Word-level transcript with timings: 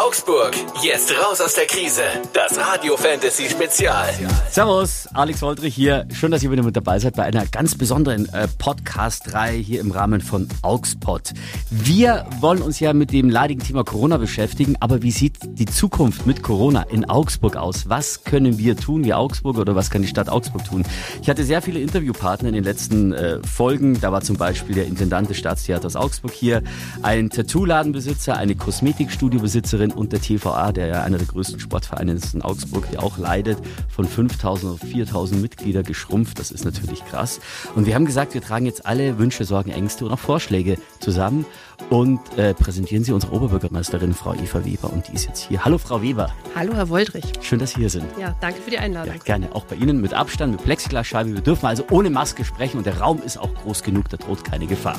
Augsburg, 0.00 0.52
jetzt 0.82 1.12
raus 1.12 1.42
aus 1.42 1.52
der 1.52 1.66
Krise. 1.66 2.00
Das 2.32 2.56
Radio 2.56 2.96
Fantasy 2.96 3.50
Spezial. 3.50 4.08
Servus, 4.48 5.06
Alex 5.12 5.42
Woldrich 5.42 5.74
hier. 5.74 6.06
Schön, 6.10 6.30
dass 6.30 6.42
ihr 6.42 6.50
wieder 6.50 6.62
mit 6.62 6.74
dabei 6.74 6.98
seid 6.98 7.16
bei 7.16 7.24
einer 7.24 7.44
ganz 7.44 7.74
besonderen 7.74 8.26
äh, 8.32 8.48
Podcast-Reihe 8.48 9.58
hier 9.58 9.78
im 9.78 9.90
Rahmen 9.90 10.22
von 10.22 10.48
Augspod. 10.62 11.34
Wir 11.70 12.24
wollen 12.40 12.62
uns 12.62 12.80
ja 12.80 12.94
mit 12.94 13.12
dem 13.12 13.28
leidigen 13.28 13.60
Thema 13.60 13.84
Corona 13.84 14.16
beschäftigen, 14.16 14.74
aber 14.80 15.02
wie 15.02 15.10
sieht 15.10 15.36
die 15.44 15.66
Zukunft 15.66 16.26
mit 16.26 16.42
Corona 16.42 16.84
in 16.84 17.04
Augsburg 17.10 17.56
aus? 17.56 17.90
Was 17.90 18.24
können 18.24 18.56
wir 18.56 18.78
tun, 18.78 19.04
wie 19.04 19.12
Augsburg 19.12 19.58
oder 19.58 19.76
was 19.76 19.90
kann 19.90 20.00
die 20.00 20.08
Stadt 20.08 20.30
Augsburg 20.30 20.64
tun? 20.64 20.82
Ich 21.20 21.28
hatte 21.28 21.44
sehr 21.44 21.60
viele 21.60 21.78
Interviewpartner 21.78 22.48
in 22.48 22.54
den 22.54 22.64
letzten 22.64 23.12
äh, 23.12 23.38
Folgen. 23.46 24.00
Da 24.00 24.12
war 24.12 24.22
zum 24.22 24.38
Beispiel 24.38 24.76
der 24.76 24.86
Intendant 24.86 25.28
des 25.28 25.36
Staatstheaters 25.36 25.94
Augsburg 25.94 26.32
hier, 26.32 26.62
ein 27.02 27.28
Tattoo-Ladenbesitzer, 27.28 28.34
eine 28.34 28.54
Kosmetikstudiobesitzerin 28.54 29.89
und 29.92 30.12
der 30.12 30.20
TVA, 30.20 30.72
der 30.72 30.86
ja 30.86 31.02
einer 31.02 31.18
der 31.18 31.26
größten 31.26 31.60
Sportvereine 31.60 32.12
ist 32.12 32.34
in 32.34 32.42
Augsburg, 32.42 32.90
der 32.90 33.02
auch 33.02 33.18
leidet, 33.18 33.58
von 33.88 34.06
5000 34.06 34.72
auf 34.74 34.80
4000 34.80 35.40
Mitglieder 35.40 35.82
geschrumpft. 35.82 36.38
Das 36.38 36.50
ist 36.50 36.64
natürlich 36.64 37.04
krass. 37.04 37.40
Und 37.74 37.86
wir 37.86 37.94
haben 37.94 38.06
gesagt, 38.06 38.34
wir 38.34 38.42
tragen 38.42 38.66
jetzt 38.66 38.86
alle 38.86 39.18
Wünsche, 39.18 39.44
Sorgen, 39.44 39.70
Ängste 39.70 40.04
und 40.04 40.12
auch 40.12 40.18
Vorschläge 40.18 40.78
zusammen 41.00 41.44
und 41.88 42.20
äh, 42.36 42.54
präsentieren 42.54 43.04
Sie 43.04 43.12
unsere 43.12 43.32
Oberbürgermeisterin, 43.32 44.12
Frau 44.12 44.34
Eva 44.34 44.64
Weber. 44.64 44.92
Und 44.92 45.08
die 45.08 45.14
ist 45.14 45.26
jetzt 45.26 45.40
hier. 45.40 45.64
Hallo, 45.64 45.78
Frau 45.78 46.02
Weber. 46.02 46.32
Hallo, 46.54 46.74
Herr 46.74 46.88
Woldrich. 46.88 47.24
Schön, 47.40 47.58
dass 47.58 47.72
Sie 47.72 47.80
hier 47.80 47.90
sind. 47.90 48.04
Ja, 48.18 48.36
danke 48.40 48.60
für 48.60 48.70
die 48.70 48.78
Einladung. 48.78 49.14
Ja, 49.14 49.20
gerne. 49.22 49.54
Auch 49.54 49.64
bei 49.64 49.76
Ihnen 49.76 50.00
mit 50.00 50.14
Abstand, 50.14 50.52
mit 50.52 50.64
Plexiglasscheibe. 50.64 51.34
Wir 51.34 51.40
dürfen 51.40 51.66
also 51.66 51.84
ohne 51.90 52.10
Maske 52.10 52.44
sprechen 52.44 52.78
und 52.78 52.86
der 52.86 52.98
Raum 52.98 53.22
ist 53.22 53.38
auch 53.38 53.52
groß 53.54 53.82
genug, 53.82 54.08
da 54.08 54.16
droht 54.16 54.44
keine 54.44 54.66
Gefahr. 54.66 54.98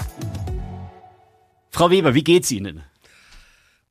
Frau 1.70 1.90
Weber, 1.90 2.14
wie 2.14 2.24
geht's 2.24 2.52
Ihnen? 2.52 2.84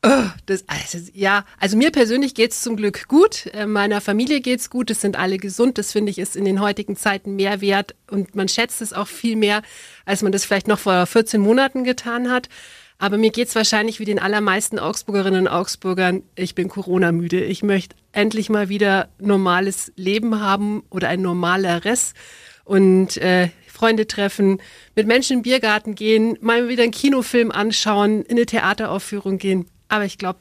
Oh, 0.02 0.30
das, 0.46 0.64
also, 0.66 1.10
ja, 1.12 1.44
also 1.58 1.76
mir 1.76 1.90
persönlich 1.90 2.34
geht's 2.34 2.62
zum 2.62 2.76
Glück 2.76 3.06
gut. 3.06 3.46
Äh, 3.52 3.66
meiner 3.66 4.00
Familie 4.00 4.40
geht's 4.40 4.70
gut. 4.70 4.90
Es 4.90 5.02
sind 5.02 5.18
alle 5.18 5.36
gesund. 5.36 5.76
Das 5.76 5.92
finde 5.92 6.10
ich 6.10 6.18
ist 6.18 6.36
in 6.36 6.46
den 6.46 6.60
heutigen 6.60 6.96
Zeiten 6.96 7.36
mehr 7.36 7.60
wert 7.60 7.94
und 8.10 8.34
man 8.34 8.48
schätzt 8.48 8.80
es 8.80 8.94
auch 8.94 9.08
viel 9.08 9.36
mehr, 9.36 9.60
als 10.06 10.22
man 10.22 10.32
das 10.32 10.46
vielleicht 10.46 10.68
noch 10.68 10.78
vor 10.78 11.04
14 11.04 11.38
Monaten 11.40 11.84
getan 11.84 12.30
hat. 12.30 12.48
Aber 12.98 13.18
mir 13.18 13.30
geht's 13.30 13.54
wahrscheinlich 13.54 14.00
wie 14.00 14.06
den 14.06 14.18
allermeisten 14.18 14.78
Augsburgerinnen 14.78 15.42
und 15.42 15.48
Augsburgern. 15.48 16.22
Ich 16.34 16.54
bin 16.54 16.68
Corona-müde. 16.68 17.44
Ich 17.44 17.62
möchte 17.62 17.94
endlich 18.12 18.48
mal 18.48 18.70
wieder 18.70 19.10
normales 19.18 19.92
Leben 19.96 20.40
haben 20.40 20.82
oder 20.88 21.08
ein 21.08 21.20
normaleres 21.20 22.14
und 22.64 23.18
äh, 23.18 23.50
Freunde 23.66 24.06
treffen, 24.06 24.60
mit 24.94 25.06
Menschen 25.06 25.38
im 25.38 25.42
Biergarten 25.42 25.94
gehen, 25.94 26.38
mal 26.40 26.68
wieder 26.68 26.84
einen 26.84 26.92
Kinofilm 26.92 27.50
anschauen, 27.50 28.22
in 28.22 28.36
eine 28.36 28.46
Theateraufführung 28.46 29.38
gehen. 29.38 29.66
Aber 29.90 30.06
ich 30.06 30.16
glaube, 30.16 30.38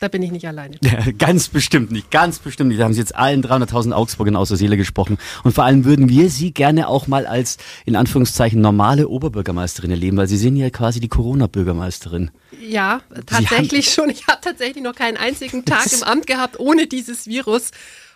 da 0.00 0.06
bin 0.06 0.22
ich 0.22 0.30
nicht 0.30 0.46
alleine. 0.46 0.76
Ja, 0.82 1.04
ganz 1.18 1.48
bestimmt 1.48 1.90
nicht, 1.90 2.10
ganz 2.10 2.38
bestimmt 2.38 2.68
nicht. 2.68 2.80
Da 2.80 2.84
haben 2.84 2.94
Sie 2.94 3.00
jetzt 3.00 3.14
allen 3.14 3.42
300.000 3.42 3.92
Augsburgern 3.92 4.36
aus 4.36 4.48
der 4.48 4.56
Seele 4.56 4.76
gesprochen. 4.76 5.18
Und 5.42 5.52
vor 5.52 5.64
allem 5.64 5.84
würden 5.84 6.08
wir 6.08 6.30
Sie 6.30 6.52
gerne 6.52 6.88
auch 6.88 7.06
mal 7.08 7.26
als, 7.26 7.58
in 7.84 7.96
Anführungszeichen, 7.96 8.60
normale 8.60 9.08
Oberbürgermeisterin 9.08 9.90
erleben, 9.90 10.16
weil 10.16 10.28
Sie 10.28 10.36
sind 10.36 10.56
ja 10.56 10.70
quasi 10.70 11.00
die 11.00 11.08
Corona-Bürgermeisterin. 11.08 12.30
Ja, 12.60 13.00
tatsächlich 13.26 13.92
schon. 13.92 14.08
Ich 14.10 14.26
habe 14.28 14.40
tatsächlich 14.40 14.84
noch 14.84 14.94
keinen 14.94 15.16
einzigen 15.16 15.64
Tag 15.64 15.92
im 15.92 16.02
Amt 16.04 16.26
gehabt 16.26 16.60
ohne 16.60 16.86
dieses 16.86 17.26
Virus. 17.26 17.72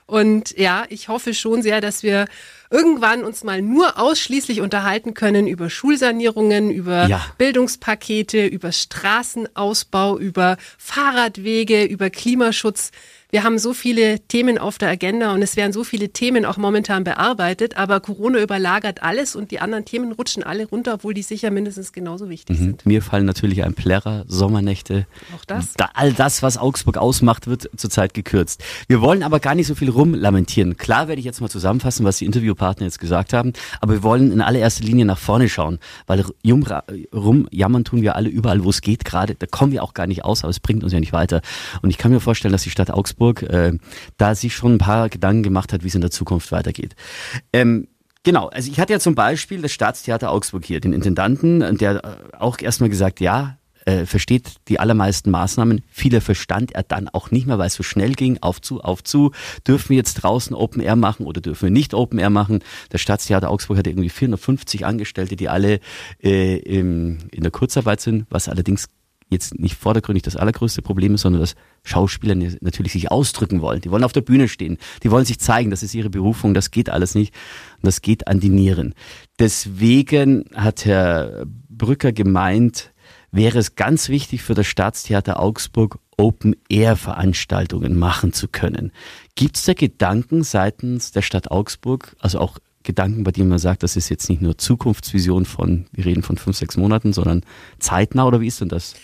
Und 0.07 0.57
ja, 0.59 0.85
ich 0.89 1.09
hoffe 1.09 1.35
schon 1.35 1.63
sehr, 1.63 1.81
dass 1.81 2.03
wir 2.03 2.27
irgendwann 2.73 3.23
uns 3.23 3.45
mal 3.45 3.63
nur 3.63 3.99
ausschließlich 4.01 4.61
unterhalten 4.61 5.15
können 5.15 5.47
über 5.47 5.71
Schulsanierungen, 5.71 6.71
über 6.71 7.07
ja. 7.07 7.21
Bildungspakete, 7.39 8.47
über 8.47 8.73
Straßenausbau, 8.73 10.19
über 10.19 10.57
Fahrradwege, 10.79 11.85
über 11.85 12.11
Klimaschutz. 12.11 12.91
Wir 13.35 13.45
haben 13.45 13.59
so 13.59 13.73
viele 13.73 14.21
Themen 14.21 14.59
auf 14.59 14.77
der 14.77 14.91
Agenda 14.91 15.33
und 15.33 15.41
es 15.41 15.57
werden 15.57 15.73
so 15.73 15.85
viele 15.85 16.11
Themen 16.11 16.45
auch 16.45 16.59
momentan 16.59 17.03
bearbeitet, 17.03 17.79
aber 17.79 18.01
Corona 18.01 18.39
überlagert 18.43 19.03
alles 19.03 19.35
und 19.35 19.51
die 19.51 19.59
anderen 19.59 19.87
Themen 19.87 20.13
rutschen 20.13 20.43
alle 20.43 20.67
runter, 20.67 20.93
obwohl 20.93 21.15
die 21.15 21.23
sicher 21.23 21.51
mindestens 21.51 21.95
genauso 21.95 22.29
wichtig 22.29 22.59
mhm. 22.59 22.63
sind. 22.63 22.85
Mir 22.85 23.01
fallen 23.01 23.25
natürlich 23.25 23.65
ein 23.65 23.73
Plärrer, 23.73 24.27
Sommernächte. 24.29 25.07
Auch 25.35 25.47
das. 25.47 25.73
Da, 25.79 25.89
all 25.95 26.13
das, 26.13 26.43
was 26.43 26.59
Augsburg 26.59 26.99
ausmacht, 26.99 27.47
wird 27.47 27.71
zurzeit 27.75 28.13
gekürzt. 28.13 28.63
Wir 28.87 29.01
wollen 29.01 29.23
aber 29.23 29.41
gar 29.41 29.55
nicht 29.55 29.67
so 29.67 29.75
viel 29.75 29.89
rumlamentieren. 29.89 30.77
Klar 30.77 31.09
werde 31.09 31.19
ich 31.19 31.25
jetzt 31.25 31.41
mal 31.41 31.49
zusammenfassen, 31.49 32.05
was 32.05 32.19
die 32.19 32.27
Interviewpartner 32.63 32.87
jetzt 32.87 32.99
gesagt 32.99 33.33
haben, 33.33 33.53
aber 33.81 33.93
wir 33.93 34.03
wollen 34.03 34.33
in 34.33 34.41
allererster 34.41 34.85
Linie 34.85 35.05
nach 35.05 35.19
vorne 35.19 35.49
schauen, 35.49 35.79
weil 36.07 36.25
rumjammern 37.15 37.85
tun 37.85 38.03
wir 38.03 38.17
alle 38.17 38.29
überall, 38.29 38.65
wo 38.65 38.71
es 38.71 38.81
geht 38.81 39.05
gerade. 39.05 39.35
Da 39.35 39.47
kommen 39.47 39.73
wir 39.73 39.83
auch 39.83 39.95
gar 39.95 40.07
nicht 40.07 40.25
aus, 40.25 40.45
aber 40.45 40.51
es 40.51 40.61
bringt 40.61 40.85
uns 40.85 40.93
ja 40.93 41.01
nicht 41.01 41.13
weiter. 41.13 41.41
Und 41.83 41.91
ich 41.91 41.99
kann 41.99 42.11
mir 42.11 42.21
vorstellen, 42.21 42.53
dass 42.53 42.63
die 42.63 42.71
Stadt 42.71 42.91
Augsburg 42.91 43.03
Augsburg, 43.23 43.43
äh, 43.43 43.73
da 44.17 44.35
sich 44.35 44.55
schon 44.55 44.75
ein 44.75 44.79
paar 44.79 45.09
Gedanken 45.09 45.43
gemacht 45.43 45.73
hat, 45.73 45.83
wie 45.83 45.89
es 45.89 45.95
in 45.95 46.01
der 46.01 46.11
Zukunft 46.11 46.53
weitergeht. 46.53 46.95
Ähm, 47.53 47.89
Genau, 48.25 48.47
also 48.47 48.71
ich 48.71 48.79
hatte 48.79 48.93
ja 48.93 49.01
zum 49.01 49.17
Beispiel 49.17 49.63
das 49.63 49.73
Staatstheater 49.73 50.31
Augsburg 50.31 50.65
hier, 50.65 50.79
den 50.79 50.93
Intendanten, 50.93 51.77
der 51.77 52.05
äh, 52.05 52.37
auch 52.39 52.61
erstmal 52.61 52.89
gesagt, 52.89 53.19
ja, 53.19 53.59
äh, 53.85 54.07
versteht 54.07 54.57
die 54.69 54.79
allermeisten 54.81 55.31
Maßnahmen. 55.31 55.83
Viele 55.89 56.21
verstand 56.21 56.73
er 56.73 56.83
dann 56.83 57.09
auch 57.09 57.31
nicht 57.31 57.47
mehr, 57.47 57.59
weil 57.59 57.67
es 57.67 57.75
so 57.75 57.83
schnell 57.83 58.13
ging, 58.13 58.39
auf 58.41 58.61
zu, 58.61 58.81
auf 58.81 59.03
zu. 59.03 59.33
Dürfen 59.67 59.91
wir 59.91 59.97
jetzt 59.97 60.15
draußen 60.15 60.55
Open 60.55 60.81
Air 60.81 60.97
machen 60.97 61.27
oder 61.27 61.41
dürfen 61.41 61.65
wir 61.65 61.71
nicht 61.71 61.95
Open 61.95 62.19
Air 62.19 62.31
machen? 62.31 62.61
Das 62.91 63.01
Staatstheater 63.01 63.51
Augsburg 63.51 63.79
hatte 63.79 63.91
irgendwie 63.91 64.11
450 64.11 64.87
Angestellte, 64.87 65.37
die 65.37 65.49
alle 65.49 65.81
äh, 66.23 66.57
im, 66.59 67.19
in 67.31 67.43
der 67.43 67.51
Kurzarbeit 67.51 68.01
sind, 68.01 68.27
was 68.31 68.49
allerdings 68.49 68.89
jetzt 69.33 69.59
nicht 69.59 69.77
vordergründig 69.77 70.23
das 70.23 70.37
allergrößte 70.37 70.83
Problem 70.83 71.15
ist, 71.15 71.23
sondern 71.23 71.41
dass 71.41 71.57
Schauspieler 71.83 72.37
natürlich 72.61 72.93
sich 72.93 73.11
ausdrücken 73.11 73.61
wollen. 73.61 73.81
Die 73.81 73.91
wollen 73.91 74.05
auf 74.05 74.13
der 74.13 74.21
Bühne 74.21 74.47
stehen. 74.47 74.79
Die 75.03 75.11
wollen 75.11 75.25
sich 75.25 75.41
zeigen. 75.41 75.71
Das 75.71 75.83
ist 75.83 75.95
ihre 75.95 76.11
Berufung. 76.11 76.55
Das 76.55 76.71
geht 76.71 76.91
alles 76.91 77.15
nicht. 77.15 77.35
Das 77.83 78.03
geht 78.03 78.29
an 78.29 78.39
die 78.39 78.51
Nieren. 78.51 78.95
Deswegen 79.39 80.45
hat 80.55 80.85
Herr 80.85 81.45
Brücker 81.69 82.13
gemeint, 82.13 82.92
wäre 83.33 83.59
es 83.59 83.75
ganz 83.75 84.09
wichtig 84.09 84.43
für 84.43 84.55
das 84.55 84.67
Staatstheater 84.67 85.41
Augsburg, 85.41 85.99
Open-Air-Veranstaltungen 86.19 87.99
machen 87.99 88.33
zu 88.33 88.47
können. 88.47 88.93
Gibt 89.35 89.57
es 89.57 89.65
da 89.65 89.73
Gedanken 89.73 90.45
seitens 90.45 91.11
der 91.11 91.23
Stadt 91.23 91.51
Augsburg, 91.51 92.15
also 92.21 92.39
auch 92.39 92.59
Gedanken, 92.83 93.25
bei 93.25 93.31
denen 93.31 93.49
man 93.49 93.59
sagt, 93.59 93.83
das 93.83 93.97
ist 93.97 94.09
jetzt 94.09 94.29
nicht 94.29 94.43
nur 94.43 94.59
Zukunftsvision 94.59 95.47
von, 95.47 95.87
wir 95.93 96.05
reden 96.05 96.23
von 96.23 96.37
fünf, 96.37 96.57
sechs 96.57 96.77
Monaten, 96.77 97.13
sondern 97.13 97.43
zeitnah 97.79 98.27
oder 98.27 98.41
wie 98.41 98.49
ist 98.49 98.61
denn 98.61 98.69
das? 98.69 98.95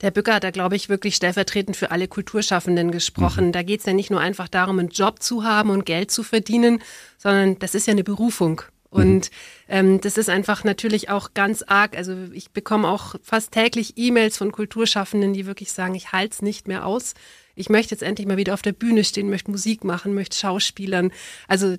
Der 0.00 0.10
Bücker 0.12 0.34
hat 0.34 0.44
da, 0.44 0.50
glaube 0.50 0.76
ich, 0.76 0.88
wirklich 0.88 1.16
stellvertretend 1.16 1.76
für 1.76 1.90
alle 1.90 2.06
Kulturschaffenden 2.06 2.92
gesprochen. 2.92 3.48
Mhm. 3.48 3.52
Da 3.52 3.62
geht 3.62 3.80
es 3.80 3.86
ja 3.86 3.92
nicht 3.92 4.10
nur 4.10 4.20
einfach 4.20 4.48
darum, 4.48 4.78
einen 4.78 4.90
Job 4.90 5.22
zu 5.22 5.42
haben 5.42 5.70
und 5.70 5.86
Geld 5.86 6.10
zu 6.10 6.22
verdienen, 6.22 6.80
sondern 7.16 7.58
das 7.58 7.74
ist 7.74 7.86
ja 7.86 7.92
eine 7.92 8.04
Berufung. 8.04 8.62
Und 8.90 9.30
mhm. 9.30 9.30
ähm, 9.68 10.00
das 10.00 10.16
ist 10.16 10.30
einfach 10.30 10.64
natürlich 10.64 11.10
auch 11.10 11.34
ganz 11.34 11.62
arg. 11.62 11.96
Also 11.96 12.14
ich 12.32 12.50
bekomme 12.50 12.88
auch 12.88 13.16
fast 13.22 13.52
täglich 13.52 13.94
E-Mails 13.96 14.36
von 14.38 14.52
Kulturschaffenden, 14.52 15.34
die 15.34 15.46
wirklich 15.46 15.72
sagen, 15.72 15.94
ich 15.94 16.12
halte 16.12 16.34
es 16.34 16.42
nicht 16.42 16.68
mehr 16.68 16.86
aus. 16.86 17.14
Ich 17.54 17.68
möchte 17.68 17.94
jetzt 17.94 18.02
endlich 18.02 18.26
mal 18.26 18.36
wieder 18.36 18.54
auf 18.54 18.62
der 18.62 18.72
Bühne 18.72 19.04
stehen, 19.04 19.30
möchte 19.30 19.50
Musik 19.50 19.84
machen, 19.84 20.14
möchte 20.14 20.36
Schauspielern. 20.36 21.12
Also 21.48 21.76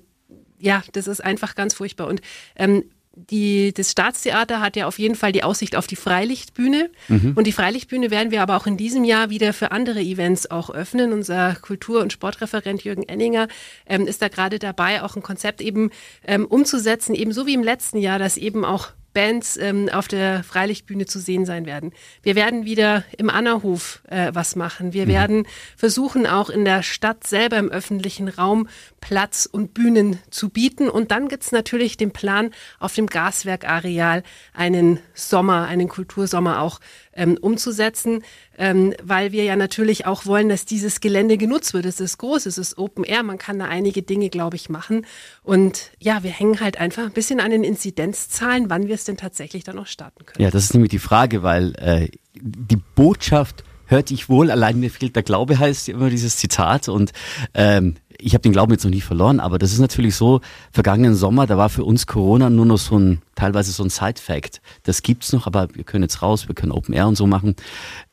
ja, 0.58 0.82
das 0.92 1.08
ist 1.08 1.24
einfach 1.24 1.54
ganz 1.54 1.74
furchtbar. 1.74 2.06
Und 2.06 2.20
ähm, 2.54 2.84
die, 3.14 3.72
das 3.74 3.90
Staatstheater 3.90 4.60
hat 4.60 4.76
ja 4.76 4.86
auf 4.86 4.98
jeden 4.98 5.14
Fall 5.14 5.32
die 5.32 5.42
Aussicht 5.42 5.74
auf 5.76 5.86
die 5.86 5.96
Freilichtbühne. 5.96 6.90
Mhm. 7.08 7.32
Und 7.34 7.46
die 7.46 7.52
Freilichtbühne 7.52 8.10
werden 8.10 8.30
wir 8.30 8.42
aber 8.42 8.56
auch 8.56 8.66
in 8.66 8.76
diesem 8.76 9.04
Jahr 9.04 9.30
wieder 9.30 9.52
für 9.52 9.72
andere 9.72 10.00
Events 10.00 10.50
auch 10.50 10.70
öffnen. 10.70 11.12
Unser 11.12 11.56
Kultur- 11.56 12.02
und 12.02 12.12
Sportreferent 12.12 12.84
Jürgen 12.84 13.02
Enninger 13.02 13.48
ähm, 13.86 14.06
ist 14.06 14.22
da 14.22 14.28
gerade 14.28 14.58
dabei, 14.58 15.02
auch 15.02 15.16
ein 15.16 15.22
Konzept 15.22 15.60
eben 15.60 15.90
ähm, 16.24 16.46
umzusetzen, 16.46 17.14
eben 17.14 17.32
so 17.32 17.46
wie 17.46 17.54
im 17.54 17.64
letzten 17.64 17.98
Jahr, 17.98 18.18
dass 18.18 18.36
eben 18.36 18.64
auch 18.64 18.92
Bands 19.12 19.56
ähm, 19.56 19.88
auf 19.92 20.08
der 20.08 20.44
Freilichtbühne 20.44 21.06
zu 21.06 21.18
sehen 21.18 21.44
sein 21.44 21.66
werden. 21.66 21.92
Wir 22.22 22.36
werden 22.36 22.64
wieder 22.64 23.04
im 23.16 23.30
Annerhof 23.30 24.02
äh, 24.08 24.30
was 24.32 24.56
machen. 24.56 24.92
Wir 24.92 25.06
mhm. 25.06 25.10
werden 25.10 25.46
versuchen, 25.76 26.26
auch 26.26 26.50
in 26.50 26.64
der 26.64 26.82
Stadt 26.82 27.26
selber 27.26 27.58
im 27.58 27.70
öffentlichen 27.70 28.28
Raum 28.28 28.68
Platz 29.00 29.48
und 29.50 29.74
Bühnen 29.74 30.18
zu 30.30 30.50
bieten. 30.50 30.88
Und 30.88 31.10
dann 31.10 31.28
gibt's 31.28 31.52
natürlich 31.52 31.96
den 31.96 32.12
Plan, 32.12 32.50
auf 32.78 32.94
dem 32.94 33.06
Gaswerkareal 33.06 34.22
einen 34.52 35.00
Sommer, 35.14 35.66
einen 35.66 35.88
Kultursommer 35.88 36.60
auch 36.60 36.80
ähm, 37.12 37.36
umzusetzen, 37.40 38.22
ähm, 38.56 38.94
weil 39.02 39.32
wir 39.32 39.44
ja 39.44 39.56
natürlich 39.56 40.06
auch 40.06 40.26
wollen, 40.26 40.48
dass 40.48 40.64
dieses 40.64 41.00
Gelände 41.00 41.36
genutzt 41.36 41.74
wird. 41.74 41.86
Es 41.86 42.00
ist 42.00 42.18
groß, 42.18 42.46
es 42.46 42.58
ist 42.58 42.78
Open 42.78 43.04
Air, 43.04 43.22
man 43.22 43.38
kann 43.38 43.58
da 43.58 43.66
einige 43.66 44.02
Dinge, 44.02 44.30
glaube 44.30 44.56
ich, 44.56 44.68
machen. 44.68 45.06
Und 45.42 45.90
ja, 45.98 46.22
wir 46.22 46.30
hängen 46.30 46.60
halt 46.60 46.78
einfach 46.78 47.04
ein 47.04 47.12
bisschen 47.12 47.40
an 47.40 47.50
den 47.50 47.64
Inzidenzzahlen, 47.64 48.70
wann 48.70 48.86
wir 48.86 48.94
es 49.00 49.04
denn 49.04 49.16
tatsächlich 49.16 49.64
dann 49.64 49.76
noch 49.76 49.86
starten 49.86 50.24
können. 50.24 50.42
Ja, 50.42 50.50
das 50.50 50.64
ist 50.64 50.74
nämlich 50.74 50.90
die 50.90 50.98
Frage, 50.98 51.42
weil 51.42 51.74
äh, 51.76 52.08
die 52.34 52.76
Botschaft 52.76 53.64
hört 53.86 54.10
ich 54.10 54.28
wohl, 54.28 54.50
allein 54.50 54.78
mir 54.78 54.90
fehlt 54.90 55.16
der 55.16 55.22
Glaube 55.22 55.58
heißt 55.58 55.88
immer 55.88 56.10
dieses 56.10 56.36
Zitat 56.36 56.88
und 56.88 57.12
ähm, 57.54 57.96
ich 58.18 58.34
habe 58.34 58.42
den 58.42 58.52
Glauben 58.52 58.72
jetzt 58.72 58.84
noch 58.84 58.90
nie 58.90 59.00
verloren, 59.00 59.40
aber 59.40 59.58
das 59.58 59.72
ist 59.72 59.78
natürlich 59.78 60.14
so, 60.14 60.40
vergangenen 60.72 61.14
Sommer, 61.14 61.46
da 61.46 61.56
war 61.56 61.68
für 61.68 61.84
uns 61.84 62.06
Corona 62.06 62.50
nur 62.50 62.66
noch 62.66 62.78
so 62.78 62.98
ein, 62.98 63.22
teilweise 63.34 63.72
so 63.72 63.82
ein 63.82 63.90
Side-Fact. 63.90 64.60
Das 64.82 65.02
gibt's 65.02 65.32
noch, 65.32 65.46
aber 65.46 65.68
wir 65.74 65.84
können 65.84 66.04
jetzt 66.04 66.22
raus, 66.22 66.46
wir 66.46 66.54
können 66.54 66.72
Open 66.72 66.94
Air 66.94 67.08
und 67.08 67.16
so 67.16 67.26
machen. 67.26 67.56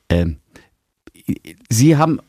Ähm, 0.09 0.37
Sie 1.69 1.97
haben 1.97 2.21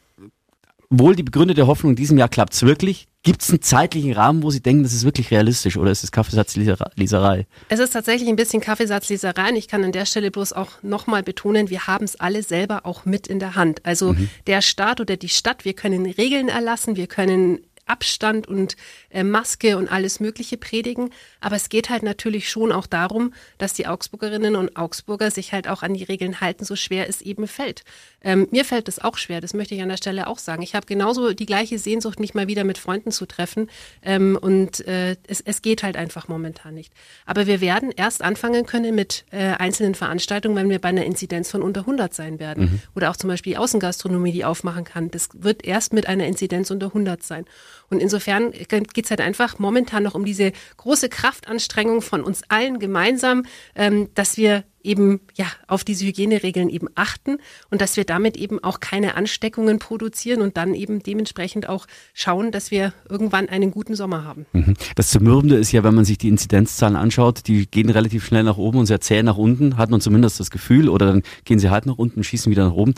wohl 0.91 1.15
die 1.15 1.23
begründete 1.23 1.67
Hoffnung, 1.67 1.93
in 1.93 1.97
diesem 1.97 2.19
Jahr 2.19 2.29
klappt 2.29 2.55
es 2.55 2.63
wirklich. 2.63 3.09
Gibt 3.25 3.43
es 3.43 3.51
einen 3.51 3.61
zeitlichen 3.61 4.13
Rahmen, 4.13 4.43
wo 4.43 4.51
Sie 4.51 4.63
denken, 4.63 4.85
das 4.85 4.93
ist 4.93 5.05
wirklich 5.05 5.31
realistisch 5.31 5.77
oder 5.77 5.91
ist 5.91 6.05
es 6.05 6.13
Kaffeesatzleserei? 6.13 7.47
Es 7.69 7.81
ist 7.81 7.91
tatsächlich 7.91 8.29
ein 8.29 8.37
bisschen 8.37 8.63
Kaffeesatzleserei 8.63 9.51
und 9.51 9.57
ich 9.57 9.69
kann 9.69 9.85
an 9.85 9.93
der 9.93 10.07
Stelle 10.07 10.31
bloß 10.31 10.53
auch 10.53 10.83
nochmal 10.83 11.23
betonen, 11.23 11.69
wir 11.69 11.89
haben 11.89 12.05
es 12.05 12.19
alle 12.19 12.43
selber 12.43 12.87
auch 12.87 13.05
mit 13.05 13.27
in 13.27 13.39
der 13.41 13.57
Hand. 13.57 13.85
Also 13.85 14.13
mhm. 14.13 14.31
der 14.47 14.63
Staat 14.63 15.01
oder 15.01 15.17
die 15.17 15.29
Stadt, 15.29 15.65
wir 15.65 15.75
können 15.75 16.07
Regeln 16.07 16.49
erlassen, 16.49 16.97
wir 16.97 17.09
können 17.09 17.59
Abstand 17.89 18.47
und 18.47 18.77
äh, 19.11 19.25
Maske 19.25 19.77
und 19.77 19.91
alles 19.91 20.21
Mögliche 20.21 20.57
predigen. 20.57 21.11
Aber 21.41 21.57
es 21.57 21.69
geht 21.69 21.91
halt 21.91 22.03
natürlich 22.03 22.51
schon 22.51 22.73
auch 22.73 22.87
darum, 22.87 23.35
dass 23.59 23.75
die 23.75 23.87
Augsburgerinnen 23.87 24.57
und 24.57 24.77
Augsburger 24.77 25.31
sich 25.31 25.53
halt 25.53 25.69
auch 25.69 25.83
an 25.83 25.95
die 25.95 26.05
Regeln 26.05 26.41
halten, 26.41 26.65
so 26.65 26.77
schwer 26.77 27.09
es 27.09 27.21
eben 27.23 27.47
fällt. 27.47 27.85
Ähm, 28.23 28.49
mir 28.51 28.65
fällt 28.65 28.89
es 28.89 28.99
auch 28.99 29.17
schwer, 29.17 29.41
das 29.41 29.55
möchte 29.55 29.75
ich 29.75 29.83
an 29.83 29.89
der 29.89 29.97
Stelle 29.97 30.27
auch 30.27 30.39
sagen. 30.39 30.63
Ich 30.63 30.75
habe 30.75 30.87
genauso 30.87 31.33
die 31.33 31.47
gleiche 31.47 31.79
Sehnsucht, 31.79 32.19
mich 32.21 32.35
mal 32.35 32.49
wieder 32.49 32.65
mit 32.65 32.79
Freunden 32.79 33.13
zu 33.13 33.27
treffen. 33.27 33.71
Ähm, 34.03 34.39
und 34.41 34.87
äh, 34.87 35.17
es, 35.27 35.41
es 35.41 35.63
geht 35.63 35.83
halt 35.83 35.97
einfach 35.97 36.29
momentan 36.29 36.75
nicht. 36.75 36.93
Aber 37.27 37.47
wir 37.47 37.61
werden 37.61 37.93
erst 37.95 38.23
anfangen 38.23 38.67
können 38.67 38.95
mit 38.95 39.25
äh, 39.31 39.55
einzelnen 39.55 39.95
Veranstaltungen, 39.95 40.57
wenn 40.57 40.71
wir 40.71 40.81
bei 40.81 40.89
einer 40.89 41.05
Inzidenz 41.05 41.51
von 41.51 41.63
unter 41.63 41.81
100 41.81 42.13
sein 42.13 42.39
werden. 42.39 42.65
Mhm. 42.65 42.81
Oder 42.95 43.11
auch 43.11 43.17
zum 43.17 43.29
Beispiel 43.29 43.53
die 43.53 43.59
Außengastronomie, 43.59 44.33
die 44.33 44.45
aufmachen 44.45 44.85
kann. 44.85 45.11
Das 45.11 45.29
wird 45.35 45.65
erst 45.65 45.93
mit 45.93 46.07
einer 46.07 46.27
Inzidenz 46.27 46.71
unter 46.71 46.87
100 46.87 47.23
sein. 47.23 47.45
Und 47.91 48.01
insofern 48.01 48.53
geht 48.53 49.05
es 49.05 49.11
halt 49.11 49.21
einfach 49.21 49.59
momentan 49.59 50.03
noch 50.03 50.15
um 50.15 50.25
diese 50.25 50.53
große 50.77 51.09
Kraftanstrengung 51.09 52.03
von 52.03 52.23
uns 52.23 52.43
allen 52.49 52.79
gemeinsam, 52.79 53.45
ähm, 53.75 54.09
dass 54.15 54.37
wir 54.37 54.65
eben 54.83 55.21
ja 55.37 55.47
auf 55.67 55.85
diese 55.85 56.07
Hygieneregeln 56.07 56.69
eben 56.69 56.89
achten 56.95 57.39
und 57.71 57.81
dass 57.81 57.97
wir 57.97 58.05
damit 58.05 58.37
eben 58.37 58.63
auch 58.63 58.81
keine 58.81 59.17
Ansteckungen 59.17 59.79
produzieren 59.79 60.41
und 60.41 60.57
dann 60.57 60.75
eben 60.75 61.03
dementsprechend 61.03 61.69
auch 61.69 61.87
schauen, 62.15 62.53
dass 62.53 62.71
wir 62.71 62.93
irgendwann 63.09 63.49
einen 63.49 63.71
guten 63.71 63.95
Sommer 63.95 64.25
haben. 64.25 64.47
Mhm. 64.53 64.75
Das 64.95 65.11
Zermürbende 65.11 65.57
ist 65.57 65.73
ja, 65.73 65.85
wenn 65.85 65.95
man 65.95 66.05
sich 66.05 66.19
die 66.19 66.29
Inzidenzzahlen 66.29 66.97
anschaut, 66.97 67.47
die 67.47 67.67
gehen 67.71 67.91
relativ 67.91 68.25
schnell 68.25 68.45
nach 68.45 68.57
oben 68.57 68.79
und 68.79 68.87
sehr 68.87 69.01
zäh 69.01 69.23
nach 69.23 69.37
unten, 69.37 69.77
hat 69.77 69.91
man 69.91 70.01
zumindest 70.01 70.41
das 70.41 70.51
Gefühl, 70.51 70.89
oder 70.89 71.07
dann 71.07 71.23
gehen 71.45 71.59
sie 71.59 71.71
halt 71.71 71.87
nach 71.87 71.99
unten, 71.99 72.25
schießen 72.25 72.51
wieder 72.51 72.65
nach 72.65 72.75
oben. 72.75 72.95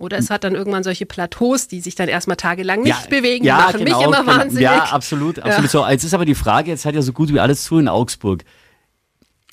Oder 0.00 0.16
es 0.16 0.30
hat 0.30 0.44
dann 0.44 0.54
irgendwann 0.54 0.82
solche 0.82 1.04
Plateaus, 1.04 1.68
die 1.68 1.82
sich 1.82 1.94
dann 1.94 2.08
erstmal 2.08 2.38
tagelang 2.38 2.82
nicht 2.82 3.02
ja, 3.02 3.10
bewegen, 3.10 3.44
ja, 3.44 3.56
machen 3.58 3.84
genau, 3.84 3.98
mich 3.98 4.06
immer 4.06 4.20
genau. 4.20 4.38
wahnsinnig. 4.38 4.62
Ja, 4.62 4.84
absolut, 4.84 5.38
absolut 5.38 5.64
ja. 5.64 5.68
so. 5.68 5.86
Jetzt 5.86 6.04
ist 6.04 6.14
aber 6.14 6.24
die 6.24 6.34
Frage, 6.34 6.70
jetzt 6.70 6.86
hat 6.86 6.94
ja 6.94 7.02
so 7.02 7.12
gut 7.12 7.30
wie 7.34 7.38
alles 7.38 7.64
zu 7.64 7.78
in 7.78 7.86
Augsburg. 7.86 8.44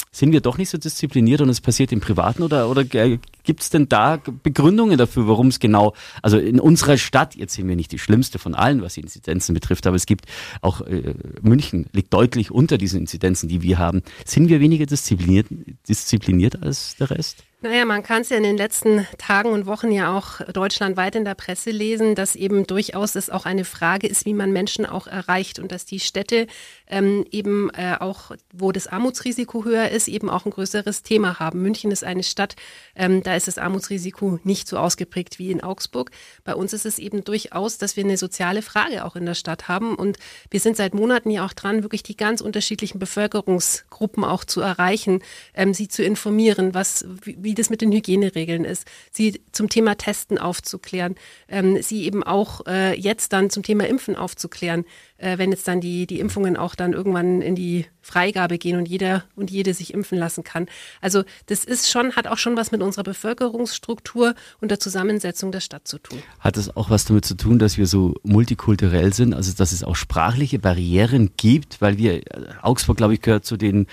Sind 0.10 0.32
wir 0.32 0.40
doch 0.40 0.58
nicht 0.58 0.70
so 0.70 0.78
diszipliniert 0.78 1.42
und 1.42 1.50
es 1.50 1.60
passiert 1.60 1.92
im 1.92 2.00
Privaten 2.00 2.44
oder, 2.44 2.70
oder 2.70 2.86
gibt 2.86 3.62
es 3.62 3.70
denn 3.70 3.90
da 3.90 4.22
Begründungen 4.42 4.98
dafür, 4.98 5.28
warum 5.28 5.48
es 5.48 5.60
genau, 5.60 5.94
also 6.22 6.38
in 6.38 6.62
unserer 6.62 6.98
Stadt, 6.98 7.36
jetzt 7.36 7.54
sind 7.54 7.68
wir 7.68 7.76
nicht 7.76 7.92
die 7.92 8.00
schlimmste 8.00 8.40
von 8.40 8.56
allen, 8.56 8.82
was 8.82 8.94
die 8.94 9.02
Inzidenzen 9.02 9.54
betrifft, 9.54 9.86
aber 9.86 9.98
es 9.98 10.06
gibt 10.06 10.28
auch 10.62 10.80
äh, 10.80 11.14
München 11.42 11.88
liegt 11.92 12.14
deutlich 12.14 12.52
unter 12.52 12.78
diesen 12.78 13.02
Inzidenzen, 13.02 13.50
die 13.50 13.62
wir 13.62 13.80
haben. 13.80 14.02
Sind 14.24 14.48
wir 14.48 14.62
weniger 14.62 14.86
diszipliniert, 14.86 15.48
diszipliniert 15.90 16.64
als 16.64 16.96
der 16.96 17.12
Rest? 17.12 17.44
Naja, 17.60 17.86
man 17.86 18.04
kann 18.04 18.22
es 18.22 18.30
ja 18.30 18.38
in 18.38 18.44
den 18.44 18.56
letzten 18.56 19.08
Tagen 19.18 19.50
und 19.50 19.66
Wochen 19.66 19.92
ja 19.92 20.16
auch 20.16 20.42
deutschlandweit 20.54 21.16
in 21.16 21.26
der 21.26 21.34
Presse 21.34 21.72
lesen, 21.72 22.14
dass 22.14 22.36
eben 22.36 22.68
durchaus 22.68 23.16
es 23.16 23.32
auch 23.32 23.48
eine 23.48 23.66
Frage 23.66 24.06
ist, 24.06 24.28
wie 24.28 24.36
man 24.36 24.52
Menschen 24.52 24.86
auch 24.86 25.08
erreicht 25.08 25.58
und 25.58 25.72
dass 25.72 25.84
die 25.84 26.00
Städte 26.00 26.46
ähm, 26.86 27.26
eben 27.32 27.72
äh, 27.72 27.96
auch, 28.00 28.30
wo 28.54 28.72
das 28.72 28.86
Armutsrisiko 28.86 29.66
höher 29.66 29.90
ist, 29.90 30.08
eben 30.08 30.30
auch 30.30 30.46
ein 30.46 30.52
größeres 30.52 31.02
Thema 31.02 31.40
haben. 31.40 31.64
München 31.64 31.90
ist 31.90 32.04
eine 32.04 32.22
Stadt, 32.22 32.56
ähm, 32.96 33.24
da 33.24 33.36
ist 33.36 33.48
das 33.48 33.58
Armutsrisiko 33.58 34.40
nicht 34.44 34.68
so 34.68 34.78
ausgeprägt 34.78 35.40
wie 35.40 35.50
in 35.50 35.64
Augsburg. 35.64 36.12
Bei 36.44 36.54
uns 36.54 36.74
ist 36.74 36.86
es 36.86 37.00
eben 37.00 37.24
durchaus, 37.24 37.80
dass 37.80 37.98
wir 37.98 38.04
eine 38.04 38.18
soziale 38.18 38.62
Frage 38.62 39.04
auch 39.04 39.16
in 39.16 39.26
der 39.26 39.34
Stadt 39.34 39.68
haben 39.68 39.96
und 39.96 40.20
wir 40.52 40.60
sind 40.60 40.78
seit 40.78 40.94
Monaten 40.94 41.32
ja 41.32 41.44
auch 41.44 41.54
dran, 41.54 41.82
wirklich 41.82 42.04
die 42.04 42.18
ganz 42.18 42.40
unterschiedlichen 42.40 43.00
Bevölkerungsgruppen 43.00 44.24
auch 44.24 44.44
zu 44.44 44.62
erreichen, 44.62 45.24
ähm, 45.56 45.74
sie 45.74 45.88
zu 45.88 46.04
informieren, 46.04 46.76
was 46.76 47.04
wie, 47.24 47.47
wie 47.48 47.56
das 47.56 47.70
mit 47.70 47.80
den 47.80 47.94
Hygieneregeln 47.94 48.66
ist, 48.66 48.86
sie 49.10 49.42
zum 49.54 49.70
Thema 49.70 49.96
Testen 49.96 50.38
aufzuklären, 50.38 51.16
ähm, 51.48 51.82
sie 51.82 52.04
eben 52.04 52.22
auch 52.22 52.66
äh, 52.68 52.94
jetzt 53.00 53.32
dann 53.32 53.50
zum 53.50 53.64
Thema 53.64 53.88
Impfen 53.88 54.18
aufzuklären, 54.18 54.84
äh, 55.18 55.38
wenn 55.38 55.52
jetzt 55.52 55.66
dann 55.66 55.80
die, 55.80 56.08
die 56.08 56.20
Impfungen 56.20 56.58
auch 56.58 56.76
dann 56.76 56.92
irgendwann 56.92 57.42
in 57.42 57.56
die 57.56 57.86
Freigabe 58.02 58.58
gehen 58.58 58.78
und 58.78 58.86
jeder 58.88 59.24
und 59.36 59.50
jede 59.50 59.74
sich 59.74 59.94
impfen 59.94 60.18
lassen 60.18 60.44
kann. 60.44 60.68
Also 61.00 61.24
das 61.46 61.64
ist 61.64 61.90
schon, 61.90 62.18
hat 62.18 62.28
auch 62.28 62.38
schon 62.38 62.58
was 62.58 62.72
mit 62.72 62.82
unserer 62.82 63.04
Bevölkerungsstruktur 63.04 64.36
und 64.60 64.70
der 64.70 64.80
Zusammensetzung 64.82 65.54
der 65.54 65.62
Stadt 65.62 65.88
zu 65.88 66.00
tun. 66.00 66.22
Hat 66.40 66.58
es 66.58 66.76
auch 66.76 66.90
was 66.90 67.06
damit 67.06 67.24
zu 67.24 67.36
tun, 67.36 67.60
dass 67.60 67.78
wir 67.78 67.88
so 67.88 68.16
multikulturell 68.24 69.14
sind, 69.14 69.34
also 69.34 69.54
dass 69.54 69.72
es 69.72 69.86
auch 69.86 69.96
sprachliche 69.96 70.60
Barrieren 70.60 71.32
gibt, 71.38 71.80
weil 71.80 71.98
wir, 71.98 72.22
Augsburg, 72.62 72.98
glaube 72.98 73.14
ich, 73.14 73.22
gehört 73.22 73.46
zu 73.46 73.56
den 73.56 73.88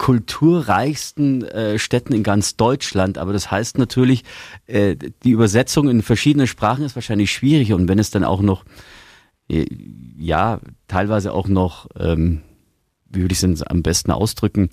kulturreichsten 0.00 1.44
äh, 1.44 1.78
Städten 1.78 2.14
in 2.14 2.22
ganz 2.22 2.56
Deutschland. 2.56 3.18
Aber 3.18 3.34
das 3.34 3.50
heißt 3.50 3.76
natürlich, 3.76 4.24
äh, 4.66 4.96
die 4.96 5.30
Übersetzung 5.30 5.90
in 5.90 6.00
verschiedene 6.00 6.46
Sprachen 6.46 6.86
ist 6.86 6.94
wahrscheinlich 6.94 7.30
schwierig. 7.30 7.74
Und 7.74 7.86
wenn 7.86 7.98
es 7.98 8.10
dann 8.10 8.24
auch 8.24 8.40
noch, 8.40 8.64
äh, 9.50 9.66
ja, 10.16 10.60
teilweise 10.88 11.34
auch 11.34 11.48
noch, 11.48 11.86
ähm, 11.98 12.40
wie 13.10 13.20
würde 13.20 13.34
ich 13.34 13.42
es 13.42 13.62
am 13.62 13.82
besten 13.82 14.10
ausdrücken, 14.10 14.70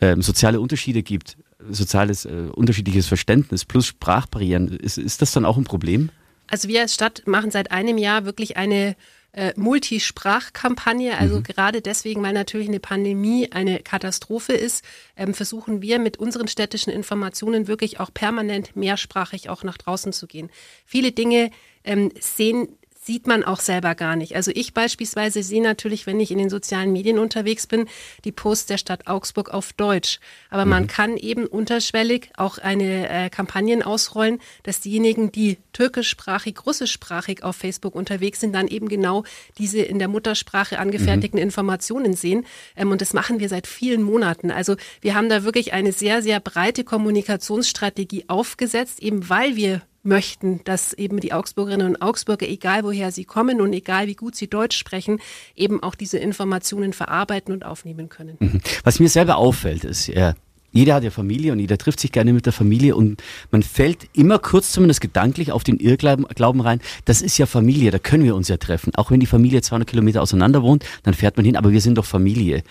ähm, 0.00 0.22
soziale 0.22 0.60
Unterschiede 0.60 1.04
gibt, 1.04 1.36
soziales, 1.70 2.24
äh, 2.24 2.48
unterschiedliches 2.52 3.06
Verständnis 3.06 3.64
plus 3.64 3.86
Sprachbarrieren, 3.86 4.66
ist, 4.66 4.98
ist 4.98 5.22
das 5.22 5.30
dann 5.30 5.44
auch 5.44 5.56
ein 5.56 5.62
Problem? 5.62 6.10
Also 6.48 6.66
wir 6.66 6.80
als 6.80 6.94
Stadt 6.94 7.22
machen 7.26 7.52
seit 7.52 7.70
einem 7.70 7.96
Jahr 7.96 8.24
wirklich 8.24 8.56
eine 8.56 8.96
äh, 9.34 9.52
Multisprachkampagne. 9.56 11.18
Also 11.18 11.38
mhm. 11.38 11.42
gerade 11.42 11.82
deswegen, 11.82 12.22
weil 12.22 12.32
natürlich 12.32 12.68
eine 12.68 12.80
Pandemie 12.80 13.50
eine 13.50 13.80
Katastrophe 13.80 14.52
ist, 14.52 14.84
ähm, 15.16 15.34
versuchen 15.34 15.82
wir 15.82 15.98
mit 15.98 16.18
unseren 16.18 16.48
städtischen 16.48 16.92
Informationen 16.92 17.66
wirklich 17.66 18.00
auch 18.00 18.12
permanent 18.14 18.76
mehrsprachig 18.76 19.48
auch 19.48 19.64
nach 19.64 19.76
draußen 19.76 20.12
zu 20.12 20.26
gehen. 20.26 20.50
Viele 20.84 21.12
Dinge 21.12 21.50
ähm, 21.84 22.12
sehen 22.20 22.68
sieht 23.04 23.26
man 23.26 23.44
auch 23.44 23.60
selber 23.60 23.94
gar 23.94 24.16
nicht. 24.16 24.34
Also 24.34 24.50
ich 24.54 24.72
beispielsweise 24.72 25.42
sehe 25.42 25.62
natürlich, 25.62 26.06
wenn 26.06 26.20
ich 26.20 26.30
in 26.30 26.38
den 26.38 26.48
sozialen 26.48 26.90
Medien 26.90 27.18
unterwegs 27.18 27.66
bin, 27.66 27.86
die 28.24 28.32
Posts 28.32 28.66
der 28.66 28.78
Stadt 28.78 29.06
Augsburg 29.06 29.50
auf 29.50 29.74
Deutsch. 29.74 30.20
Aber 30.48 30.64
mhm. 30.64 30.70
man 30.70 30.86
kann 30.86 31.18
eben 31.18 31.46
unterschwellig 31.46 32.30
auch 32.38 32.56
eine 32.56 33.08
äh, 33.08 33.28
Kampagnen 33.28 33.82
ausrollen, 33.82 34.40
dass 34.62 34.80
diejenigen, 34.80 35.30
die 35.30 35.58
türkischsprachig, 35.74 36.64
russischsprachig 36.64 37.42
auf 37.42 37.56
Facebook 37.56 37.94
unterwegs 37.94 38.40
sind, 38.40 38.54
dann 38.54 38.68
eben 38.68 38.88
genau 38.88 39.24
diese 39.58 39.82
in 39.82 39.98
der 39.98 40.08
Muttersprache 40.08 40.78
angefertigten 40.78 41.38
mhm. 41.38 41.44
Informationen 41.44 42.14
sehen. 42.14 42.46
Ähm, 42.74 42.90
und 42.90 43.02
das 43.02 43.12
machen 43.12 43.38
wir 43.38 43.50
seit 43.50 43.66
vielen 43.66 44.02
Monaten. 44.02 44.50
Also 44.50 44.76
wir 45.02 45.14
haben 45.14 45.28
da 45.28 45.44
wirklich 45.44 45.74
eine 45.74 45.92
sehr, 45.92 46.22
sehr 46.22 46.40
breite 46.40 46.84
Kommunikationsstrategie 46.84 48.24
aufgesetzt, 48.28 49.02
eben 49.02 49.28
weil 49.28 49.56
wir 49.56 49.82
möchten, 50.04 50.60
dass 50.64 50.92
eben 50.92 51.20
die 51.20 51.32
Augsburgerinnen 51.32 51.88
und 51.88 52.02
Augsburger, 52.02 52.48
egal 52.48 52.84
woher 52.84 53.12
sie 53.12 53.24
kommen 53.24 53.60
und 53.60 53.72
egal 53.72 54.06
wie 54.06 54.14
gut 54.14 54.34
sie 54.34 54.48
Deutsch 54.48 54.76
sprechen, 54.76 55.20
eben 55.56 55.82
auch 55.82 55.94
diese 55.94 56.18
Informationen 56.18 56.92
verarbeiten 56.92 57.52
und 57.52 57.64
aufnehmen 57.64 58.08
können. 58.08 58.36
Mhm. 58.38 58.60
Was 58.82 59.00
mir 59.00 59.08
selber 59.08 59.36
auffällt, 59.36 59.84
ist, 59.84 60.08
ja, 60.08 60.34
jeder 60.74 60.94
hat 60.94 61.04
ja 61.04 61.10
Familie 61.10 61.52
und 61.52 61.60
jeder 61.60 61.78
trifft 61.78 62.00
sich 62.00 62.10
gerne 62.10 62.32
mit 62.32 62.46
der 62.46 62.52
Familie 62.52 62.96
und 62.96 63.22
man 63.52 63.62
fällt 63.62 64.08
immer 64.12 64.40
kurz 64.40 64.72
zumindest 64.72 65.00
gedanklich 65.00 65.52
auf 65.52 65.62
den 65.62 65.78
Irrglauben 65.78 66.60
rein, 66.60 66.80
das 67.04 67.22
ist 67.22 67.38
ja 67.38 67.46
Familie, 67.46 67.92
da 67.92 68.00
können 68.00 68.24
wir 68.24 68.34
uns 68.34 68.48
ja 68.48 68.56
treffen. 68.56 68.92
Auch 68.96 69.12
wenn 69.12 69.20
die 69.20 69.26
Familie 69.26 69.62
200 69.62 69.88
Kilometer 69.88 70.20
auseinander 70.20 70.62
wohnt, 70.62 70.84
dann 71.04 71.14
fährt 71.14 71.36
man 71.36 71.46
hin, 71.46 71.56
aber 71.56 71.70
wir 71.70 71.80
sind 71.80 71.96
doch 71.96 72.04
Familie. 72.04 72.64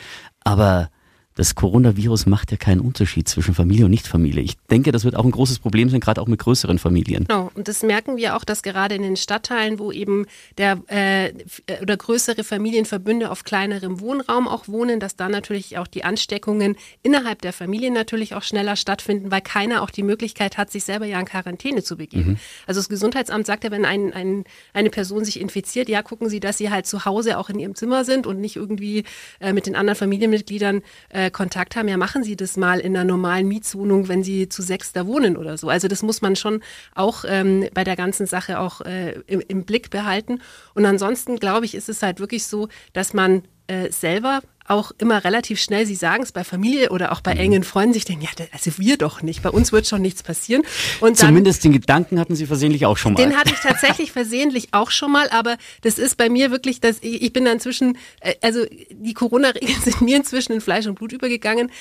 Aber 0.43 0.89
das 1.35 1.55
Coronavirus 1.55 2.25
macht 2.25 2.51
ja 2.51 2.57
keinen 2.57 2.81
Unterschied 2.81 3.27
zwischen 3.27 3.53
Familie 3.53 3.85
und 3.85 3.91
Nichtfamilie. 3.91 4.43
Ich 4.43 4.57
denke, 4.69 4.91
das 4.91 5.03
wird 5.03 5.15
auch 5.15 5.25
ein 5.25 5.31
großes 5.31 5.59
Problem 5.59 5.89
sein, 5.89 5.99
gerade 5.99 6.21
auch 6.21 6.27
mit 6.27 6.39
größeren 6.39 6.79
Familien. 6.79 7.25
Genau, 7.25 7.51
und 7.55 7.67
das 7.67 7.83
merken 7.83 8.17
wir 8.17 8.35
auch, 8.35 8.43
dass 8.43 8.61
gerade 8.61 8.95
in 8.95 9.01
den 9.01 9.15
Stadtteilen, 9.15 9.79
wo 9.79 9.91
eben 9.91 10.25
der 10.57 10.79
äh, 10.87 11.33
oder 11.81 11.97
größere 11.97 12.43
Familienverbünde 12.43 13.31
auf 13.31 13.43
kleinerem 13.43 13.99
Wohnraum 13.99 14.47
auch 14.47 14.67
wohnen, 14.67 14.99
dass 14.99 15.15
da 15.15 15.29
natürlich 15.29 15.77
auch 15.77 15.87
die 15.87 16.03
Ansteckungen 16.03 16.75
innerhalb 17.01 17.41
der 17.41 17.53
Familie 17.53 17.91
natürlich 17.91 18.35
auch 18.35 18.43
schneller 18.43 18.75
stattfinden, 18.75 19.31
weil 19.31 19.41
keiner 19.41 19.81
auch 19.81 19.89
die 19.89 20.03
Möglichkeit 20.03 20.57
hat, 20.57 20.71
sich 20.71 20.83
selber 20.83 21.05
ja 21.05 21.19
in 21.19 21.25
Quarantäne 21.25 21.83
zu 21.83 21.97
begeben. 21.97 22.31
Mhm. 22.31 22.37
Also 22.67 22.79
das 22.79 22.89
Gesundheitsamt 22.89 23.45
sagt 23.45 23.63
ja, 23.63 23.71
wenn 23.71 23.85
ein, 23.85 24.13
ein, 24.13 24.43
eine 24.73 24.89
Person 24.89 25.25
sich 25.25 25.39
infiziert, 25.39 25.89
ja, 25.89 26.01
gucken 26.03 26.29
Sie, 26.29 26.39
dass 26.39 26.57
Sie 26.57 26.69
halt 26.69 26.85
zu 26.85 27.05
Hause 27.05 27.37
auch 27.37 27.49
in 27.49 27.59
Ihrem 27.59 27.75
Zimmer 27.75 28.05
sind 28.05 28.27
und 28.27 28.39
nicht 28.39 28.55
irgendwie 28.55 29.03
äh, 29.39 29.53
mit 29.53 29.65
den 29.65 29.75
anderen 29.75 29.97
Familienmitgliedern 29.97 30.81
äh, 31.09 31.22
äh, 31.23 31.31
Kontakt 31.31 31.75
haben, 31.75 31.87
ja, 31.87 31.97
machen 31.97 32.23
Sie 32.23 32.35
das 32.35 32.57
mal 32.57 32.79
in 32.79 32.95
einer 32.95 33.05
normalen 33.05 33.47
Mietswohnung, 33.47 34.07
wenn 34.07 34.23
Sie 34.23 34.49
zu 34.49 34.61
sechs 34.61 34.93
da 34.93 35.05
wohnen 35.07 35.37
oder 35.37 35.57
so. 35.57 35.69
Also 35.69 35.87
das 35.87 36.03
muss 36.03 36.21
man 36.21 36.35
schon 36.35 36.61
auch 36.95 37.23
ähm, 37.27 37.67
bei 37.73 37.83
der 37.83 37.95
ganzen 37.95 38.25
Sache 38.25 38.59
auch 38.59 38.81
äh, 38.81 39.13
im, 39.27 39.41
im 39.47 39.65
Blick 39.65 39.89
behalten. 39.89 40.39
Und 40.73 40.85
ansonsten, 40.85 41.37
glaube 41.37 41.65
ich, 41.65 41.75
ist 41.75 41.89
es 41.89 42.01
halt 42.01 42.19
wirklich 42.19 42.45
so, 42.45 42.67
dass 42.93 43.13
man 43.13 43.43
äh, 43.67 43.91
selber 43.91 44.41
auch 44.67 44.91
immer 44.97 45.23
relativ 45.23 45.59
schnell, 45.59 45.85
Sie 45.85 45.95
sagen 45.95 46.23
es 46.23 46.31
bei 46.31 46.43
Familie 46.43 46.89
oder 46.89 47.11
auch 47.11 47.21
bei 47.21 47.33
mhm. 47.33 47.39
engen 47.39 47.63
Freunden, 47.63 47.93
sich 47.93 48.05
denken, 48.05 48.23
ja, 48.23 48.45
also 48.51 48.71
wir 48.77 48.97
doch 48.97 49.21
nicht, 49.21 49.43
bei 49.43 49.49
uns 49.49 49.71
wird 49.71 49.87
schon 49.87 50.01
nichts 50.01 50.23
passieren. 50.23 50.63
Und 50.99 51.21
dann, 51.21 51.29
Zumindest 51.29 51.63
den 51.63 51.73
Gedanken 51.73 52.19
hatten 52.19 52.35
Sie 52.35 52.45
versehentlich 52.45 52.85
auch 52.85 52.97
schon 52.97 53.13
mal. 53.13 53.21
Den 53.21 53.35
hatte 53.35 53.53
ich 53.53 53.59
tatsächlich 53.59 54.11
versehentlich 54.13 54.69
auch 54.71 54.91
schon 54.91 55.11
mal, 55.11 55.29
aber 55.29 55.57
das 55.81 55.97
ist 55.97 56.17
bei 56.17 56.29
mir 56.29 56.51
wirklich, 56.51 56.79
dass 56.79 56.97
ich, 57.01 57.21
ich 57.21 57.33
bin 57.33 57.45
da 57.45 57.51
inzwischen, 57.51 57.97
äh, 58.21 58.35
also 58.41 58.65
die 58.91 59.13
Corona-Regeln 59.13 59.81
sind 59.83 60.01
mir 60.01 60.17
inzwischen 60.17 60.53
in 60.53 60.61
Fleisch 60.61 60.87
und 60.87 60.95
Blut 60.95 61.11
übergegangen 61.11 61.71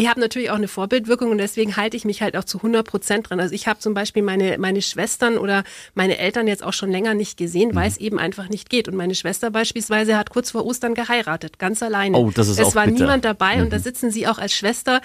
ich 0.00 0.08
habe 0.08 0.18
natürlich 0.18 0.50
auch 0.50 0.56
eine 0.56 0.68
Vorbildwirkung 0.68 1.30
und 1.30 1.38
deswegen 1.38 1.76
halte 1.76 1.96
ich 1.96 2.06
mich 2.06 2.22
halt 2.22 2.34
auch 2.34 2.44
zu 2.44 2.56
100 2.58 2.86
Prozent 2.86 3.28
dran. 3.28 3.38
Also 3.38 3.54
ich 3.54 3.66
habe 3.66 3.80
zum 3.80 3.92
Beispiel 3.92 4.22
meine, 4.22 4.56
meine 4.56 4.80
Schwestern 4.80 5.36
oder 5.36 5.62
meine 5.94 6.16
Eltern 6.16 6.46
jetzt 6.46 6.62
auch 6.62 6.72
schon 6.72 6.90
länger 6.90 7.12
nicht 7.12 7.36
gesehen, 7.36 7.74
weil 7.74 7.82
mhm. 7.82 7.88
es 7.88 7.96
eben 7.98 8.18
einfach 8.18 8.48
nicht 8.48 8.70
geht. 8.70 8.88
Und 8.88 8.96
meine 8.96 9.14
Schwester 9.14 9.50
beispielsweise 9.50 10.16
hat 10.16 10.30
kurz 10.30 10.52
vor 10.52 10.64
Ostern 10.64 10.94
geheiratet, 10.94 11.58
ganz 11.58 11.82
alleine. 11.82 12.16
Oh, 12.16 12.30
das 12.30 12.48
ist 12.48 12.58
es 12.58 12.66
auch 12.66 12.74
war 12.74 12.86
bitter. 12.86 12.98
niemand 12.98 13.26
dabei 13.26 13.56
mhm. 13.56 13.64
und 13.64 13.72
da 13.72 13.76
mhm. 13.76 13.82
sitzen 13.82 14.10
sie 14.10 14.26
auch 14.26 14.38
als 14.38 14.54
Schwester 14.54 15.02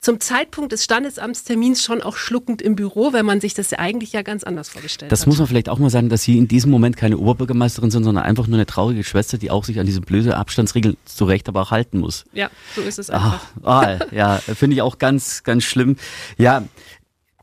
zum 0.00 0.18
Zeitpunkt 0.18 0.72
des 0.72 0.82
Standesamtstermins 0.84 1.84
schon 1.84 2.02
auch 2.02 2.16
schluckend 2.16 2.62
im 2.62 2.74
Büro, 2.74 3.12
wenn 3.12 3.26
man 3.26 3.40
sich 3.40 3.52
das 3.52 3.72
eigentlich 3.74 4.12
ja 4.12 4.22
ganz 4.22 4.44
anders 4.44 4.70
vorgestellt 4.70 5.12
das 5.12 5.20
hat. 5.20 5.22
Das 5.24 5.26
muss 5.26 5.38
man 5.38 5.46
vielleicht 5.46 5.68
auch 5.68 5.78
mal 5.78 5.90
sagen, 5.90 6.08
dass 6.08 6.22
Sie 6.22 6.38
in 6.38 6.48
diesem 6.48 6.70
Moment 6.70 6.96
keine 6.96 7.18
Oberbürgermeisterin 7.18 7.90
sind, 7.90 8.04
sondern 8.04 8.24
einfach 8.24 8.46
nur 8.46 8.56
eine 8.56 8.66
traurige 8.66 9.04
Schwester, 9.04 9.36
die 9.36 9.50
auch 9.50 9.64
sich 9.64 9.78
an 9.78 9.84
diese 9.84 10.00
blöde 10.00 10.36
Abstandsregel 10.36 10.96
zu 11.04 11.26
Recht 11.26 11.48
aber 11.48 11.60
auch 11.60 11.70
halten 11.70 11.98
muss. 11.98 12.24
Ja, 12.32 12.50
so 12.74 12.80
ist 12.80 12.98
es 12.98 13.10
einfach. 13.10 13.44
Ah, 13.62 13.80
ah 13.82 13.98
ja, 14.10 14.38
finde 14.38 14.74
ich 14.74 14.82
auch 14.82 14.98
ganz, 14.98 15.42
ganz 15.42 15.64
schlimm. 15.64 15.96
Ja, 16.38 16.64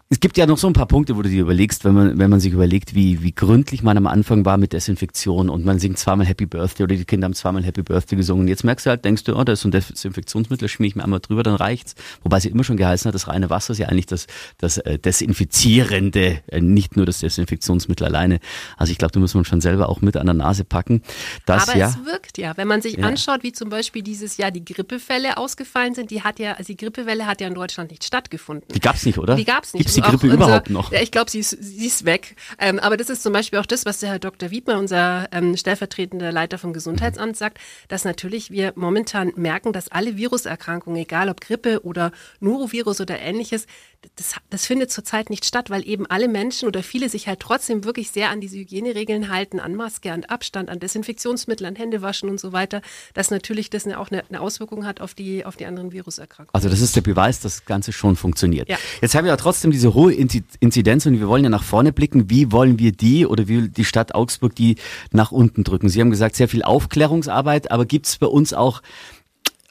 es 0.10 0.22
gibt 0.22 0.38
ja 0.38 0.46
noch 0.46 0.58
so 0.58 0.68
ein 0.68 0.74
paar 0.74 0.86
Punkte, 0.86 1.18
wo 1.18 1.22
du 1.22 1.28
dir 1.28 1.42
überlegst, 1.42 1.84
wenn 1.84 1.94
man, 1.94 2.18
wenn 2.18 2.30
man 2.30 2.40
sich 2.40 2.54
überlegt, 2.54 2.96
wie, 2.96 3.24
wie 3.24 3.34
gründlich 3.34 3.84
man 3.84 3.98
am 3.98 4.08
Anfang 4.08 4.46
war 4.46 4.58
mit 4.58 4.72
Desinfektion 4.72 5.50
und 5.50 5.66
man 5.66 5.80
singt 5.80 6.00
zweimal 6.00 6.26
Happy 6.26 6.46
Birthday 6.46 6.86
oder 6.86 6.96
die 6.96 7.04
Kinder 7.04 7.26
haben 7.26 7.34
zweimal 7.34 7.62
Happy 7.66 7.84
Birthday 7.84 8.16
gesungen. 8.16 8.48
Jetzt 8.48 8.64
merkst 8.64 8.86
du 8.86 8.90
halt, 8.92 9.04
denkst 9.04 9.26
du, 9.26 9.36
oh, 9.36 9.44
da 9.44 9.52
ist 9.52 9.62
so 9.62 9.68
ein 9.68 9.72
Desinfektionsmittel, 9.72 10.70
schmier 10.70 10.88
ich 10.88 10.96
mir 10.96 11.04
einmal 11.04 11.20
drüber, 11.20 11.44
dann 11.44 11.56
reicht's. 11.56 11.96
Wobei 12.24 12.40
sie 12.40 12.48
immer 12.48 12.64
schon 12.64 12.78
geheißen 12.78 13.10
hat, 13.10 13.16
das 13.16 13.28
reine 13.28 13.50
Wasser 13.50 13.74
ist 13.74 13.80
ja 13.80 13.90
eigentlich 13.90 14.06
das, 14.06 14.28
das 14.60 14.78
äh, 14.78 14.98
Desinfizierende, 14.98 16.40
äh, 16.48 16.62
nicht 16.62 16.96
nur 16.96 17.06
das 17.06 17.20
Desinfektionsmittel 17.20 18.08
alleine. 18.08 18.40
Also 18.78 18.94
ich 18.94 18.98
glaube, 18.98 19.12
da 19.12 19.20
muss 19.20 19.34
man 19.34 19.44
schon 19.44 19.60
selber 19.60 19.90
auch 19.90 20.00
mit 20.00 20.16
an 20.16 20.28
der 20.28 20.36
Nase 20.36 20.64
packen. 20.64 21.02
Dass, 21.46 21.68
Aber 21.68 21.78
ja, 21.78 21.90
es 21.90 22.06
wirkt 22.06 22.38
ja. 22.38 22.56
Wenn 22.56 22.70
man 22.70 22.82
sich 22.82 22.96
ja. 22.96 23.06
anschaut, 23.06 23.44
wie 23.44 23.52
zum 23.52 23.68
Beispiel 23.68 24.04
dieses 24.04 24.38
Jahr 24.38 24.52
die 24.52 24.64
Grippefälle 24.64 25.36
ausgefallen 25.36 25.96
sind, 25.96 26.12
die 26.12 26.24
hat 26.24 26.40
ja, 26.40 26.54
also 26.54 26.68
die 26.68 26.78
Grippewelle 26.78 27.26
hat 27.26 27.42
ja 27.42 27.48
in 27.50 27.56
Deutschland 27.56 27.92
nicht 27.92 28.06
stattgefunden. 28.06 28.70
Die 28.74 28.80
gab's 28.80 29.06
nicht, 29.06 29.18
oder? 29.18 29.36
Die 29.36 29.44
gab's 29.44 29.74
nicht. 29.74 29.84
Gibt's 29.84 29.97
die 29.98 30.02
Grippe 30.02 30.28
überhaupt 30.28 30.70
noch? 30.70 30.92
Ja, 30.92 31.02
ich 31.02 31.12
glaube, 31.12 31.30
sie, 31.30 31.40
ist, 31.40 31.58
sie 31.60 31.88
ist 31.88 32.06
weg. 32.06 32.36
Ähm, 32.60 32.80
aber 32.80 32.98
das 32.98 33.10
ist 33.10 33.24
zum 33.24 33.34
Beispiel 33.34 33.60
auch 33.60 33.66
das, 33.66 33.86
was 33.86 34.00
der 34.00 34.10
Herr 34.10 34.20
Dr. 34.20 34.52
Wiedmer, 34.52 34.78
unser 34.78 35.28
ähm, 35.32 35.58
stellvertretender 35.58 36.32
Leiter 36.32 36.58
vom 36.58 36.74
Gesundheitsamt, 36.74 37.38
sagt, 37.38 37.60
dass 37.88 38.06
natürlich 38.06 38.52
wir 38.52 38.74
momentan 38.76 39.34
merken, 39.36 39.74
dass 39.74 39.90
alle 39.90 40.18
Viruserkrankungen, 40.18 41.02
egal 41.02 41.30
ob 41.30 41.42
Grippe 41.42 41.84
oder 41.84 42.12
Norovirus 42.40 43.02
oder 43.02 43.20
ähnliches, 43.20 43.66
das, 44.16 44.36
das 44.50 44.66
findet 44.66 44.92
zurzeit 44.92 45.30
nicht 45.30 45.46
statt, 45.46 45.70
weil 45.70 45.88
eben 45.88 46.06
alle 46.06 46.28
Menschen 46.28 46.68
oder 46.68 46.84
viele 46.84 47.10
sich 47.10 47.28
halt 47.28 47.40
trotzdem 47.40 47.84
wirklich 47.84 48.12
sehr 48.12 48.30
an 48.30 48.42
diese 48.42 48.58
Hygieneregeln 48.58 49.30
halten, 49.30 49.60
an 49.60 49.76
Maske, 49.76 50.12
an 50.12 50.24
Abstand, 50.26 50.70
an 50.70 50.80
Desinfektionsmittel, 50.80 51.66
an 51.66 51.76
Händewaschen 51.76 52.30
und 52.30 52.40
so 52.40 52.52
weiter, 52.52 52.82
dass 53.14 53.32
natürlich 53.32 53.70
das 53.70 53.88
auch 53.88 54.12
eine, 54.12 54.24
eine 54.28 54.42
Auswirkung 54.42 54.86
hat 54.86 55.02
auf 55.02 55.14
die, 55.14 55.46
auf 55.46 55.56
die 55.56 55.66
anderen 55.66 55.92
Viruserkrankungen. 55.92 56.54
Also 56.54 56.70
das 56.70 56.82
ist 56.82 56.96
der 56.96 57.02
Beweis, 57.02 57.40
dass 57.40 57.58
das 57.58 57.66
Ganze 57.66 57.92
schon 57.92 58.16
funktioniert. 58.16 58.70
Ja. 58.70 58.78
Jetzt 59.02 59.16
haben 59.16 59.26
wir 59.26 59.32
ja 59.32 59.38
trotzdem 59.38 59.72
diese 59.72 59.94
hohe 59.94 60.14
Inzidenz 60.14 61.06
und 61.06 61.20
wir 61.20 61.28
wollen 61.28 61.44
ja 61.44 61.50
nach 61.50 61.64
vorne 61.64 61.94
blicken. 61.94 62.30
Wie 62.30 62.52
wollen 62.52 62.80
wir 62.80 62.92
die 62.92 63.26
oder 63.26 63.48
wie 63.48 63.70
die 63.70 63.86
Stadt 63.86 64.16
Augsburg 64.16 64.56
die 64.56 64.76
nach 65.12 65.32
unten 65.32 65.64
drücken? 65.64 65.90
Sie 65.90 66.02
haben 66.02 66.12
gesagt, 66.12 66.36
sehr 66.36 66.50
viel 66.50 66.64
Aufklärungsarbeit, 66.64 67.72
aber 67.72 67.86
gibt 67.86 68.08
es 68.08 68.18
bei 68.18 68.28
uns 68.28 68.54
auch 68.54 68.82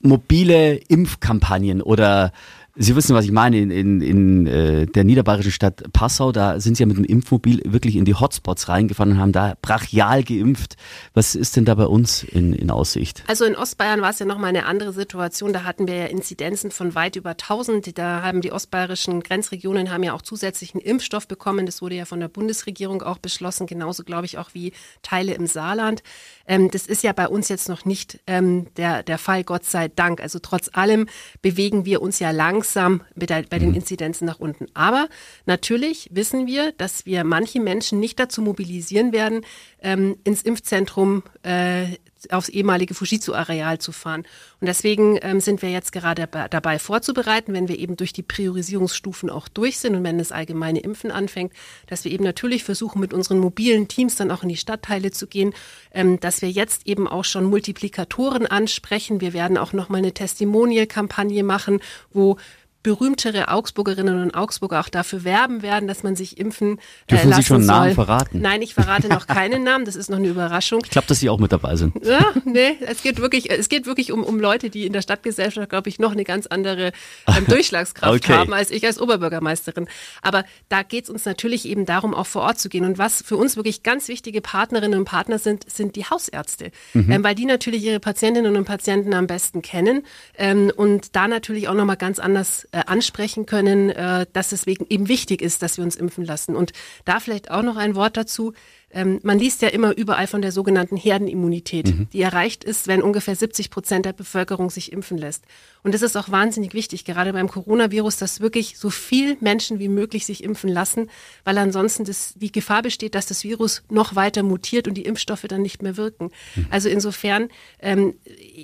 mobile 0.00 0.76
Impfkampagnen 0.76 1.83
oder 1.83 2.33
Sie 2.78 2.95
wissen, 2.95 3.14
was 3.14 3.25
ich 3.25 3.33
meine. 3.33 3.59
In, 3.59 3.71
in, 3.71 4.00
in 4.02 4.47
äh, 4.47 4.87
der 4.87 5.04
niederbayerischen 5.04 5.50
Stadt 5.50 5.90
Passau, 5.95 6.30
da 6.30 6.61
sind 6.61 6.76
Sie 6.76 6.83
ja 6.83 6.87
mit 6.87 6.99
dem 6.99 7.04
Impfmobil 7.04 7.62
wirklich 7.64 7.97
in 7.97 8.04
die 8.04 8.14
Hotspots 8.14 8.68
reingefahren 8.68 9.12
und 9.12 9.18
haben 9.18 9.33
da 9.33 9.54
brachial 9.62 10.23
geimpft. 10.23 10.76
Was 11.14 11.35
ist 11.35 11.56
denn 11.56 11.64
da 11.64 11.75
bei 11.75 11.87
uns 11.87 12.23
in, 12.23 12.52
in 12.52 12.71
Aussicht? 12.71 13.25
Also 13.28 13.47
in 13.47 13.56
Ostbayern 13.56 14.02
war 14.02 14.11
es 14.11 14.18
ja 14.18 14.26
nochmal 14.26 14.50
eine 14.50 14.66
andere 14.66 14.92
Situation. 14.92 15.54
Da 15.54 15.64
hatten 15.64 15.88
wir 15.88 15.95
ja 15.95 16.04
Inzidenzen 16.06 16.71
von 16.71 16.95
weit 16.95 17.16
über 17.16 17.30
1000. 17.30 17.97
Da 17.97 18.21
haben 18.23 18.42
die 18.42 18.52
ostbayerischen 18.52 19.23
Grenzregionen 19.23 19.90
haben 19.90 20.02
ja 20.02 20.12
auch 20.12 20.23
zusätzlichen 20.23 20.80
Impfstoff 20.80 21.26
bekommen. 21.26 21.64
Das 21.64 21.80
wurde 21.80 21.95
ja 21.95 22.04
von 22.04 22.21
der 22.21 22.28
Bundesregierung 22.28 23.00
auch 23.00 23.18
beschlossen. 23.18 23.66
Genauso, 23.66 24.04
glaube 24.04 24.26
ich, 24.26 24.37
auch 24.37 24.50
wie 24.52 24.73
Teile 25.00 25.33
im 25.33 25.47
Saarland. 25.47 26.02
Ähm, 26.46 26.70
das 26.70 26.86
ist 26.86 27.02
ja 27.02 27.12
bei 27.12 27.28
uns 27.28 27.48
jetzt 27.48 27.68
noch 27.68 27.84
nicht 27.84 28.20
ähm, 28.26 28.66
der, 28.76 29.02
der 29.02 29.18
Fall, 29.18 29.44
Gott 29.44 29.64
sei 29.64 29.88
Dank. 29.88 30.20
Also 30.20 30.38
trotz 30.38 30.70
allem 30.72 31.06
bewegen 31.42 31.84
wir 31.84 32.02
uns 32.02 32.18
ja 32.18 32.30
langsam 32.30 33.02
bei, 33.14 33.26
der, 33.26 33.42
bei 33.42 33.58
den 33.58 33.70
mhm. 33.70 33.76
Inzidenzen 33.76 34.26
nach 34.26 34.38
unten. 34.38 34.66
Aber 34.74 35.08
natürlich 35.46 36.08
wissen 36.12 36.46
wir, 36.46 36.72
dass 36.72 37.06
wir 37.06 37.24
manche 37.24 37.60
Menschen 37.60 38.00
nicht 38.00 38.18
dazu 38.18 38.42
mobilisieren 38.42 39.12
werden, 39.12 39.44
ähm, 39.80 40.16
ins 40.25 40.42
Impfzentrum 40.42 41.23
äh, 41.42 41.97
aufs 42.30 42.49
ehemalige 42.49 42.95
Fujitsu-Areal 42.95 43.78
zu 43.78 43.92
fahren. 43.92 44.25
Und 44.61 44.66
deswegen 44.66 45.18
ähm, 45.23 45.40
sind 45.40 45.62
wir 45.62 45.71
jetzt 45.71 45.92
gerade 45.92 46.26
dabei 46.50 46.78
vorzubereiten, 46.78 47.52
wenn 47.52 47.68
wir 47.68 47.78
eben 47.78 47.97
durch 47.97 48.12
die 48.12 48.23
Priorisierungsstufen 48.23 49.30
auch 49.30 49.49
durch 49.49 49.78
sind 49.78 49.95
und 49.95 50.04
wenn 50.04 50.18
das 50.18 50.33
allgemeine 50.33 50.80
Impfen 50.80 51.11
anfängt, 51.11 51.52
dass 51.87 52.04
wir 52.04 52.12
eben 52.12 52.25
natürlich 52.25 52.64
versuchen, 52.64 53.00
mit 53.00 53.12
unseren 53.12 53.38
mobilen 53.38 53.88
Teams 53.88 54.16
dann 54.16 54.30
auch 54.30 54.42
in 54.42 54.49
die 54.49 54.56
Stadtteile 54.56 55.11
zu 55.11 55.26
gehen, 55.26 55.54
ähm, 55.92 56.18
dass 56.21 56.42
wir 56.42 56.50
jetzt 56.50 56.87
eben 56.87 57.06
auch 57.06 57.25
schon 57.25 57.45
Multiplikatoren 57.45 58.47
ansprechen. 58.47 59.21
Wir 59.21 59.33
werden 59.33 59.59
auch 59.59 59.73
nochmal 59.73 59.99
eine 59.99 60.12
Testimonial-Kampagne 60.12 61.42
machen, 61.42 61.80
wo 62.12 62.38
berühmtere 62.87 63.49
Augsburgerinnen 63.49 64.23
und 64.23 64.37
Augsburger 64.37 64.78
auch 64.78 64.88
dafür 64.88 65.25
werben 65.25 65.62
werden, 65.62 65.88
dass 65.88 66.05
man 66.05 66.14
sich 66.14 66.38
impfen 66.38 66.78
äh, 66.78 66.81
Dürfen 67.11 67.31
lassen 67.31 67.43
Sie 67.43 67.47
schon 67.49 67.66
Namen 67.66 67.95
verraten? 67.95 68.40
Nein, 68.40 68.62
ich 68.62 68.75
verrate 68.75 69.09
noch 69.09 69.26
keinen 69.26 69.64
Namen. 69.64 69.85
Das 69.85 69.97
ist 69.97 70.09
noch 70.09 70.19
eine 70.19 70.28
Überraschung. 70.28 70.83
Ich 70.85 70.90
glaube, 70.90 71.09
dass 71.09 71.19
Sie 71.19 71.28
auch 71.28 71.40
mit 71.40 71.50
dabei 71.50 71.75
sind. 71.75 71.97
Ja, 72.07 72.33
nee, 72.45 72.76
es 72.87 73.02
geht 73.02 73.21
wirklich, 73.21 73.50
es 73.50 73.69
geht 73.69 73.87
wirklich 73.87 74.12
um, 74.12 74.23
um 74.23 74.38
Leute, 74.38 74.71
die 74.71 74.87
in 74.87 74.93
der 74.93 75.02
Stadtgesellschaft, 75.02 75.69
glaube 75.69 75.88
ich, 75.88 75.99
noch 75.99 76.12
eine 76.12 76.23
ganz 76.23 76.47
andere 76.47 76.93
ähm, 77.26 77.45
Durchschlagskraft 77.49 78.14
okay. 78.14 78.35
haben 78.35 78.52
als 78.52 78.71
ich 78.71 78.87
als 78.87 79.00
Oberbürgermeisterin. 79.00 79.88
Aber 80.23 80.45
da 80.69 80.85
geht 80.85 81.05
es 81.05 81.11
uns 81.11 81.25
natürlich 81.25 81.66
eben 81.66 81.87
darum, 81.87 82.14
auch 82.14 82.26
vor 82.26 82.43
Ort 82.43 82.61
zu 82.61 82.69
gehen. 82.69 82.85
Und 82.85 82.99
was 82.99 83.21
für 83.21 83.37
uns 83.37 83.57
wirklich 83.57 83.83
ganz 83.83 84.07
wichtige 84.07 84.40
Partnerinnen 84.40 85.00
und 85.00 85.07
Partner 85.07 85.40
sind, 85.40 85.69
sind 85.69 85.97
die 85.97 86.05
Hausärzte, 86.05 86.71
mhm. 86.95 87.11
ähm, 87.11 87.25
weil 87.25 87.35
die 87.35 87.47
natürlich 87.47 87.83
ihre 87.83 87.99
Patientinnen 87.99 88.55
und 88.55 88.64
Patienten 88.64 89.12
am 89.12 89.26
besten 89.26 89.61
kennen 89.61 90.05
ähm, 90.38 90.71
und 90.76 91.16
da 91.16 91.26
natürlich 91.26 91.66
auch 91.66 91.75
noch 91.75 91.85
mal 91.85 91.97
ganz 91.97 92.21
anders 92.21 92.69
äh, 92.76 92.83
ansprechen 92.85 93.47
können, 93.47 93.88
äh, 93.88 94.26
dass 94.35 94.52
es 94.52 94.66
wegen 94.66 94.85
eben 94.90 95.09
wichtig 95.09 95.40
ist, 95.40 95.62
dass 95.62 95.78
wir 95.78 95.85
uns 95.85 95.97
impfen 95.97 96.26
lassen. 96.26 96.54
Und 96.54 96.75
da 97.06 97.21
vielleicht 97.21 97.50
auch 97.50 97.62
noch 97.62 97.76
ein 97.76 97.95
Wort 97.95 98.18
dazu. 98.18 98.52
Ähm, 98.90 99.18
man 99.23 99.38
liest 99.38 99.62
ja 99.62 99.68
immer 99.68 99.97
überall 99.97 100.26
von 100.26 100.42
der 100.42 100.52
sogenannten 100.52 100.99
Herdenimmunität, 100.99 101.87
mhm. 101.87 102.09
die 102.12 102.21
erreicht 102.21 102.64
ist, 102.64 102.87
wenn 102.87 103.00
ungefähr 103.00 103.35
70 103.35 103.71
Prozent 103.71 104.04
der 104.04 104.12
Bevölkerung 104.12 104.68
sich 104.68 104.92
impfen 104.92 105.16
lässt. 105.16 105.45
Und 105.87 105.95
das 105.95 106.02
ist 106.02 106.16
auch 106.16 106.33
wahnsinnig 106.33 106.75
wichtig, 106.75 107.05
gerade 107.05 107.33
beim 107.33 107.49
Coronavirus, 107.49 108.16
dass 108.16 108.40
wirklich 108.40 108.76
so 108.76 108.90
viel 108.90 109.37
Menschen 109.38 109.78
wie 109.78 109.87
möglich 109.87 110.26
sich 110.26 110.43
impfen 110.43 110.69
lassen, 110.69 111.09
weil 111.45 111.57
ansonsten 111.59 112.05
das, 112.05 112.35
die 112.35 112.50
Gefahr 112.50 112.83
besteht, 112.83 113.14
dass 113.14 113.26
das 113.26 113.45
Virus 113.45 113.85
noch 113.88 114.16
weiter 114.16 114.43
mutiert 114.43 114.88
und 114.88 114.95
die 114.95 115.05
Impfstoffe 115.05 115.45
dann 115.47 115.62
nicht 115.62 115.83
mehr 115.83 115.97
wirken. 115.97 116.33
Mhm. 116.57 116.66
Also 116.71 116.88
insofern, 116.88 117.50
ähm, 117.78 118.14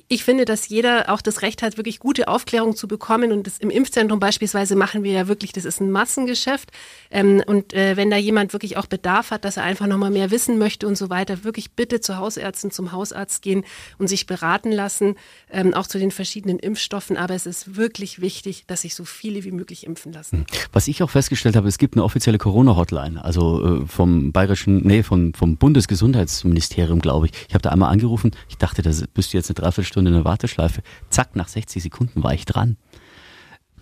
ich 0.09 0.25
finde, 0.25 0.45
dass 0.45 0.69
jeder 0.69 1.11
auch 1.11 1.23
das 1.23 1.43
Recht 1.43 1.62
hat, 1.62 1.76
wirklich 1.76 2.00
gute 2.00 2.26
Aufklärung 2.26 2.75
zu 2.75 2.88
bekommen. 2.88 3.31
Und 3.31 3.47
das 3.47 3.59
im 3.59 3.71
Impfzentrum 3.71 4.19
beispielsweise 4.19 4.75
machen 4.75 5.05
wir 5.05 5.12
ja 5.12 5.29
wirklich, 5.29 5.52
das 5.52 5.64
ist 5.64 5.81
ein 5.81 5.93
Massengeschäft. 5.93 6.73
Ähm, 7.12 7.41
und 7.47 7.73
äh, 7.73 7.97
wenn 7.97 8.11
da 8.11 8.17
jemand 8.17 8.52
wirklich 8.52 8.76
auch 8.76 8.87
Bedarf 8.87 9.31
hat, 9.31 9.45
dass 9.45 9.59
er 9.59 9.62
einfach 9.62 9.87
nochmal 9.87 10.11
mehr 10.11 10.33
wissen 10.33 10.59
möchte 10.59 10.88
und 10.88 10.99
so 10.99 11.09
weiter, 11.09 11.45
wirklich 11.45 11.71
bitte 11.71 12.00
zu 12.00 12.17
Hausärzten, 12.17 12.73
zum 12.73 12.91
Hausarzt 12.91 13.43
gehen 13.43 13.64
und 13.99 14.09
sich 14.09 14.26
beraten 14.26 14.73
lassen, 14.73 15.14
ähm, 15.52 15.73
auch 15.73 15.87
zu 15.87 16.00
den 16.00 16.11
verschiedenen 16.11 16.59
Impfstoffen. 16.59 17.12
Aber 17.16 17.35
es 17.35 17.47
ist 17.47 17.76
wirklich 17.76 18.21
wichtig, 18.21 18.64
dass 18.66 18.83
sich 18.83 18.95
so 18.95 19.04
viele 19.04 19.45
wie 19.45 19.52
möglich 19.52 19.87
impfen 19.87 20.12
lassen. 20.12 20.38
Hm. 20.38 20.47
Was 20.73 20.88
ich 20.88 21.02
auch 21.02 21.11
festgestellt 21.11 21.57
habe, 21.57 21.69
es 21.69 21.78
gibt 21.78 21.95
eine 21.95 22.04
offizielle 22.04 22.38
Corona-Hotline, 22.38 23.25
also 23.25 23.83
äh, 23.83 23.87
vom 23.87 24.33
bayerischen, 24.33 24.87
nee, 24.87 25.02
vom, 25.02 25.35
vom 25.35 25.57
Bundesgesundheitsministerium, 25.57 27.00
glaube 27.00 27.26
ich. 27.26 27.33
Ich 27.49 27.54
habe 27.54 27.62
da 27.62 27.71
einmal 27.71 27.90
angerufen, 27.90 28.33
ich 28.49 28.59
dachte, 28.59 28.83
da 28.83 28.90
bist 29.14 29.33
du 29.33 29.37
jetzt 29.37 29.50
eine 29.50 29.54
Dreiviertelstunde 29.54 30.11
in 30.11 30.16
der 30.16 30.25
Warteschleife. 30.25 30.83
Zack, 31.11 31.37
nach 31.37 31.49
60 31.49 31.83
Sekunden 31.83 32.23
war 32.23 32.35
ich 32.35 32.45
dran. 32.45 32.76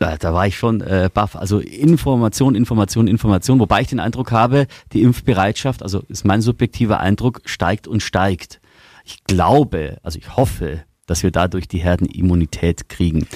Da, 0.00 0.16
da 0.16 0.32
war 0.32 0.46
ich 0.46 0.56
schon 0.56 0.80
äh, 0.80 1.10
baff. 1.12 1.36
Also 1.36 1.58
Information, 1.58 2.54
Information, 2.54 3.06
Information, 3.06 3.60
wobei 3.60 3.82
ich 3.82 3.88
den 3.88 4.00
Eindruck 4.00 4.32
habe, 4.32 4.66
die 4.92 5.02
Impfbereitschaft, 5.02 5.82
also 5.82 6.02
ist 6.08 6.24
mein 6.24 6.40
subjektiver 6.40 7.00
Eindruck, 7.00 7.42
steigt 7.44 7.86
und 7.86 8.02
steigt. 8.02 8.60
Ich 9.04 9.24
glaube, 9.24 9.98
also 10.02 10.18
ich 10.18 10.36
hoffe, 10.36 10.84
dass 11.10 11.24
wir 11.24 11.32
dadurch 11.32 11.66
die 11.66 11.78
Herdenimmunität 11.78 12.88
kriegen. 12.88 13.26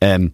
Ähm, 0.00 0.32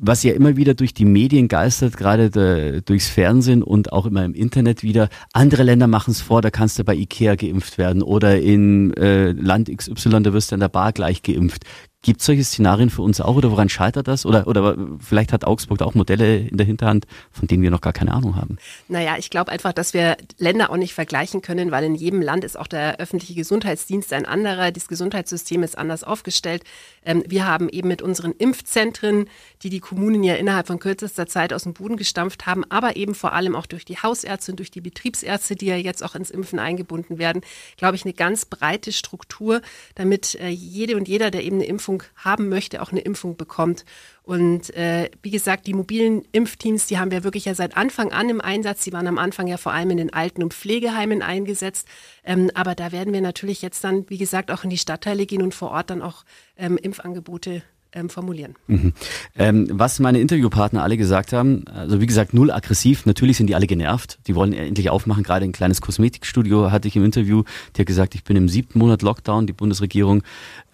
was 0.00 0.22
ja 0.22 0.32
immer 0.32 0.56
wieder 0.56 0.74
durch 0.74 0.94
die 0.94 1.04
Medien 1.04 1.48
geistert, 1.48 1.96
gerade 1.96 2.30
de, 2.30 2.80
durchs 2.82 3.08
Fernsehen 3.08 3.64
und 3.64 3.92
auch 3.92 4.06
immer 4.06 4.24
im 4.24 4.34
Internet 4.34 4.84
wieder, 4.84 5.08
andere 5.32 5.64
Länder 5.64 5.88
machen 5.88 6.12
es 6.12 6.20
vor, 6.20 6.40
da 6.40 6.50
kannst 6.50 6.78
du 6.78 6.84
bei 6.84 6.94
Ikea 6.94 7.34
geimpft 7.34 7.76
werden 7.76 8.02
oder 8.02 8.40
in 8.40 8.94
äh, 8.94 9.32
Land 9.32 9.76
XY, 9.76 10.22
da 10.22 10.32
wirst 10.32 10.52
du 10.52 10.54
an 10.54 10.60
der 10.60 10.68
Bar 10.68 10.92
gleich 10.92 11.24
geimpft. 11.24 11.64
Gibt 12.02 12.20
es 12.20 12.26
solche 12.26 12.44
Szenarien 12.44 12.90
für 12.90 13.02
uns 13.02 13.20
auch 13.20 13.34
oder 13.34 13.50
woran 13.50 13.68
scheitert 13.68 14.06
das? 14.06 14.24
Oder, 14.24 14.46
oder 14.46 14.76
vielleicht 15.00 15.32
hat 15.32 15.44
Augsburg 15.44 15.78
da 15.78 15.84
auch 15.84 15.96
Modelle 15.96 16.38
in 16.38 16.56
der 16.56 16.64
Hinterhand, 16.64 17.08
von 17.32 17.48
denen 17.48 17.64
wir 17.64 17.72
noch 17.72 17.80
gar 17.80 17.92
keine 17.92 18.14
Ahnung 18.14 18.36
haben. 18.36 18.56
Naja, 18.86 19.16
ich 19.18 19.30
glaube 19.30 19.50
einfach, 19.50 19.72
dass 19.72 19.94
wir 19.94 20.16
Länder 20.38 20.70
auch 20.70 20.76
nicht 20.76 20.94
vergleichen 20.94 21.42
können, 21.42 21.72
weil 21.72 21.82
in 21.82 21.96
jedem 21.96 22.22
Land 22.22 22.44
ist 22.44 22.56
auch 22.56 22.68
der 22.68 23.00
öffentliche 23.00 23.34
Gesundheitsdienst 23.34 24.12
ein 24.12 24.26
anderer, 24.26 24.70
das 24.70 24.86
Gesundheitssystem 24.86 25.64
ist 25.64 25.76
anders 25.76 26.04
aufgestellt. 26.04 26.62
Ähm, 27.04 27.24
wir 27.26 27.46
haben 27.46 27.68
eben 27.68 27.88
mit 27.88 28.00
unseren 28.00 28.30
Impfzentren, 28.30 29.28
die 29.64 29.70
die 29.70 29.80
Kommunen 29.80 30.22
ja 30.22 30.36
innerhalb 30.36 30.68
von 30.68 30.78
kürzester 30.78 31.26
Zeit 31.26 31.52
aus 31.52 31.64
dem 31.64 31.72
Boden 31.72 31.96
gestampft 31.96 32.46
haben, 32.46 32.64
aber 32.68 32.94
eben 32.94 33.16
vor 33.16 33.32
allem 33.32 33.56
auch 33.56 33.66
durch 33.66 33.84
die 33.84 33.96
Hausärzte 33.96 34.52
und 34.52 34.58
durch 34.58 34.70
die 34.70 34.80
Betriebsärzte, 34.80 35.56
die 35.56 35.66
ja 35.66 35.76
jetzt 35.76 36.04
auch 36.04 36.14
ins 36.14 36.30
Impfen 36.30 36.60
eingebunden 36.60 37.18
werden, 37.18 37.42
glaube 37.76 37.96
ich, 37.96 38.04
eine 38.04 38.14
ganz 38.14 38.44
breite 38.44 38.92
Struktur, 38.92 39.62
damit 39.96 40.36
äh, 40.36 40.48
jede 40.48 40.96
und 40.96 41.08
jeder, 41.08 41.32
der 41.32 41.42
eben 41.42 41.56
eine 41.56 41.66
Impfung 41.66 41.87
Impfung 41.88 42.02
haben 42.16 42.48
möchte, 42.48 42.82
auch 42.82 42.92
eine 42.92 43.00
Impfung 43.00 43.36
bekommt. 43.36 43.84
Und 44.22 44.74
äh, 44.76 45.10
wie 45.22 45.30
gesagt, 45.30 45.66
die 45.66 45.72
mobilen 45.72 46.22
Impfteams, 46.32 46.86
die 46.86 46.98
haben 46.98 47.10
wir 47.10 47.24
wirklich 47.24 47.46
ja 47.46 47.54
seit 47.54 47.76
Anfang 47.78 48.12
an 48.12 48.28
im 48.28 48.42
Einsatz. 48.42 48.84
Die 48.84 48.92
waren 48.92 49.06
am 49.06 49.16
Anfang 49.16 49.46
ja 49.46 49.56
vor 49.56 49.72
allem 49.72 49.90
in 49.90 49.96
den 49.96 50.12
Alten- 50.12 50.42
und 50.42 50.52
Pflegeheimen 50.52 51.22
eingesetzt. 51.22 51.88
Ähm, 52.24 52.50
aber 52.54 52.74
da 52.74 52.92
werden 52.92 53.14
wir 53.14 53.22
natürlich 53.22 53.62
jetzt 53.62 53.82
dann, 53.84 54.04
wie 54.10 54.18
gesagt, 54.18 54.50
auch 54.50 54.64
in 54.64 54.70
die 54.70 54.76
Stadtteile 54.76 55.24
gehen 55.24 55.42
und 55.42 55.54
vor 55.54 55.70
Ort 55.70 55.88
dann 55.88 56.02
auch 56.02 56.24
ähm, 56.56 56.76
Impfangebote 56.76 57.62
ähm, 57.92 58.10
formulieren. 58.10 58.54
Mhm. 58.66 58.92
Ähm, 59.36 59.68
was 59.70 59.98
meine 59.98 60.20
Interviewpartner 60.20 60.82
alle 60.82 60.96
gesagt 60.96 61.32
haben, 61.32 61.64
also 61.66 62.00
wie 62.00 62.06
gesagt, 62.06 62.34
null 62.34 62.50
aggressiv, 62.50 63.06
natürlich 63.06 63.36
sind 63.36 63.46
die 63.46 63.54
alle 63.54 63.66
genervt, 63.66 64.18
die 64.26 64.34
wollen 64.34 64.52
endlich 64.52 64.90
aufmachen, 64.90 65.22
gerade 65.22 65.44
ein 65.44 65.52
kleines 65.52 65.80
Kosmetikstudio 65.80 66.70
hatte 66.70 66.88
ich 66.88 66.96
im 66.96 67.04
Interview, 67.04 67.44
die 67.74 67.80
hat 67.80 67.86
gesagt, 67.86 68.14
ich 68.14 68.24
bin 68.24 68.36
im 68.36 68.48
siebten 68.48 68.78
Monat 68.78 69.02
Lockdown, 69.02 69.46
die 69.46 69.52
Bundesregierung 69.52 70.22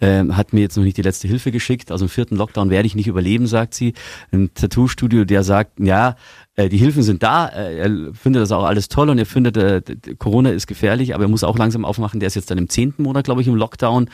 ähm, 0.01 0.35
hat 0.35 0.53
mir 0.53 0.61
jetzt 0.61 0.75
noch 0.77 0.83
nicht 0.83 0.97
die 0.97 1.01
letzte 1.01 1.27
Hilfe 1.27 1.51
geschickt, 1.51 1.91
also 1.91 2.05
im 2.05 2.09
vierten 2.09 2.35
Lockdown 2.35 2.69
werde 2.69 2.87
ich 2.87 2.95
nicht 2.95 3.07
überleben, 3.07 3.47
sagt 3.47 3.73
sie. 3.73 3.93
Ein 4.31 4.53
Tattoo-Studio, 4.53 5.25
der 5.25 5.43
sagt, 5.43 5.79
ja, 5.79 6.15
äh, 6.55 6.69
die 6.69 6.77
Hilfen 6.77 7.03
sind 7.03 7.21
da, 7.21 7.47
äh, 7.47 7.77
er 7.77 8.13
findet 8.13 8.41
das 8.41 8.51
auch 8.51 8.63
alles 8.63 8.87
toll 8.87 9.09
und 9.09 9.17
er 9.17 9.25
findet, 9.25 9.57
äh, 9.57 9.81
Corona 10.17 10.51
ist 10.51 10.67
gefährlich, 10.67 11.13
aber 11.13 11.25
er 11.25 11.27
muss 11.27 11.43
auch 11.43 11.57
langsam 11.57 11.83
aufmachen. 11.83 12.19
Der 12.19 12.27
ist 12.27 12.35
jetzt 12.35 12.49
dann 12.49 12.57
im 12.57 12.69
zehnten 12.69 13.03
Monat, 13.03 13.25
glaube 13.25 13.41
ich, 13.41 13.47
im 13.47 13.55
Lockdown. 13.55 14.09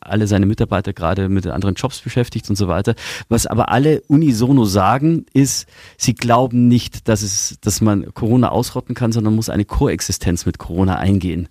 Alle 0.00 0.26
seine 0.26 0.46
Mitarbeiter 0.46 0.92
gerade 0.92 1.28
mit 1.28 1.46
anderen 1.46 1.74
Jobs 1.74 2.00
beschäftigt 2.00 2.48
und 2.50 2.56
so 2.56 2.68
weiter. 2.68 2.94
Was 3.28 3.46
aber 3.46 3.70
alle 3.70 4.02
unisono 4.08 4.64
sagen, 4.64 5.26
ist, 5.32 5.66
sie 5.96 6.14
glauben 6.14 6.68
nicht, 6.68 7.08
dass 7.08 7.22
es, 7.22 7.58
dass 7.60 7.80
man 7.80 8.12
Corona 8.14 8.50
ausrotten 8.50 8.94
kann, 8.94 9.12
sondern 9.12 9.34
muss 9.34 9.48
eine 9.48 9.64
Koexistenz 9.64 10.46
mit 10.46 10.58
Corona 10.58 10.96
eingehen. 10.96 11.48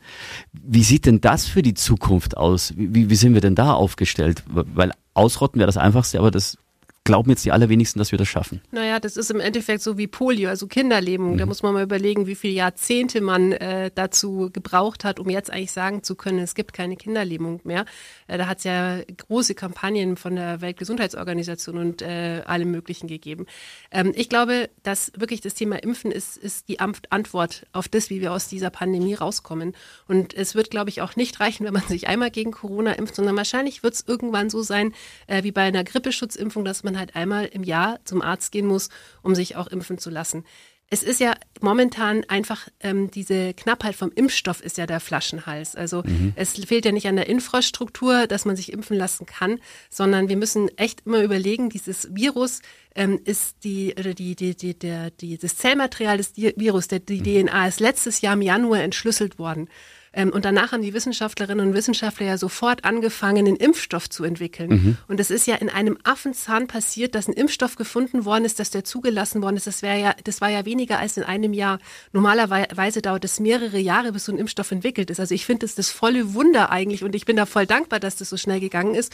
Wie 0.52 0.84
sieht 0.84 1.06
denn 1.06 1.22
das 1.22 1.46
für 1.46 1.62
die 1.62 1.74
Zukunft 1.74 2.38
aus? 2.38 2.74
Wie, 2.78 3.10
wie 3.10 3.16
sind 3.16 3.34
wir 3.34 3.42
denn 3.42 3.56
da 3.56 3.74
aufgestellt? 3.74 4.44
Weil 4.48 4.92
ausrotten 5.14 5.60
wäre 5.60 5.68
das 5.68 5.78
einfachste, 5.78 6.20
aber 6.20 6.32
das 6.32 6.58
glauben 7.04 7.30
jetzt 7.32 7.44
die 7.44 7.52
allerwenigsten, 7.52 8.00
dass 8.00 8.12
wir 8.12 8.18
das 8.18 8.30
schaffen. 8.30 8.62
Naja, 8.72 9.00
das 9.00 9.18
ist 9.18 9.30
im 9.30 9.42
Endeffekt 9.42 9.82
so 9.82 9.98
wie 9.98 10.08
Polio, 10.08 10.50
also 10.50 10.68
Kinderlähmung. 10.68 11.34
Mhm. 11.34 11.38
Da 11.38 11.46
muss 11.46 11.62
man 11.62 11.74
mal 11.74 11.84
überlegen, 11.84 12.28
wie 12.28 12.36
viele 12.36 12.54
Jahrzehnte 12.54 13.20
man 13.20 13.52
äh, 13.52 13.92
dazu 13.94 14.50
gebraucht 14.54 15.04
hat, 15.04 15.20
um 15.20 15.30
jetzt 15.30 15.52
eigentlich 15.52 15.74
sagen 15.74 16.04
zu 16.04 16.16
können, 16.16 16.40
es 16.40 16.56
gibt 16.56 16.72
keine 16.72 16.96
Kinderlähmung 16.96 17.60
mehr. 17.66 17.86
Äh, 18.28 18.38
da 18.38 18.48
hat 18.48 18.60
es 18.60 18.64
ja 18.64 19.00
große 19.28 19.54
Kampagnen 19.54 20.16
von 20.16 20.36
der 20.36 20.62
Weltgesundheitsorganisation 20.62 21.78
und 21.78 22.02
äh, 22.02 22.42
allem 22.46 22.72
Möglichen 22.72 23.08
gegeben. 23.08 23.48
Ähm, 23.92 24.14
ich 24.16 24.30
glaube, 24.30 24.70
dass 24.84 25.12
wirklich 25.18 25.42
das 25.42 25.56
Thema 25.56 25.84
Impfen 25.84 26.12
ist, 26.12 26.38
ist 26.38 26.70
die 26.70 26.80
Antwort 26.80 27.68
auf 27.74 27.90
das, 27.90 28.10
wie 28.10 28.22
wir 28.22 28.32
aus 28.32 28.48
dieser 28.48 28.70
Pandemie 28.70 29.14
rauskommen. 29.14 29.76
Und 30.08 30.34
es 30.34 30.56
wird, 30.56 30.72
glaube 30.72 30.90
ich, 30.90 31.02
auch 31.02 31.18
nicht 31.18 31.42
reichen, 31.42 31.66
wenn 31.66 31.74
man 31.74 31.84
sich 31.84 32.08
einmal 32.08 32.32
gegen 32.32 32.52
Corona 32.52 32.94
impft, 32.94 33.16
sondern 33.16 33.36
wahrscheinlich 33.36 33.84
wird 33.84 33.96
es 33.96 34.06
irgendwann 34.08 34.50
so 34.50 34.62
sein, 34.62 34.94
äh, 35.28 35.44
wie 35.44 35.52
bei 35.52 35.64
einer 35.64 35.84
Grippeschutzimpfung, 35.84 36.64
dass 36.64 36.84
man 36.84 36.93
man 36.94 37.00
halt 37.00 37.16
einmal 37.16 37.46
im 37.46 37.64
Jahr 37.64 38.00
zum 38.06 38.22
Arzt 38.22 38.52
gehen 38.52 38.68
muss, 38.68 38.90
um 39.22 39.36
sich 39.36 39.56
auch 39.56 39.68
impfen 39.68 39.98
zu 39.98 40.10
lassen. 40.10 40.46
Es 40.90 41.02
ist 41.02 41.20
ja 41.20 41.34
momentan 41.60 42.24
einfach 42.28 42.68
ähm, 42.80 43.10
diese 43.10 43.56
Knappheit 43.56 43.96
vom 43.96 44.12
Impfstoff 44.14 44.62
ist 44.62 44.78
ja 44.78 44.86
der 44.86 45.00
Flaschenhals. 45.00 45.76
Also 45.76 46.04
mhm. 46.06 46.34
es 46.36 46.54
fehlt 46.54 46.86
ja 46.86 46.92
nicht 46.92 47.08
an 47.08 47.16
der 47.16 47.28
Infrastruktur, 47.28 48.28
dass 48.28 48.46
man 48.46 48.56
sich 48.56 48.72
impfen 48.72 48.96
lassen 48.96 49.26
kann, 49.26 49.60
sondern 49.90 50.30
wir 50.30 50.38
müssen 50.38 50.70
echt 50.78 51.08
immer 51.08 51.24
überlegen, 51.24 51.72
dieses 51.72 52.14
Virus 52.14 52.62
ähm, 52.94 53.20
ist 53.26 53.64
die, 53.64 53.96
oder 53.98 54.14
die, 54.14 54.36
die, 54.36 54.56
die, 54.56 54.78
der, 54.78 55.10
die, 55.10 55.40
das 55.40 55.58
Zellmaterial 55.58 56.18
des 56.18 56.36
Virus, 56.36 56.90
der, 56.90 57.00
die 57.00 57.22
mhm. 57.22 57.48
DNA 57.48 57.68
ist 57.68 57.80
letztes 57.80 58.22
Jahr 58.22 58.36
im 58.36 58.44
Januar 58.44 58.82
entschlüsselt 58.82 59.40
worden. 59.40 59.70
Ähm, 60.14 60.30
und 60.32 60.46
danach 60.46 60.72
haben 60.72 60.82
die 60.82 60.94
Wissenschaftlerinnen 60.94 61.68
und 61.68 61.74
Wissenschaftler 61.74 62.28
ja 62.28 62.38
sofort 62.38 62.86
angefangen, 62.86 63.48
einen 63.48 63.56
Impfstoff 63.56 64.10
zu 64.10 64.24
entwickeln. 64.24 64.70
Mhm. 64.70 64.98
Und 65.08 65.20
es 65.20 65.32
ist 65.32 65.48
ja 65.48 65.56
in 65.56 65.70
einem 65.70 65.98
Affenzahn 66.04 66.68
passiert, 66.68 67.16
dass 67.16 67.28
ein 67.28 67.34
Impfstoff 67.34 67.76
gefunden 67.76 68.26
worden 68.26 68.46
ist, 68.46 68.60
dass 68.60 68.70
der 68.70 68.84
zugelassen 68.84 69.42
worden 69.42 69.58
ist. 69.58 69.68
Das 69.68 69.82
wäre 69.82 70.00
ja, 70.00 70.16
das 70.24 70.40
war 70.40 70.50
ja 70.50 70.66
weniger 70.66 71.00
als 71.00 71.18
in 71.18 71.24
einem 71.24 71.54
Jahr. 71.54 71.80
Normalerweise 72.12 73.02
dauert 73.02 73.26
es 73.26 73.40
mehrere 73.40 73.80
Jahre, 73.80 74.12
bis 74.12 74.26
so 74.26 74.32
ein 74.32 74.38
Impfstoff 74.38 74.72
entwickelt 74.72 75.10
ist. 75.10 75.20
Also 75.20 75.34
ich 75.34 75.46
finde 75.46 75.66
das 75.66 75.76
das 75.76 75.90
volle 75.90 76.34
Wunder 76.34 76.72
eigentlich 76.72 77.04
und 77.04 77.16
ich 77.16 77.26
bin 77.26 77.36
da 77.36 77.46
voll 77.46 77.66
dankbar, 77.66 78.00
dass 78.00 78.16
das 78.16 78.30
so 78.30 78.38
schnell 78.38 78.60
gegangen 78.60 78.96
ist. 78.96 79.12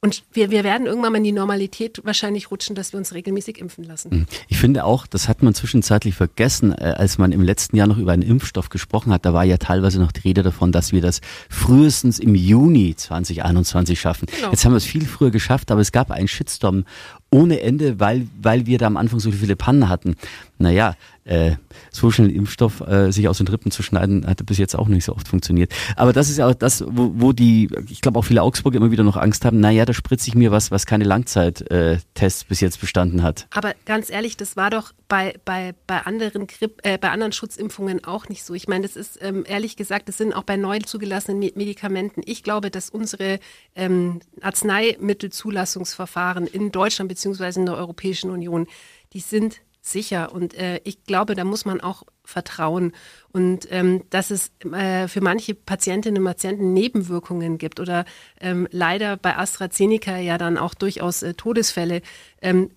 Und 0.00 0.22
wir, 0.32 0.52
wir 0.52 0.62
werden 0.62 0.86
irgendwann 0.86 1.10
mal 1.10 1.18
in 1.18 1.24
die 1.24 1.32
Normalität 1.32 2.00
wahrscheinlich 2.04 2.52
rutschen, 2.52 2.76
dass 2.76 2.92
wir 2.92 2.98
uns 2.98 3.14
regelmäßig 3.14 3.58
impfen 3.58 3.82
lassen. 3.82 4.10
Hm. 4.12 4.26
Ich 4.46 4.56
finde 4.56 4.84
auch, 4.84 5.08
das 5.08 5.26
hat 5.26 5.42
man 5.42 5.54
zwischenzeitlich 5.54 6.14
vergessen, 6.14 6.70
äh, 6.70 6.94
als 6.96 7.18
man 7.18 7.32
im 7.32 7.42
letzten 7.42 7.76
Jahr 7.76 7.88
noch 7.88 7.98
über 7.98 8.12
einen 8.12 8.22
Impfstoff 8.22 8.68
gesprochen 8.68 9.12
hat. 9.12 9.26
Da 9.26 9.34
war 9.34 9.44
ja 9.44 9.56
teilweise 9.56 9.98
noch 9.98 10.12
die 10.12 10.20
Rede 10.20 10.44
davon, 10.44 10.70
dass 10.70 10.92
wir 10.92 11.00
das 11.00 11.20
frühestens 11.50 12.20
im 12.20 12.36
Juni 12.36 12.94
2021 12.94 14.00
schaffen. 14.00 14.28
Genau. 14.32 14.52
Jetzt 14.52 14.64
haben 14.64 14.72
wir 14.72 14.76
es 14.76 14.84
viel 14.84 15.04
früher 15.04 15.32
geschafft, 15.32 15.72
aber 15.72 15.80
es 15.80 15.90
gab 15.90 16.12
einen 16.12 16.28
Shitstorm 16.28 16.84
ohne 17.30 17.60
Ende, 17.60 17.98
weil, 17.98 18.28
weil 18.40 18.66
wir 18.66 18.78
da 18.78 18.86
am 18.86 18.96
Anfang 18.96 19.18
so 19.18 19.32
viele 19.32 19.56
Pannen 19.56 19.88
hatten. 19.88 20.14
Naja, 20.58 20.94
äh, 21.28 21.56
so 21.90 22.10
schnell 22.10 22.30
Impfstoff 22.30 22.80
äh, 22.80 23.12
sich 23.12 23.28
aus 23.28 23.38
den 23.38 23.48
Rippen 23.48 23.70
zu 23.70 23.82
schneiden, 23.82 24.26
hatte 24.26 24.44
bis 24.44 24.58
jetzt 24.58 24.74
auch 24.74 24.88
nicht 24.88 25.04
so 25.04 25.14
oft 25.14 25.28
funktioniert. 25.28 25.72
Aber 25.94 26.12
das 26.12 26.30
ist 26.30 26.38
ja 26.38 26.48
auch 26.48 26.54
das, 26.54 26.84
wo, 26.88 27.12
wo 27.14 27.32
die, 27.32 27.68
ich 27.88 28.00
glaube 28.00 28.18
auch 28.18 28.24
viele 28.24 28.42
Augsburger 28.42 28.78
immer 28.78 28.90
wieder 28.90 29.04
noch 29.04 29.16
Angst 29.16 29.44
haben, 29.44 29.60
naja, 29.60 29.84
da 29.84 29.92
spritze 29.92 30.28
ich 30.28 30.34
mir 30.34 30.50
was, 30.50 30.70
was 30.70 30.86
keine 30.86 31.04
Langzeittests 31.04 32.44
bis 32.44 32.60
jetzt 32.60 32.80
bestanden 32.80 33.22
hat. 33.22 33.46
Aber 33.54 33.74
ganz 33.84 34.10
ehrlich, 34.10 34.36
das 34.36 34.56
war 34.56 34.70
doch 34.70 34.92
bei, 35.06 35.34
bei, 35.44 35.74
bei 35.86 36.00
anderen 36.00 36.46
Grip, 36.46 36.80
äh, 36.82 36.98
bei 36.98 37.10
anderen 37.10 37.32
Schutzimpfungen 37.32 38.04
auch 38.04 38.28
nicht 38.28 38.44
so. 38.44 38.54
Ich 38.54 38.66
meine, 38.66 38.86
das 38.86 38.96
ist 38.96 39.18
ähm, 39.22 39.44
ehrlich 39.46 39.76
gesagt, 39.76 40.08
das 40.08 40.18
sind 40.18 40.32
auch 40.32 40.44
bei 40.44 40.56
neu 40.56 40.80
zugelassenen 40.80 41.38
Medikamenten. 41.38 42.22
Ich 42.24 42.42
glaube, 42.42 42.70
dass 42.70 42.90
unsere 42.90 43.38
ähm, 43.74 44.20
Arzneimittelzulassungsverfahren 44.40 46.46
in 46.46 46.72
Deutschland 46.72 47.08
beziehungsweise 47.08 47.60
in 47.60 47.66
der 47.66 47.76
Europäischen 47.76 48.30
Union, 48.30 48.66
die 49.12 49.20
sind 49.20 49.60
sicher. 49.92 50.32
Und 50.32 50.54
äh, 50.54 50.80
ich 50.84 51.04
glaube, 51.04 51.34
da 51.34 51.44
muss 51.44 51.64
man 51.64 51.80
auch 51.80 52.02
vertrauen. 52.24 52.92
Und 53.32 53.66
ähm, 53.70 54.02
dass 54.10 54.30
es 54.30 54.52
äh, 54.72 55.08
für 55.08 55.20
manche 55.20 55.54
Patientinnen 55.54 56.22
und 56.22 56.26
Patienten 56.26 56.72
Nebenwirkungen 56.72 57.58
gibt 57.58 57.80
oder 57.80 58.04
ähm, 58.40 58.68
leider 58.70 59.16
bei 59.16 59.36
AstraZeneca 59.36 60.16
ja 60.18 60.38
dann 60.38 60.58
auch 60.58 60.74
durchaus 60.74 61.22
äh, 61.22 61.34
Todesfälle. 61.34 62.02
Ähm, 62.42 62.70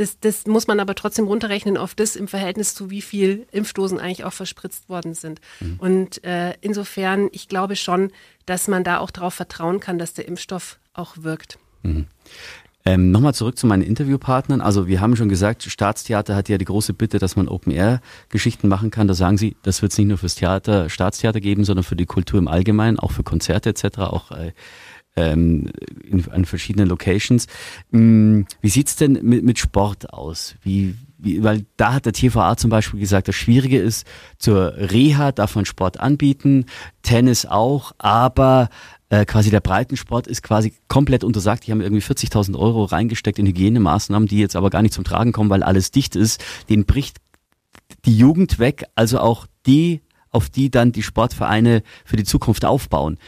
das, 0.00 0.18
das 0.18 0.46
muss 0.46 0.66
man 0.66 0.80
aber 0.80 0.94
trotzdem 0.94 1.26
runterrechnen 1.26 1.76
auf 1.76 1.94
das 1.94 2.16
im 2.16 2.26
Verhältnis 2.26 2.74
zu 2.74 2.90
wie 2.90 3.02
viel 3.02 3.46
Impfdosen 3.52 3.98
eigentlich 3.98 4.24
auch 4.24 4.32
verspritzt 4.32 4.88
worden 4.88 5.14
sind. 5.14 5.40
Mhm. 5.60 5.76
Und 5.78 6.24
äh, 6.24 6.54
insofern, 6.60 7.28
ich 7.32 7.48
glaube 7.48 7.76
schon, 7.76 8.10
dass 8.46 8.66
man 8.66 8.82
da 8.82 8.98
auch 8.98 9.10
darauf 9.10 9.34
vertrauen 9.34 9.78
kann, 9.78 9.98
dass 9.98 10.14
der 10.14 10.26
Impfstoff 10.26 10.78
auch 10.94 11.18
wirkt. 11.18 11.58
Mhm. 11.82 12.06
Ähm, 12.84 13.10
Nochmal 13.10 13.34
zurück 13.34 13.58
zu 13.58 13.66
meinen 13.66 13.82
Interviewpartnern. 13.82 14.60
Also 14.60 14.86
wir 14.86 15.00
haben 15.00 15.14
schon 15.16 15.28
gesagt, 15.28 15.64
Staatstheater 15.64 16.34
hat 16.34 16.48
ja 16.48 16.56
die 16.56 16.64
große 16.64 16.94
Bitte, 16.94 17.18
dass 17.18 17.36
man 17.36 17.48
Open-Air-Geschichten 17.48 18.68
machen 18.68 18.90
kann. 18.90 19.06
Da 19.06 19.14
sagen 19.14 19.36
Sie, 19.36 19.56
das 19.62 19.82
wird 19.82 19.92
es 19.92 19.98
nicht 19.98 20.08
nur 20.08 20.18
fürs 20.18 20.36
Theater, 20.36 20.88
Staatstheater 20.88 21.40
geben, 21.40 21.64
sondern 21.64 21.84
für 21.84 21.96
die 21.96 22.06
Kultur 22.06 22.38
im 22.38 22.48
Allgemeinen, 22.48 22.98
auch 22.98 23.12
für 23.12 23.22
Konzerte 23.22 23.70
etc., 23.70 23.98
auch 23.98 24.30
äh, 24.30 24.52
ähm, 25.16 25.70
in, 26.04 26.26
an 26.30 26.44
verschiedenen 26.44 26.88
Locations. 26.88 27.46
Hm, 27.92 28.46
wie 28.60 28.68
sieht's 28.68 28.96
denn 28.96 29.18
mit, 29.22 29.44
mit 29.44 29.58
Sport 29.58 30.12
aus? 30.12 30.54
Wie, 30.62 30.94
wie, 31.18 31.42
weil 31.42 31.66
da 31.76 31.94
hat 31.94 32.06
der 32.06 32.12
TVA 32.12 32.56
zum 32.56 32.70
Beispiel 32.70 33.00
gesagt, 33.00 33.28
das 33.28 33.34
Schwierige 33.34 33.78
ist, 33.78 34.06
zur 34.38 34.74
Reha 34.76 35.32
darf 35.32 35.54
man 35.54 35.64
Sport 35.64 36.00
anbieten, 36.00 36.66
Tennis 37.02 37.44
auch, 37.44 37.92
aber 37.98 38.68
äh, 39.10 39.24
quasi 39.26 39.50
der 39.50 39.60
Breitensport 39.60 40.26
ist 40.26 40.42
quasi 40.42 40.72
komplett 40.88 41.24
untersagt. 41.24 41.66
Die 41.66 41.72
haben 41.72 41.80
irgendwie 41.80 42.02
40.000 42.02 42.56
Euro 42.56 42.84
reingesteckt 42.84 43.38
in 43.38 43.46
Hygienemaßnahmen, 43.46 44.28
die 44.28 44.38
jetzt 44.38 44.56
aber 44.56 44.70
gar 44.70 44.82
nicht 44.82 44.94
zum 44.94 45.04
Tragen 45.04 45.32
kommen, 45.32 45.50
weil 45.50 45.62
alles 45.62 45.90
dicht 45.90 46.16
ist. 46.16 46.42
Den 46.68 46.86
bricht 46.86 47.18
die 48.04 48.16
Jugend 48.16 48.58
weg, 48.58 48.84
also 48.94 49.18
auch 49.18 49.46
die, 49.66 50.00
auf 50.30 50.48
die 50.48 50.70
dann 50.70 50.92
die 50.92 51.02
Sportvereine 51.02 51.82
für 52.04 52.16
die 52.16 52.24
Zukunft 52.24 52.64
aufbauen. 52.64 53.18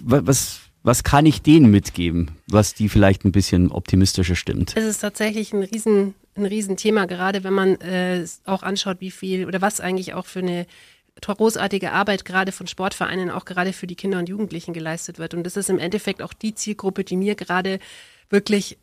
Was, 0.00 0.60
was 0.82 1.04
kann 1.04 1.24
ich 1.24 1.42
denen 1.42 1.70
mitgeben, 1.70 2.32
was 2.48 2.74
die 2.74 2.88
vielleicht 2.88 3.24
ein 3.24 3.32
bisschen 3.32 3.70
optimistischer 3.70 4.34
stimmt? 4.34 4.72
Es 4.76 4.84
ist 4.84 5.00
tatsächlich 5.00 5.52
ein 5.52 5.62
riesen 5.62 6.14
ein 6.36 6.46
Riesenthema, 6.46 7.06
gerade 7.06 7.44
wenn 7.44 7.54
man 7.54 7.76
äh, 7.76 8.24
auch 8.44 8.62
anschaut, 8.62 8.98
wie 9.00 9.10
viel 9.10 9.46
oder 9.46 9.60
was 9.60 9.80
eigentlich 9.80 10.14
auch 10.14 10.26
für 10.26 10.40
eine 10.40 10.66
großartige 11.20 11.92
Arbeit 11.92 12.24
gerade 12.24 12.52
von 12.52 12.66
Sportvereinen, 12.66 13.30
auch 13.30 13.44
gerade 13.44 13.72
für 13.72 13.86
die 13.86 13.96
Kinder 13.96 14.18
und 14.18 14.28
Jugendlichen 14.28 14.74
geleistet 14.74 15.18
wird. 15.18 15.34
Und 15.34 15.44
das 15.44 15.56
ist 15.56 15.70
im 15.70 15.78
Endeffekt 15.78 16.22
auch 16.22 16.32
die 16.32 16.54
Zielgruppe, 16.54 17.04
die 17.04 17.16
mir 17.16 17.34
gerade 17.34 17.78
wirklich 18.30 18.78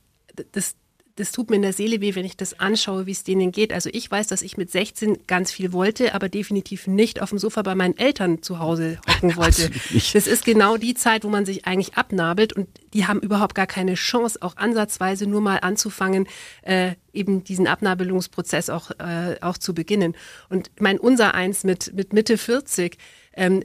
das, 0.52 0.76
das 1.16 1.32
tut 1.32 1.50
mir 1.50 1.58
in 1.58 1.62
der 1.62 1.74
Seele 1.74 2.02
weh, 2.02 2.16
wenn 2.16 2.26
ich 2.26 2.38
das 2.38 2.60
anschaue, 2.60 3.06
wie 3.06 3.12
es 3.12 3.24
denen 3.24 3.52
geht. 3.52 3.72
Also 3.72 3.90
ich 3.94 4.10
weiß, 4.10 4.28
dass 4.28 4.42
ich 4.42 4.58
mit 4.58 4.72
16 4.72 5.28
ganz 5.28 5.52
viel 5.52 5.72
wollte, 5.72 6.16
aber 6.16 6.28
definitiv 6.28 6.88
nicht 6.88 7.22
auf 7.22 7.30
dem 7.30 7.38
Sofa 7.38 7.62
bei 7.62 7.76
meinen 7.76 7.98
Eltern 7.98 8.42
zu 8.42 8.60
Hause 8.60 9.00
hocken 9.08 9.36
wollte. 9.36 9.70
Das 10.14 10.26
ist 10.26 10.44
genau 10.44 10.78
die 10.78 10.96
Zeit, 10.96 11.24
wo 11.24 11.30
man 11.30 11.46
sich 11.46 11.66
eigentlich 11.66 11.96
abnabelt 11.96 12.54
und 12.54 12.68
die 12.94 13.06
haben 13.06 13.20
überhaupt 13.20 13.54
gar 13.54 13.68
keine 13.68 13.94
Chance, 13.94 14.40
auch 14.42 14.58
ansatzweise 14.58 15.28
nur 15.28 15.42
mal 15.42 15.58
anzufangen, 15.58 16.28
äh, 16.64 16.94
eben 17.14 17.44
diesen 17.44 17.68
Abnabelungsprozess 17.68 18.70
auch, 18.70 18.92
äh, 19.00 19.36
auch 19.42 19.58
zu 19.58 19.74
beginnen. 19.76 20.16
Und 20.50 20.72
mein 20.80 21.00
unser 21.00 21.36
eins 21.36 21.64
mit, 21.64 21.94
mit 21.94 22.14
Mitte 22.14 22.38
40, 22.40 22.98
ähm, 23.36 23.64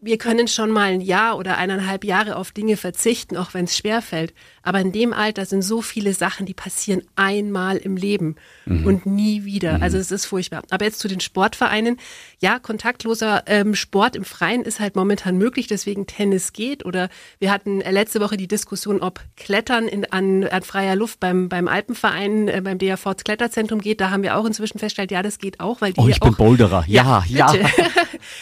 wir 0.00 0.18
können 0.18 0.48
schon 0.48 0.70
mal 0.70 0.92
ein 0.92 1.00
Jahr 1.00 1.36
oder 1.36 1.58
eineinhalb 1.58 2.04
Jahre 2.04 2.36
auf 2.36 2.52
Dinge 2.52 2.76
verzichten, 2.76 3.36
auch 3.36 3.52
wenn 3.52 3.66
es 3.66 3.76
schwer 3.76 4.00
fällt. 4.00 4.32
Aber 4.62 4.80
in 4.80 4.92
dem 4.92 5.12
Alter 5.12 5.44
sind 5.46 5.62
so 5.62 5.82
viele 5.82 6.14
Sachen, 6.14 6.46
die 6.46 6.54
passieren 6.54 7.02
einmal 7.16 7.76
im 7.76 7.96
Leben 7.96 8.36
mhm. 8.66 8.86
und 8.86 9.06
nie 9.06 9.44
wieder. 9.44 9.78
Mhm. 9.78 9.82
Also 9.82 9.98
es 9.98 10.10
ist 10.10 10.26
furchtbar. 10.26 10.62
Aber 10.70 10.84
jetzt 10.84 11.00
zu 11.00 11.08
den 11.08 11.20
Sportvereinen. 11.20 11.98
Ja, 12.40 12.58
kontaktloser 12.58 13.44
ähm, 13.46 13.74
Sport 13.74 14.16
im 14.16 14.24
Freien 14.24 14.62
ist 14.62 14.80
halt 14.80 14.96
momentan 14.96 15.36
möglich, 15.36 15.66
deswegen 15.66 16.06
Tennis 16.06 16.52
geht. 16.52 16.84
Oder 16.84 17.08
wir 17.38 17.50
hatten 17.50 17.80
äh, 17.80 17.90
letzte 17.90 18.20
Woche 18.20 18.36
die 18.36 18.48
Diskussion, 18.48 19.00
ob 19.00 19.20
Klettern 19.36 19.86
in, 19.86 20.10
an, 20.10 20.44
an 20.44 20.62
freier 20.62 20.96
Luft 20.96 21.20
beim, 21.20 21.48
beim 21.48 21.68
Alpenverein, 21.68 22.48
äh, 22.48 22.60
beim 22.62 22.78
DAV 22.78 23.16
Kletterzentrum 23.22 23.80
geht. 23.80 24.00
Da 24.00 24.10
haben 24.10 24.22
wir 24.22 24.36
auch 24.36 24.46
inzwischen 24.46 24.78
festgestellt, 24.78 25.10
ja, 25.10 25.22
das 25.22 25.38
geht 25.38 25.60
auch, 25.60 25.80
weil 25.80 25.92
die 25.92 26.00
oh, 26.00 26.08
ich 26.08 26.20
bin 26.20 26.34
Boulderer. 26.34 26.84
Ja, 26.86 27.24
ja. 27.28 27.52
ja. 27.52 27.68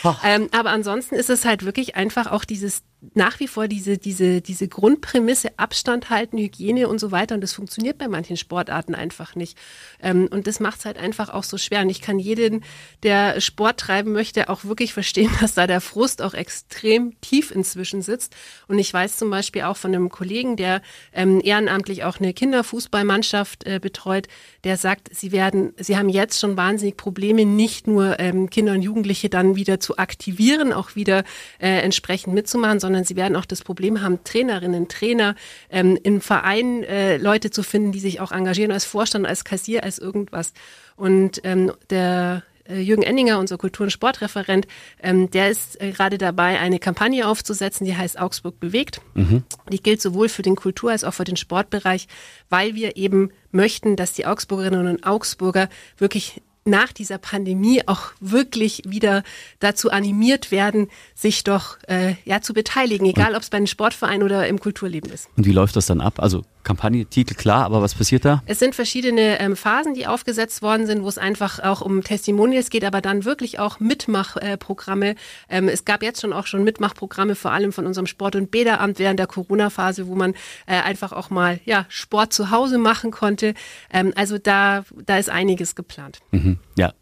ähm, 0.25 0.49
aber 0.53 0.71
ansonsten 0.71 1.15
ist 1.15 1.31
es 1.31 1.45
halt 1.45 1.48
wirklich 1.65 1.97
einfach 1.97 2.31
auch 2.31 2.45
dieses 2.45 2.83
nach 3.15 3.39
wie 3.39 3.47
vor 3.47 3.69
diese, 3.69 3.97
diese, 3.97 4.41
diese 4.41 4.67
Grundprämisse 4.67 5.57
Abstand 5.57 6.11
halten, 6.11 6.37
Hygiene 6.37 6.89
und 6.89 6.99
so 6.99 7.13
weiter. 7.13 7.37
Und 7.37 7.43
das 7.43 7.53
funktioniert 7.53 7.97
bei 7.97 8.09
manchen 8.09 8.37
Sportarten 8.37 8.95
einfach 8.95 9.37
nicht. 9.37 9.57
Ähm, 10.03 10.29
und 10.31 10.49
das 10.49 10.59
macht 10.59 10.81
es 10.81 10.85
halt 10.85 10.99
einfach 10.99 11.29
auch 11.29 11.45
so 11.45 11.59
schwer. 11.59 11.83
Und 11.83 11.91
ich 11.91 12.01
kann 12.01 12.19
jeden, 12.19 12.65
der 13.05 13.41
Sport 13.41 13.79
treiben 13.79 14.13
möchte, 14.13 14.49
auch 14.49 14.65
wirklich 14.65 14.93
verstehen, 14.93 15.31
dass 15.41 15.55
da 15.55 15.69
der 15.69 15.81
Frust 15.81 16.23
auch 16.23 16.35
extrem 16.35 17.21
tief 17.21 17.53
inzwischen 17.53 18.03
sitzt. 18.03 18.35
Und 18.67 18.81
ich 18.81 18.93
weiß 18.93 19.17
zum 19.17 19.31
Beispiel 19.31 19.63
auch 19.63 19.77
von 19.77 19.95
einem 19.95 20.09
Kollegen, 20.09 20.57
der 20.57 20.83
ähm, 21.13 21.41
ehrenamtlich 21.43 22.03
auch 22.03 22.19
eine 22.19 22.35
Kinderfußballmannschaft 22.35 23.65
äh, 23.65 23.79
betreut, 23.81 24.27
der 24.65 24.77
sagt, 24.77 25.15
sie 25.15 25.31
werden, 25.31 25.73
sie 25.79 25.97
haben 25.97 26.09
jetzt 26.09 26.41
schon 26.41 26.57
wahnsinnig 26.57 26.97
Probleme, 26.97 27.45
nicht 27.47 27.87
nur 27.87 28.19
ähm, 28.19 28.51
Kinder 28.51 28.73
und 28.73 28.83
Jugendliche 28.83 29.29
dann 29.29 29.55
wieder 29.55 29.79
zu 29.79 29.99
aktivieren, 29.99 30.73
auch 30.73 30.97
wieder 30.97 31.23
äh, 31.61 31.79
entsprechend 31.81 32.35
mitzumachen, 32.35 32.81
sondern 32.89 33.05
sie 33.05 33.17
werden 33.17 33.37
auch 33.37 33.45
das 33.45 33.61
Problem 33.61 34.01
haben, 34.01 34.25
Trainerinnen, 34.25 34.89
Trainer 34.89 35.35
ähm, 35.69 35.99
im 36.03 36.23
Verein 36.23 36.85
äh, 36.85 37.19
Leute 37.19 37.51
zu 37.51 37.63
finden, 37.63 37.93
die 37.93 38.01
sich 38.01 38.19
auch 38.21 38.33
engagieren 38.33 38.73
als 38.73 38.87
Vorstand, 38.87 39.27
als 39.27 39.45
Kassier, 39.45 39.85
als 39.85 39.99
irgendwas. 39.99 40.55
Und 40.97 41.43
ähm, 41.45 41.71
der 41.91 42.45
äh, 42.67 42.81
Jürgen 42.81 43.03
Enninger, 43.03 43.39
unser 43.39 43.59
Kultur- 43.59 43.85
und 43.85 43.91
Sportreferent, 43.91 44.67
ähm, 45.03 45.31
der 45.31 45.51
ist 45.51 45.79
äh, 45.83 45.91
gerade 45.91 46.17
dabei, 46.17 46.59
eine 46.61 46.79
Kampagne 46.79 47.29
aufzusetzen, 47.29 47.85
die 47.85 47.95
heißt 47.95 48.19
Augsburg 48.19 48.59
bewegt. 48.59 49.03
Mhm. 49.13 49.43
Die 49.71 49.83
gilt 49.83 50.01
sowohl 50.01 50.31
für 50.31 50.41
den 50.41 50.57
Kultur- 50.57 50.91
als 50.91 51.05
auch 51.05 51.13
für 51.13 51.25
den 51.25 51.37
Sportbereich, 51.37 52.09
weil 52.49 52.75
wir 52.75 52.97
eben 52.97 53.33
möchten, 53.51 53.97
dass 53.97 54.15
die 54.15 54.25
Augsburgerinnen 54.25 54.87
und 54.87 55.07
Augsburger 55.07 55.69
wirklich 55.99 56.41
nach 56.65 56.93
dieser 56.93 57.19
Pandemie 57.19 57.83
auch 57.87 58.13
wirklich 58.21 58.83
wieder 58.87 59.23
dazu 59.59 59.91
animiert 59.91 60.51
werden, 60.51 60.89
sich 61.15 61.45
doch 61.45 61.79
äh, 61.89 62.15
ja 62.25 62.41
zu 62.41 62.53
beteiligen, 62.55 63.07
egal 63.07 63.35
ob 63.35 63.43
es 63.43 63.51
bei 63.51 63.57
einem 63.57 63.67
Sportverein 63.67 64.23
oder 64.23 64.47
im 64.49 64.61
Kulturleben 64.61 65.11
ist. 65.11 65.29
Und 65.37 65.47
wie 65.47 65.53
läuft 65.53 65.77
das 65.77 65.87
dann 65.87 66.01
ab? 66.01 66.21
Also 66.21 66.45
Kampagne, 66.69 67.07
Titel 67.07 67.33
klar, 67.33 67.65
aber 67.65 67.81
was 67.81 67.95
passiert 67.95 68.27
da? 68.27 68.43
Es 68.45 68.59
sind 68.59 68.75
verschiedene 68.75 69.41
ähm, 69.41 69.57
Phasen, 69.57 69.95
die 69.95 70.07
aufgesetzt 70.07 70.61
worden 70.61 70.87
sind, 70.87 71.03
wo 71.03 71.09
es 71.09 71.17
einfach 71.17 71.61
auch 71.61 71.81
um 71.81 72.05
Testimonials 72.05 72.69
geht, 72.69 72.85
aber 72.85 73.01
dann 73.01 73.25
wirklich 73.25 73.59
auch 73.59 73.81
Mitmachprogramme. 73.81 75.15
Ähm, 75.49 75.69
es 75.69 75.87
gab 75.87 76.03
jetzt 76.03 76.21
schon 76.21 76.35
auch 76.35 76.47
schon 76.47 76.65
Mitmachprogramme, 76.65 77.37
vor 77.37 77.53
allem 77.53 77.73
von 77.73 77.87
unserem 77.87 78.07
Sport- 78.07 78.37
und 78.37 78.51
Bäderamt 78.51 78.99
während 78.99 79.19
der 79.19 79.27
Corona-Phase, 79.27 80.09
wo 80.09 80.15
man 80.15 80.35
äh, 80.67 80.75
einfach 80.75 81.13
auch 81.13 81.31
mal 81.31 81.59
ja, 81.65 81.87
Sport 81.89 82.35
zu 82.35 82.51
Hause 82.51 82.77
machen 82.77 83.13
konnte. 83.13 83.55
Ähm, 83.91 84.13
also 84.15 84.37
da, 84.37 84.85
da 85.07 85.17
ist 85.17 85.31
einiges 85.31 85.75
geplant. 85.75 86.19
Mhm, 86.33 86.59
ja. 86.77 86.93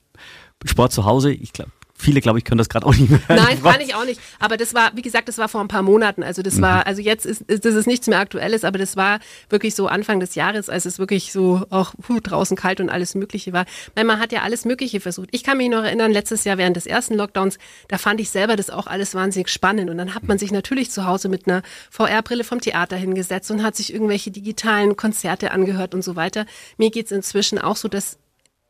Sport 0.65 0.93
zu 0.93 1.05
Hause, 1.05 1.33
ich 1.33 1.53
glaube, 1.53 1.73
Viele, 1.99 2.21
glaube 2.21 2.39
ich, 2.39 2.45
können 2.45 2.59
das 2.59 2.69
gerade 2.69 2.85
auch 2.85 2.95
nicht 2.95 3.09
mehr. 3.09 3.21
Nein, 3.29 3.63
kann 3.63 3.81
ich 3.81 3.95
auch 3.95 4.05
nicht. 4.05 4.21
Aber 4.39 4.57
das 4.57 4.75
war, 4.75 4.91
wie 4.95 5.03
gesagt, 5.03 5.29
das 5.29 5.39
war 5.39 5.49
vor 5.49 5.63
ein 5.63 5.69
paar 5.69 5.83
Monaten. 5.83 6.23
Also 6.23 6.43
das 6.43 6.57
mhm. 6.57 6.63
war, 6.63 6.87
also 6.87 7.01
jetzt 7.01 7.25
ist, 7.25 7.43
ist 7.43 7.65
das 7.65 7.75
ist 7.75 7.87
nichts 7.87 8.07
mehr 8.07 8.21
Aktuelles, 8.21 8.65
aber 8.65 8.79
das 8.79 8.97
war 8.97 9.19
wirklich 9.49 9.75
so 9.75 9.87
Anfang 9.89 10.21
des 10.21 10.35
Jahres, 10.35 10.69
als 10.69 10.85
es 10.85 10.99
wirklich 10.99 11.33
so 11.33 11.65
auch 11.71 11.95
puh, 12.03 12.21
draußen 12.21 12.57
kalt 12.57 12.81
und 12.81 12.91
alles 12.91 13.15
Mögliche 13.15 13.53
war. 13.55 13.65
Weil 13.95 14.05
man 14.05 14.21
hat 14.21 14.31
ja 14.31 14.43
alles 14.43 14.67
Mögliche 14.67 15.01
versucht. 15.01 15.31
Ich 15.33 15.43
kann 15.43 15.57
mich 15.57 15.71
noch 15.71 15.83
erinnern, 15.83 16.13
letztes 16.13 16.45
Jahr 16.45 16.59
während 16.59 16.77
des 16.77 16.87
ersten 16.87 17.15
Lockdowns, 17.15 17.59
da 17.89 17.97
fand 17.97 18.21
ich 18.21 18.29
selber 18.29 18.57
das 18.57 18.69
auch 18.69 18.87
alles 18.87 19.15
wahnsinnig 19.15 19.49
spannend. 19.49 19.89
Und 19.89 19.97
dann 19.97 20.15
hat 20.15 20.25
man 20.25 20.39
sich 20.39 20.53
natürlich 20.53 20.91
zu 20.91 21.07
Hause 21.07 21.31
mit 21.31 21.49
einer 21.49 21.63
VR-Brille 21.91 22.45
vom 22.45 22.61
Theater 22.61 22.97
hingesetzt 22.97 23.51
und 23.51 23.63
hat 23.63 23.75
sich 23.75 23.93
irgendwelche 23.93 24.31
digitalen 24.31 24.97
Konzerte 24.97 25.51
angehört 25.51 25.95
und 25.95 26.03
so 26.03 26.15
weiter. 26.15 26.45
Mir 26.77 26.91
geht's 26.91 27.11
inzwischen 27.11 27.59
auch 27.59 27.77
so, 27.77 27.89
dass 27.89 28.19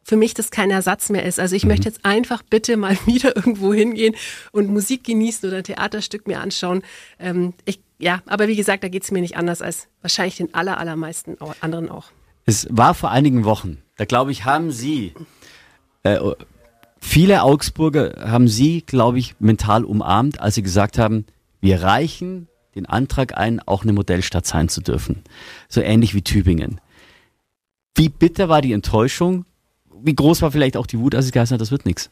für 0.07 0.17
mich 0.17 0.35
das 0.35 0.53
kein 0.53 0.71
Ersatz 0.71 1.11
mehr 1.11 1.25
ist. 1.25 1.41
Also 1.41 1.57
ich 1.57 1.65
mhm. 1.65 1.71
möchte 1.71 1.89
jetzt 1.89 2.05
einfach 2.05 2.43
bitte 2.45 2.77
mal 2.77 2.97
wieder 3.07 3.35
irgendwo 3.35 3.75
hingehen 3.75 4.15
und 4.53 4.69
Musik 4.69 5.03
genießen 5.03 5.49
oder 5.49 5.59
ein 5.59 5.65
Theaterstück 5.65 6.29
mir 6.29 6.41
anschauen. 6.41 6.83
Ähm, 7.19 7.55
ich, 7.65 7.81
ja, 7.99 8.23
aber 8.27 8.47
wie 8.47 8.55
gesagt, 8.55 8.85
da 8.85 8.89
geht 8.89 9.03
es 9.03 9.11
mir 9.11 9.21
nicht 9.21 9.37
anders 9.37 9.63
als 9.63 9.89
wahrscheinlich 10.03 10.37
den 10.37 10.55
aller, 10.55 10.79
allermeisten 10.79 11.37
anderen 11.61 11.91
auch. 11.91 12.13
Es 12.45 12.69
war 12.71 12.95
vor 12.95 13.11
einigen 13.11 13.45
Wochen, 13.45 13.83
da 13.97 14.05
glaube 14.05 14.31
ich, 14.31 14.45
haben 14.45 14.71
Sie, 14.71 15.13
äh, 16.05 16.21
viele 17.01 17.43
Augsburger 17.43 18.31
haben 18.31 18.47
Sie, 18.47 18.83
glaube 18.83 19.19
ich, 19.19 19.35
mental 19.41 19.85
umarmt, 19.85 20.41
als 20.41 20.55
Sie 20.55 20.63
gesagt 20.63 20.99
haben, 20.99 21.27
wir 21.61 21.83
reichen 21.83 22.47
den 22.77 22.87
Antrag 22.87 23.37
ein, 23.37 23.59
auch 23.59 23.83
eine 23.83 23.93
Modellstadt 23.93 24.47
sein 24.47 24.69
zu 24.69 24.83
dürfen. 24.83 25.25
So 25.69 25.81
ähnlich 25.81 26.15
wie 26.15 26.23
Tübingen. 26.23 26.81
Wie 27.97 28.09
bitter 28.09 28.49
war 28.49 28.63
die 28.63 28.73
Enttäuschung, 28.73 29.47
wie 30.03 30.15
groß 30.15 30.43
war 30.43 30.53
vielleicht 30.53 30.77
auch 30.77 30.87
die 30.87 30.99
Wut, 30.99 31.15
als 31.15 31.27
es 31.27 31.33
geheißen 31.33 31.55
hat, 31.55 31.61
das 31.61 31.71
wird 31.71 31.87
nichts? 31.87 32.11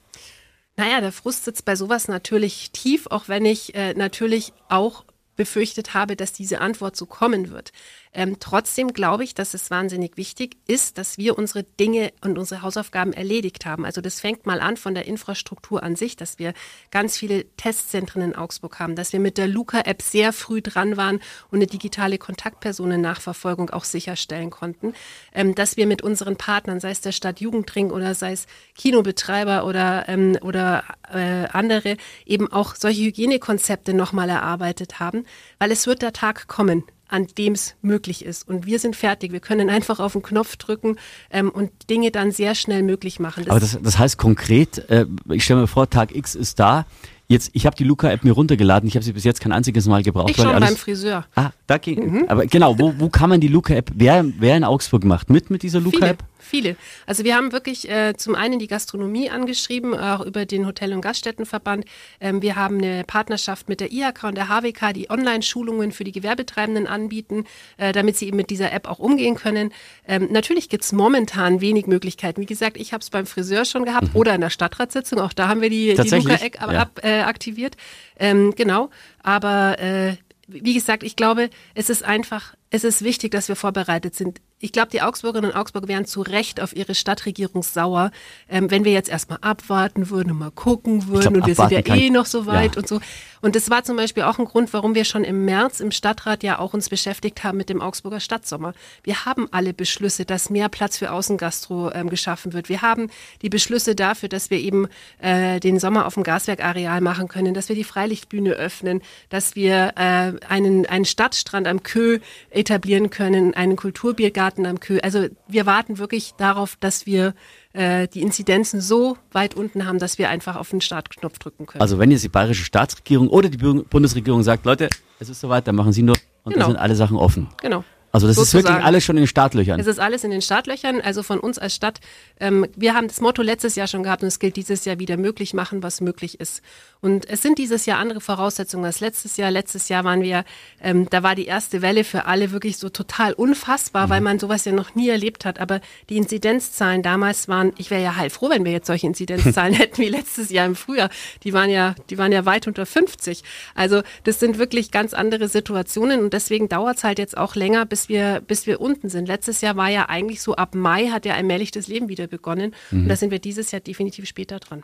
Naja, 0.77 1.01
der 1.01 1.13
Frust 1.13 1.45
sitzt 1.45 1.65
bei 1.65 1.77
sowas 1.77 2.09
natürlich 2.09 2.71
tief, 2.73 3.07
auch 3.07 3.29
wenn 3.29 3.45
ich 3.45 3.75
äh, 3.75 3.95
natürlich 3.95 4.53
auch 4.69 5.05
befürchtet 5.37 5.95
habe, 5.95 6.17
dass 6.17 6.33
diese 6.33 6.61
Antwort 6.61 6.97
so 6.97 7.07
kommen 7.07 7.51
wird. 7.51 7.73
Ähm, 8.15 8.37
trotzdem 8.39 8.93
glaube 8.93 9.25
ich, 9.25 9.35
dass 9.35 9.55
es 9.55 9.71
wahnsinnig 9.71 10.17
wichtig 10.17 10.57
ist, 10.69 10.99
dass 10.99 11.19
wir 11.19 11.37
unsere 11.37 11.65
Dinge 11.65 12.13
und 12.21 12.39
unsere 12.39 12.63
Hausaufgaben 12.63 13.13
erledigt 13.13 13.67
haben. 13.67 13.85
Also 13.85 14.01
das 14.01 14.21
fängt 14.21 14.47
mal 14.47 14.61
an 14.61 14.77
von 14.77 14.95
der 14.95 15.07
Infrastruktur 15.07 15.83
an 15.83 15.97
sich, 15.97 16.17
dass 16.17 16.39
wir 16.39 16.55
ganz 16.93 17.19
viele 17.19 17.45
Testzentren 17.57 18.23
in 18.23 18.37
Augsburg 18.37 18.79
haben, 18.79 18.95
dass 18.95 19.13
wir 19.13 19.19
mit 19.19 19.37
der 19.37 19.49
Luca-App 19.49 20.01
sehr 20.01 20.33
früh 20.33 20.63
dran 20.63 20.97
waren 20.97 21.17
und 21.51 21.59
eine 21.59 21.67
digitale 21.67 22.19
Kontaktpersonennachverfolgung 22.19 23.71
auch 23.71 23.85
sicherstellen 23.85 24.51
konnten, 24.51 24.95
ähm, 25.35 25.57
dass 25.57 25.77
wir 25.77 25.89
mit 25.89 26.03
unseren 26.03 26.37
Partnern, 26.37 26.79
sei 26.79 26.91
es 26.91 27.01
der 27.01 27.13
Stadt 27.13 27.41
Jugendring 27.41 27.91
oder 27.91 28.15
sei 28.15 28.33
es 28.33 28.47
Kinobetreiber 28.77 29.67
oder, 29.67 30.09
ähm, 30.09 30.39
oder 30.41 30.85
äh, 31.13 31.47
andere, 31.53 31.97
eben 32.27 32.51
auch 32.53 32.77
solche 32.77 33.03
Hygienekonzepte 33.03 33.93
nochmal 33.93 34.29
erarbeitet 34.29 35.01
haben, 35.01 35.25
weil 35.59 35.73
es 35.73 35.89
wird 35.89 36.03
der 36.03 36.13
Tag 36.13 36.47
kommen, 36.47 36.85
an 37.09 37.27
dem 37.39 37.53
es 37.53 37.75
möglich 37.83 38.25
ist. 38.25 38.49
Und 38.49 38.67
wir 38.67 38.79
sind 38.79 38.97
fertig. 38.97 39.33
Wir 39.33 39.41
können 39.41 39.71
einfach 39.71 40.01
auf 40.01 40.13
den 40.13 40.23
Knopf 40.23 40.57
drücken 40.57 40.97
ähm, 41.31 41.51
und 41.51 41.71
Dinge 41.91 42.11
dann 42.11 42.31
sehr 42.31 42.55
schnell 42.55 42.83
möglich 42.83 43.21
machen. 43.21 43.45
Das 43.45 43.51
Aber 43.51 43.61
das, 43.61 43.79
das 43.83 43.99
heißt 43.99 44.19
konkret, 44.19 44.79
äh, 44.91 45.07
ich 45.31 45.45
stelle 45.45 45.63
mir 45.63 45.67
vor, 45.67 45.89
Tag 45.89 46.15
X 46.15 46.35
ist 46.35 46.59
da. 46.59 46.87
Jetzt, 47.27 47.51
ich 47.55 47.65
habe 47.65 47.75
die 47.75 47.85
Luca-App 47.85 48.23
mir 48.23 48.33
runtergeladen. 48.33 48.87
Ich 48.87 48.97
habe 48.97 49.05
sie 49.05 49.13
bis 49.13 49.25
jetzt 49.25 49.41
kein 49.41 49.53
einziges 49.53 49.87
Mal 49.87 50.03
gebraucht. 50.03 50.31
Ich 50.31 50.37
schon 50.37 50.49
alles, 50.49 50.69
beim 50.69 50.77
Friseur. 50.77 51.25
Ah, 51.35 51.51
da 51.67 51.79
ging. 51.79 52.13
Mhm. 52.13 52.25
Aber 52.29 52.47
genau, 52.47 52.79
wo, 52.79 52.95
wo 52.99 53.09
kann 53.09 53.31
man 53.31 53.41
die 53.41 53.49
Luca-App? 53.49 53.93
Wer, 53.95 54.27
wer 54.39 54.57
in 54.57 54.65
Augsburg 54.65 55.05
macht 55.05 55.31
mit 55.31 55.49
mit 55.49 55.63
dieser 55.63 55.81
Luca-App? 55.81 56.23
Viele. 56.45 56.77
Also 57.07 57.25
wir 57.25 57.37
haben 57.37 57.53
wirklich 57.53 57.89
äh, 57.89 58.15
zum 58.17 58.35
einen 58.35 58.59
die 58.59 58.67
Gastronomie 58.67 59.31
angeschrieben, 59.31 59.99
auch 59.99 60.21
über 60.21 60.47
den 60.47 60.67
Hotel- 60.67 60.93
und 60.93 61.01
Gaststättenverband. 61.01 61.85
Ähm, 62.21 62.43
wir 62.43 62.57
haben 62.57 62.79
eine 62.79 63.05
Partnerschaft 63.05 63.69
mit 63.69 63.81
der 63.81 63.93
IHK 63.93 64.25
und 64.25 64.37
der 64.37 64.49
HWK, 64.49 64.93
die 64.93 65.11
Online-Schulungen 65.11 65.93
für 65.93 66.05
die 66.05 66.13
Gewerbetreibenden 66.13 66.87
anbieten, 66.87 67.45
äh, 67.79 67.93
damit 67.93 68.17
sie 68.17 68.27
eben 68.27 68.37
mit 68.37 68.51
dieser 68.51 68.73
App 68.73 68.89
auch 68.89 68.99
umgehen 68.99 69.37
können. 69.37 69.73
Ähm, 70.07 70.29
natürlich 70.31 70.69
gibt 70.69 70.85
es 70.85 70.93
momentan 70.93 71.61
wenig 71.61 71.87
Möglichkeiten. 71.87 72.41
Wie 72.41 72.47
gesagt, 72.47 72.77
ich 72.77 72.93
habe 72.93 73.01
es 73.01 73.11
beim 73.11 73.27
Friseur 73.27 73.65
schon 73.65 73.85
gehabt 73.85 74.15
mhm. 74.15 74.21
oder 74.21 74.35
in 74.35 74.41
der 74.41 74.51
Stadtratssitzung. 74.51 75.19
Auch 75.21 75.33
da 75.33 75.49
haben 75.49 75.63
wir 75.63 75.71
die, 75.71 75.95
die 75.95 76.09
Luca-App 76.11 76.59
ja. 76.61 76.91
äh, 77.03 77.21
aktiviert. 77.23 77.77
Ähm, 78.19 78.55
genau. 78.55 78.91
Aber 79.23 79.79
äh, 79.79 80.17
wie 80.47 80.75
gesagt, 80.75 81.03
ich 81.03 81.17
glaube, 81.17 81.51
es 81.75 81.91
ist 81.91 82.05
einfach, 82.05 82.55
es 82.71 82.85
ist 82.85 83.03
wichtig, 83.03 83.33
dass 83.33 83.49
wir 83.49 83.57
vorbereitet 83.57 84.15
sind 84.15 84.41
ich 84.65 84.73
glaube, 84.73 84.89
die 84.91 85.03
Augsburgerinnen 85.03 85.51
und 85.51 85.57
Augsburger 85.59 85.89
wären 85.89 86.07
zu 86.07 86.23
Recht 86.23 86.59
auf 86.59 86.75
ihre 86.75 86.95
Stadtregierung 86.95 87.63
sauer, 87.63 88.11
ähm, 88.49 88.71
wenn 88.71 88.87
wir 88.87 88.93
jetzt 88.93 89.11
erstmal 89.11 89.39
abwarten 89.43 90.09
würden 90.09 90.31
und 90.31 90.39
mal 90.39 90.51
gucken 90.51 91.07
würden. 91.07 91.21
glaub, 91.21 91.35
und 91.35 91.47
wir 91.47 91.55
sind 91.55 91.71
ja 91.71 91.95
eh 91.95 92.09
noch 92.09 92.25
so 92.25 92.47
weit 92.47 92.77
ja. 92.77 92.81
und 92.81 92.89
so. 92.89 92.99
Und 93.45 93.57
das 93.57 93.69
war 93.69 93.85
zum 93.85 93.99
Beispiel 93.99 94.23
auch 94.23 94.39
ein 94.39 94.47
Grund, 94.47 94.73
warum 94.73 94.95
wir 94.95 95.05
schon 95.05 95.23
im 95.23 95.45
März 95.45 95.81
im 95.81 95.91
Stadtrat 95.91 96.43
ja 96.43 96.59
auch 96.59 96.73
uns 96.73 96.89
beschäftigt 96.89 97.45
haben 97.45 97.59
mit 97.59 97.69
dem 97.69 97.83
Augsburger 97.83 98.19
Stadtsommer. 98.19 98.73
Wir 99.03 99.27
haben 99.27 99.49
alle 99.51 99.75
Beschlüsse, 99.75 100.25
dass 100.25 100.49
mehr 100.49 100.71
Platz 100.71 100.97
für 100.97 101.13
Außengastro 101.13 101.91
ähm, 101.93 102.09
geschaffen 102.09 102.55
wird. 102.55 102.71
Wir 102.71 102.81
haben 102.81 103.11
die 103.43 103.51
Beschlüsse 103.51 103.95
dafür, 103.95 104.31
dass 104.31 104.49
wir 104.49 104.59
eben 104.59 104.89
äh, 105.19 105.61
den 105.61 105.79
Sommer 105.79 106.07
auf 106.07 106.15
dem 106.15 106.23
Gaswerkareal 106.23 107.03
machen 107.03 107.29
können, 107.29 107.53
dass 107.53 107.69
wir 107.69 107.77
die 107.77 107.85
Freilichtbühne 107.85 108.53
öffnen, 108.53 109.03
dass 109.29 109.57
wir 109.57 109.93
äh, 109.97 110.33
einen, 110.49 110.87
einen 110.87 111.05
Stadtstrand 111.05 111.69
am 111.69 111.83
Kö 111.83 112.21
etablieren 112.49 113.11
können, 113.11 113.53
einen 113.53 113.77
Kulturbiergarten 113.77 114.54
am 114.59 114.81
Kö. 114.81 114.99
Also 115.03 115.27
wir 115.49 115.67
warten 115.67 115.99
wirklich 115.99 116.33
darauf, 116.37 116.77
dass 116.81 117.07
wir 117.07 117.35
äh, 117.73 118.07
die 118.09 118.23
Inzidenzen 118.23 118.81
so 118.81 119.17
weit 119.33 119.55
unten 119.55 119.87
haben, 119.87 119.99
dass 119.99 120.19
wir 120.19 120.29
einfach 120.31 120.57
auf 120.57 120.71
den 120.71 120.81
Startknopf 120.81 121.39
drücken 121.39 121.67
können. 121.67 121.83
Also 121.83 121.99
wenn 121.99 122.11
jetzt 122.11 122.25
die 122.25 122.29
bayerische 122.29 122.65
Staatsregierung 122.65 123.29
oder 123.29 123.49
die 123.49 123.59
Bu- 123.59 123.83
Bundesregierung 123.85 124.43
sagt, 124.43 124.65
Leute, 124.65 124.89
es 125.19 125.29
ist 125.29 125.41
soweit, 125.41 125.67
dann 125.67 125.75
machen 125.77 125.93
sie 125.93 126.03
nur 126.03 126.17
und 126.45 126.53
Genau. 126.53 126.67
dann 126.67 126.73
sind 126.75 126.81
alle 126.81 126.95
Sachen 126.97 127.17
offen. 127.17 127.49
genau. 127.61 127.85
Also 128.15 128.29
das 128.29 128.39
ist 128.39 128.55
wirklich 128.55 128.67
Sozusagen. 128.67 128.85
alles 128.85 129.03
schon 129.03 129.17
in 129.17 129.23
den 129.25 129.27
Startlöchern. 129.27 129.81
Es 129.81 129.89
ist 129.89 129.99
alles 129.99 130.23
in 130.23 130.31
den 130.31 130.41
Startlöchern, 130.41 131.01
also 131.01 131.25
von 131.25 131.41
uns 131.41 131.59
als 131.59 131.75
Stadt. 131.75 131.99
Ähm, 132.39 132.65
wir 132.77 132.95
haben 132.95 133.09
das 133.09 133.21
Motto 133.21 133.43
letztes 133.43 133.75
Jahr 133.75 133.89
schon 133.89 134.05
gehabt 134.05 134.23
und 134.23 134.29
es 134.29 134.39
gilt 134.39 134.55
dieses 134.55 134.85
Jahr 134.85 135.01
wieder 135.01 135.17
möglich 135.17 135.53
machen, 135.53 135.83
was 135.83 136.01
möglich 136.01 136.39
ist. 136.39 136.63
Und 137.01 137.29
es 137.29 137.43
sind 137.43 137.59
dieses 137.59 137.87
Jahr 137.87 137.99
andere 137.99 138.21
Voraussetzungen 138.21 138.85
als 138.85 139.01
letztes 139.01 139.37
Jahr. 139.37 139.51
Letztes 139.51 139.89
Jahr 139.89 140.05
waren 140.05 140.23
wir, 140.23 140.45
ähm, 140.81 141.11
da 141.11 141.25
war 141.25 141.35
die 141.35 141.47
erste 141.47 141.83
Welle 141.83 142.05
für 142.05 142.27
alle 142.27 142.53
wirklich 142.53 142.79
so 142.79 142.89
total 142.89 143.33
unfassbar, 143.33 144.09
weil 144.11 144.21
man 144.21 144.39
sowas 144.39 144.65
ja 144.65 144.71
noch 144.71 144.95
nie 144.95 145.09
erlebt 145.09 145.45
hat. 145.45 145.59
Aber 145.59 145.81
die 146.09 146.17
Inzidenzzahlen 146.17 147.03
damals 147.03 147.49
waren, 147.49 147.73
ich 147.79 147.91
wäre 147.91 148.03
ja 148.03 148.15
heilfroh, 148.15 148.49
wenn 148.49 148.65
wir 148.65 148.71
jetzt 148.71 148.87
solche 148.87 149.09
Inzidenzzahlen 149.09 149.75
hätten 149.75 150.01
wie 150.01 150.09
letztes 150.09 150.51
Jahr 150.51 150.67
im 150.67 150.77
Frühjahr. 150.77 151.11
Die 151.43 151.53
waren 151.53 151.69
ja, 151.69 151.97
die 152.11 152.17
waren 152.17 152.31
ja 152.31 152.47
weit 152.47 152.69
unter 152.69 152.87
50. 152.87 153.43
Also 153.75 154.03
das 154.23 154.39
sind 154.39 154.59
wirklich 154.59 154.93
ganz 154.93 155.15
andere 155.15 155.49
Situationen 155.49 156.23
und 156.23 156.33
deswegen 156.33 156.69
dauert 156.69 156.99
es 156.99 157.05
halt 157.05 157.19
jetzt 157.19 157.37
auch 157.37 157.57
länger, 157.57 157.85
bis 157.87 158.04
wir, 158.09 158.43
bis 158.47 158.67
wir 158.67 158.81
unten 158.81 159.09
sind. 159.09 159.27
Letztes 159.27 159.61
Jahr 159.61 159.77
war 159.77 159.89
ja 159.89 160.09
eigentlich 160.09 160.41
so 160.43 160.57
ab 160.57 160.75
Mai 160.75 161.09
hat 161.09 161.27
ja 161.27 161.35
allmählich 161.35 161.71
das 161.71 161.89
Leben 161.89 162.09
wieder 162.09 162.27
begonnen 162.27 162.75
und 162.91 163.09
da 163.09 163.17
sind 163.17 163.31
wir 163.31 163.39
dieses 163.39 163.71
Jahr 163.71 163.81
definitiv 163.81 164.27
später 164.27 164.59
dran. 164.61 164.83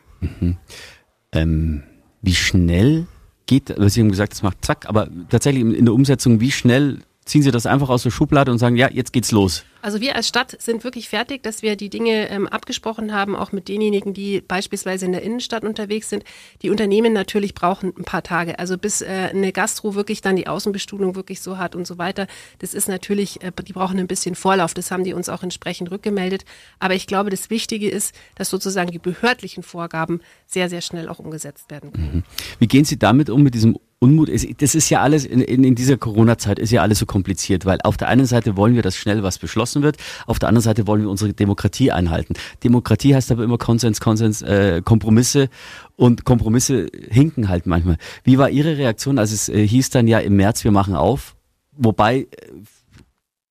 ähm, 1.33 1.83
wie 2.22 2.35
schnell 2.35 3.06
geht, 3.46 3.70
also 3.70 3.88
Sie 3.88 4.00
haben 4.00 4.11
gesagt, 4.11 4.33
es 4.33 4.42
macht 4.42 4.64
zack, 4.64 4.88
aber 4.88 5.09
tatsächlich 5.28 5.62
in 5.62 5.85
der 5.85 5.94
Umsetzung, 5.94 6.40
wie 6.40 6.52
schnell 6.52 6.98
ziehen 7.24 7.42
Sie 7.42 7.50
das 7.50 7.66
einfach 7.66 7.88
aus 7.88 8.02
der 8.02 8.11
Schublade 8.11 8.50
und 8.50 8.59
sagen, 8.59 8.76
ja, 8.76 8.90
jetzt 8.90 9.12
geht's 9.12 9.30
los. 9.30 9.64
Also 9.83 10.00
wir 10.00 10.14
als 10.14 10.28
Stadt 10.28 10.61
sind 10.61 10.85
wirklich 10.85 11.09
fertig, 11.09 11.42
dass 11.42 11.62
wir 11.62 11.74
die 11.74 11.88
Dinge 11.88 12.28
ähm, 12.28 12.46
abgesprochen 12.46 13.14
haben, 13.14 13.35
auch 13.35 13.52
mit 13.52 13.68
denjenigen, 13.68 14.12
die 14.12 14.42
beispielsweise 14.42 15.06
in 15.06 15.12
der 15.12 15.22
Innenstadt 15.22 15.64
unterwegs 15.64 16.11
sind. 16.11 16.24
Die 16.61 16.70
Unternehmen 16.70 17.12
natürlich 17.12 17.54
brauchen 17.54 17.92
ein 17.96 18.04
paar 18.04 18.22
Tage, 18.22 18.59
also 18.59 18.76
bis 18.76 19.00
äh, 19.00 19.30
eine 19.33 19.52
Gastro 19.52 19.94
wirklich 19.94 20.20
dann 20.20 20.37
die 20.37 20.48
Außenbestuhlung 20.48 21.14
wirklich 21.14 21.40
so 21.40 21.56
hat 21.56 21.74
und 21.74 21.87
so 21.87 21.96
weiter. 21.96 22.26
Das 22.59 22.74
ist 22.74 22.88
natürlich, 22.88 23.42
äh, 23.42 23.52
die 23.66 23.72
brauchen 23.72 23.98
ein 23.98 24.06
bisschen 24.06 24.35
Vorlauf, 24.35 24.74
das 24.74 24.90
haben 24.90 25.04
die 25.04 25.14
uns 25.14 25.28
auch 25.28 25.42
entsprechend 25.42 25.90
rückgemeldet. 25.90 26.44
Aber 26.78 26.94
ich 26.94 27.06
glaube, 27.06 27.30
das 27.30 27.48
Wichtige 27.48 27.88
ist, 27.88 28.14
dass 28.35 28.50
sozusagen 28.50 28.90
die 28.90 28.98
behördlichen 28.98 29.62
Vorgaben 29.62 30.20
sehr, 30.46 30.68
sehr 30.68 30.83
schnell 30.83 31.09
auch 31.09 31.18
umgesetzt 31.18 31.70
werden 31.70 31.92
können. 31.92 32.24
Wie 32.59 32.66
gehen 32.66 32.85
Sie 32.85 32.98
damit 32.98 33.30
um, 33.30 33.42
mit 33.42 33.54
diesem 33.54 33.78
Unmut? 34.03 34.29
Es- 34.31 34.47
Das 34.59 34.75
ist 34.75 34.89
ja 34.89 35.03
alles, 35.03 35.27
in, 35.27 35.41
in, 35.43 35.63
in 35.63 35.75
dieser 35.75 35.99
Corona-Zeit 35.99 36.59
ist 36.59 36.71
ja 36.73 36.81
alles 36.83 36.99
so 36.99 37.07
kompliziert, 37.07 37.67
weil 37.67 37.79
auf 37.85 37.97
der 37.99 38.09
einen 38.09 38.25
Seite 38.27 38.57
wollen 38.57 38.75
wir, 38.75 38.83
dass 38.83 38.97
schnell 38.97 39.23
was 39.23 39.39
beschlossen 39.39 39.83
wird, 39.83 39.99
auf 40.27 40.39
der 40.39 40.49
anderen 40.49 40.63
Seite 40.65 40.87
wollen 40.87 41.03
wir 41.03 41.11
unsere 41.11 41.33
Demokratie 41.35 41.93
einhalten. 41.93 42.35
Demokratie 42.65 43.15
heißt 43.15 43.31
aber 43.31 43.45
immer 43.45 43.59
Konsens, 43.59 44.01
Konsens, 44.01 44.41
äh, 44.43 44.81
Kompromisse 44.83 45.51
und 45.97 46.25
Kompromisse 46.25 46.87
hinken 47.11 47.49
halt 47.51 47.67
manchmal. 47.67 47.99
Wie 48.25 48.39
war 48.39 48.49
Ihre 48.49 48.79
Reaktion, 48.79 49.19
als 49.19 49.33
es 49.33 49.49
äh, 49.51 49.67
hieß 49.67 49.91
dann 49.91 50.09
ja 50.09 50.19
im 50.19 50.35
März, 50.37 50.65
wir 50.65 50.73
machen 50.73 50.95
auf, 50.97 51.37
wobei 51.73 52.21
äh, 52.21 52.27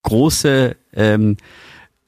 große 0.04 0.76
ähm, 0.94 1.38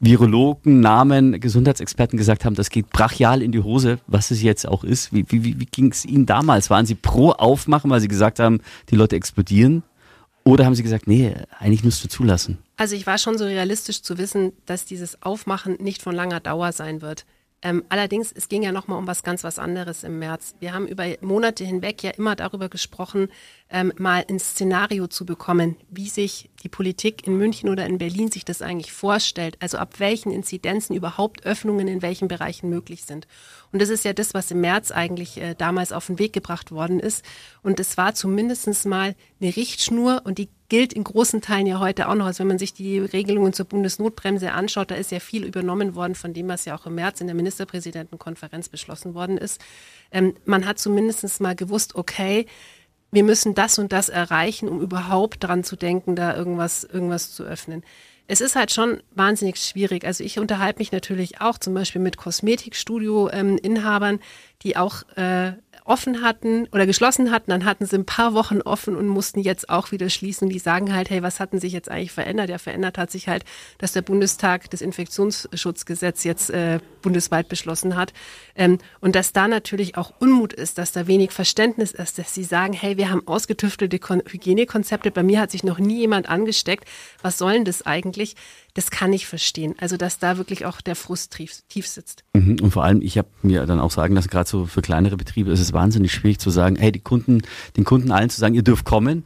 Virologen, 0.04 0.80
Namen, 0.80 1.40
Gesundheitsexperten 1.40 2.18
gesagt 2.18 2.44
haben, 2.44 2.56
das 2.56 2.72
geht 2.72 2.90
brachial 2.90 3.44
in 3.44 3.52
die 3.52 3.62
Hose, 3.62 4.00
was 4.08 4.32
es 4.32 4.42
jetzt 4.42 4.68
auch 4.68 4.84
ist. 4.84 5.14
Wie, 5.14 5.26
wie, 5.30 5.60
wie, 5.60 5.66
ging 5.66 5.92
es 5.92 6.06
Ihnen 6.06 6.26
damals? 6.26 6.72
Waren 6.72 6.88
Sie 6.88 6.96
pro 6.96 7.30
Aufmachen, 7.30 7.92
weil 7.92 8.02
Sie 8.02 8.08
gesagt 8.08 8.40
haben, 8.40 8.62
die 8.90 8.96
Leute 8.96 9.16
explodieren? 9.16 9.84
Oder 10.44 10.66
haben 10.66 10.74
Sie 10.74 10.82
gesagt, 10.82 11.06
nee, 11.06 11.36
eigentlich 11.60 11.84
musst 11.84 12.04
du 12.04 12.08
zulassen? 12.10 12.58
Also 12.78 12.96
ich 12.96 13.06
war 13.06 13.20
schon 13.20 13.38
so 13.38 13.46
realistisch 13.46 14.02
zu 14.02 14.18
wissen, 14.18 14.54
dass 14.66 14.86
dieses 14.86 15.22
Aufmachen 15.22 15.78
nicht 15.80 16.02
von 16.02 16.16
langer 16.16 16.40
Dauer 16.40 16.72
sein 16.72 17.04
wird. 17.04 17.26
Ähm, 17.64 17.84
allerdings, 17.90 18.32
es 18.32 18.50
ging 18.50 18.64
ja 18.64 18.72
nochmal 18.72 18.98
um 18.98 19.06
was 19.06 19.22
ganz 19.22 19.44
was 19.44 19.60
anderes 19.60 20.04
im 20.04 20.18
März. 20.18 20.56
Wir 20.60 20.74
haben 20.74 20.88
über 20.88 21.06
Monate 21.22 21.64
hinweg 21.64 22.02
ja 22.02 22.10
immer 22.10 22.36
darüber 22.36 22.70
gesprochen, 22.70 23.30
ähm, 23.72 23.94
mal 23.98 24.26
ein 24.30 24.40
Szenario 24.40 25.08
zu 25.08 25.26
bekommen, 25.26 25.78
wie 25.90 26.10
sich 26.10 26.50
die 26.62 26.70
Politik 26.70 27.26
in 27.26 27.38
München 27.38 27.70
oder 27.70 27.86
in 27.86 27.98
Berlin 27.98 28.30
sich 28.30 28.44
das 28.44 28.62
eigentlich 28.62 28.92
vorstellt. 28.92 29.58
Also 29.62 29.78
ab 29.78 30.00
welchen 30.00 30.32
Inzidenzen 30.32 30.96
überhaupt 30.96 31.46
Öffnungen 31.46 31.88
in 31.88 32.02
welchen 32.02 32.28
Bereichen 32.28 32.70
möglich 32.70 33.06
sind. 33.06 33.28
Und 33.72 33.82
das 33.82 33.90
ist 33.90 34.04
ja 34.04 34.12
das, 34.12 34.34
was 34.34 34.52
im 34.52 34.62
März 34.62 34.92
eigentlich 34.92 35.38
äh, 35.38 35.56
damals 35.58 35.94
auf 35.94 36.08
den 36.08 36.20
Weg 36.20 36.34
gebracht 36.34 36.72
worden 36.72 37.00
ist. 37.00 37.24
Und 37.64 37.80
es 37.80 37.98
war 37.98 38.14
zumindestens 38.14 38.84
mal 38.84 39.16
eine 39.40 39.56
Richtschnur 39.56 40.22
und 40.26 40.38
die 40.38 40.50
gilt 40.68 40.94
in 40.94 41.04
großen 41.04 41.42
Teilen 41.42 41.68
ja 41.68 41.80
heute 41.80 42.08
auch 42.08 42.16
noch. 42.16 42.26
Also 42.26 42.40
wenn 42.40 42.48
man 42.48 42.60
sich 42.60 42.74
die 42.74 43.00
Regelungen 43.00 43.54
zur 43.54 43.66
Bundesnotbremse 43.66 44.52
anschaut, 44.52 44.92
da 44.92 44.96
ist 44.96 45.12
ja 45.12 45.20
viel 45.20 45.44
übernommen 45.44 45.96
worden 45.96 46.16
von 46.16 46.34
dem, 46.34 46.48
was 46.48 46.66
ja 46.66 46.78
auch 46.78 46.86
im 46.86 46.96
März 46.96 47.20
in 47.20 47.28
der 47.28 47.36
Ministerpräsidentenkonferenz 47.36 48.70
beschlossen 48.70 49.14
worden 49.14 49.38
ist. 49.38 49.62
Ähm, 50.12 50.34
man 50.46 50.66
hat 50.66 50.80
zumindest 50.80 51.42
mal 51.42 51.56
gewusst, 51.56 51.96
okay, 51.96 52.46
wir 53.12 53.24
müssen 53.24 53.54
das 53.54 53.78
und 53.78 53.92
das 53.92 54.10
erreichen, 54.10 54.70
um 54.70 54.82
überhaupt 54.82 55.44
dran 55.44 55.64
zu 55.64 55.76
denken, 55.76 56.16
da 56.16 56.36
irgendwas, 56.36 56.84
irgendwas 56.84 57.34
zu 57.34 57.44
öffnen. 57.44 57.84
Es 58.28 58.40
ist 58.40 58.56
halt 58.56 58.72
schon 58.72 59.04
wahnsinnig 59.14 59.58
schwierig. 59.58 60.06
Also 60.06 60.24
ich 60.24 60.40
unterhalte 60.40 60.80
mich 60.80 60.94
natürlich 60.94 61.42
auch 61.42 61.58
zum 61.58 61.74
Beispiel 61.74 62.02
mit 62.02 62.16
Kosmetikstudio-Inhabern, 62.16 64.20
die 64.64 64.78
auch 64.78 65.04
äh, 65.18 65.54
offen 65.86 66.22
hatten 66.22 66.68
oder 66.72 66.86
geschlossen 66.86 67.32
hatten, 67.32 67.52
dann 67.52 67.66
hatten 67.66 67.86
sie 67.86 67.98
ein 67.98 68.06
paar 68.06 68.34
Wochen 68.34 68.62
offen 68.62 68.96
und 68.96 69.08
mussten 69.08 69.40
jetzt 69.40 69.70
auch 69.70 69.92
wieder 69.92 70.10
schließen. 70.10 70.50
Die 70.50 70.60
sagen 70.60 70.94
halt, 70.94 71.10
hey, 71.10 71.24
was 71.24 71.40
hatten 71.40 71.60
sich 71.60 71.74
jetzt 71.74 71.90
eigentlich 71.90 72.12
verändert? 72.12 72.50
Ja, 72.50 72.58
verändert 72.58 72.98
hat 72.98 73.12
sich 73.12 73.28
halt, 73.28 73.44
dass 73.78 73.94
der 73.94 74.02
Bundestag 74.02 74.70
das 74.70 74.82
Infektionsschutzgesetz 74.82 76.24
jetzt 76.24 76.50
äh, 76.50 76.80
bundesweit 77.02 77.50
beschlossen 77.50 77.96
hat. 77.96 78.14
Ähm, 78.56 78.78
und 79.00 79.16
dass 79.16 79.34
da 79.34 79.48
natürlich 79.48 79.98
auch 79.98 80.14
Unmut 80.20 80.54
ist, 80.54 80.78
dass 80.78 80.92
da 80.92 81.08
wenig 81.08 81.32
Verständnis 81.32 81.92
ist, 81.92 82.18
dass 82.20 82.34
sie 82.34 82.44
sagen, 82.44 82.74
hey, 82.74 82.98
wir 82.98 83.10
haben 83.10 83.28
ausgetüftelte 83.28 84.00
Kon 84.00 84.22
Hygienekonzepte, 84.28 85.12
bei 85.12 85.24
mir 85.24 85.40
hat 85.40 85.52
sich 85.52 85.64
noch 85.64 85.80
nie 85.80 86.00
jemand 86.00 86.30
angesteckt. 86.30 86.86
Was 87.22 87.38
soll 87.38 87.54
denn 87.54 87.66
das 87.66 87.86
eigentlich? 87.86 88.36
Das 88.74 88.90
kann 88.90 89.12
ich 89.12 89.28
verstehen. 89.28 89.76
Also, 89.80 89.98
dass 89.98 90.20
da 90.20 90.38
wirklich 90.38 90.66
auch 90.66 90.82
der 90.82 90.96
Frust 90.96 91.36
tief, 91.36 91.62
tief 91.68 91.88
sitzt. 91.88 92.24
Mhm. 92.34 92.58
Und 92.62 92.72
vor 92.72 92.84
allem, 92.84 93.02
ich 93.02 93.18
habe 93.18 93.28
mir 93.42 93.66
dann 93.66 93.80
auch 93.80 93.92
sagen 93.92 94.16
lassen, 94.16 94.30
gerade 94.30 94.50
so 94.50 94.66
für 94.66 94.82
kleinere 94.82 95.18
Betriebe 95.18 95.52
ist 95.52 95.60
es 95.60 95.74
wahnsinnig 95.74 96.14
schwierig 96.14 96.40
zu 96.40 96.50
sagen, 96.50 96.76
hey, 96.78 96.92
die 96.92 97.00
Kunden, 97.00 97.42
den 97.76 97.84
Kunden 97.84 98.12
allen 98.12 98.30
zu 98.30 98.40
sagen, 98.40 98.56
ihr 98.56 98.64
dürft 98.64 98.86
kommen, 98.86 99.26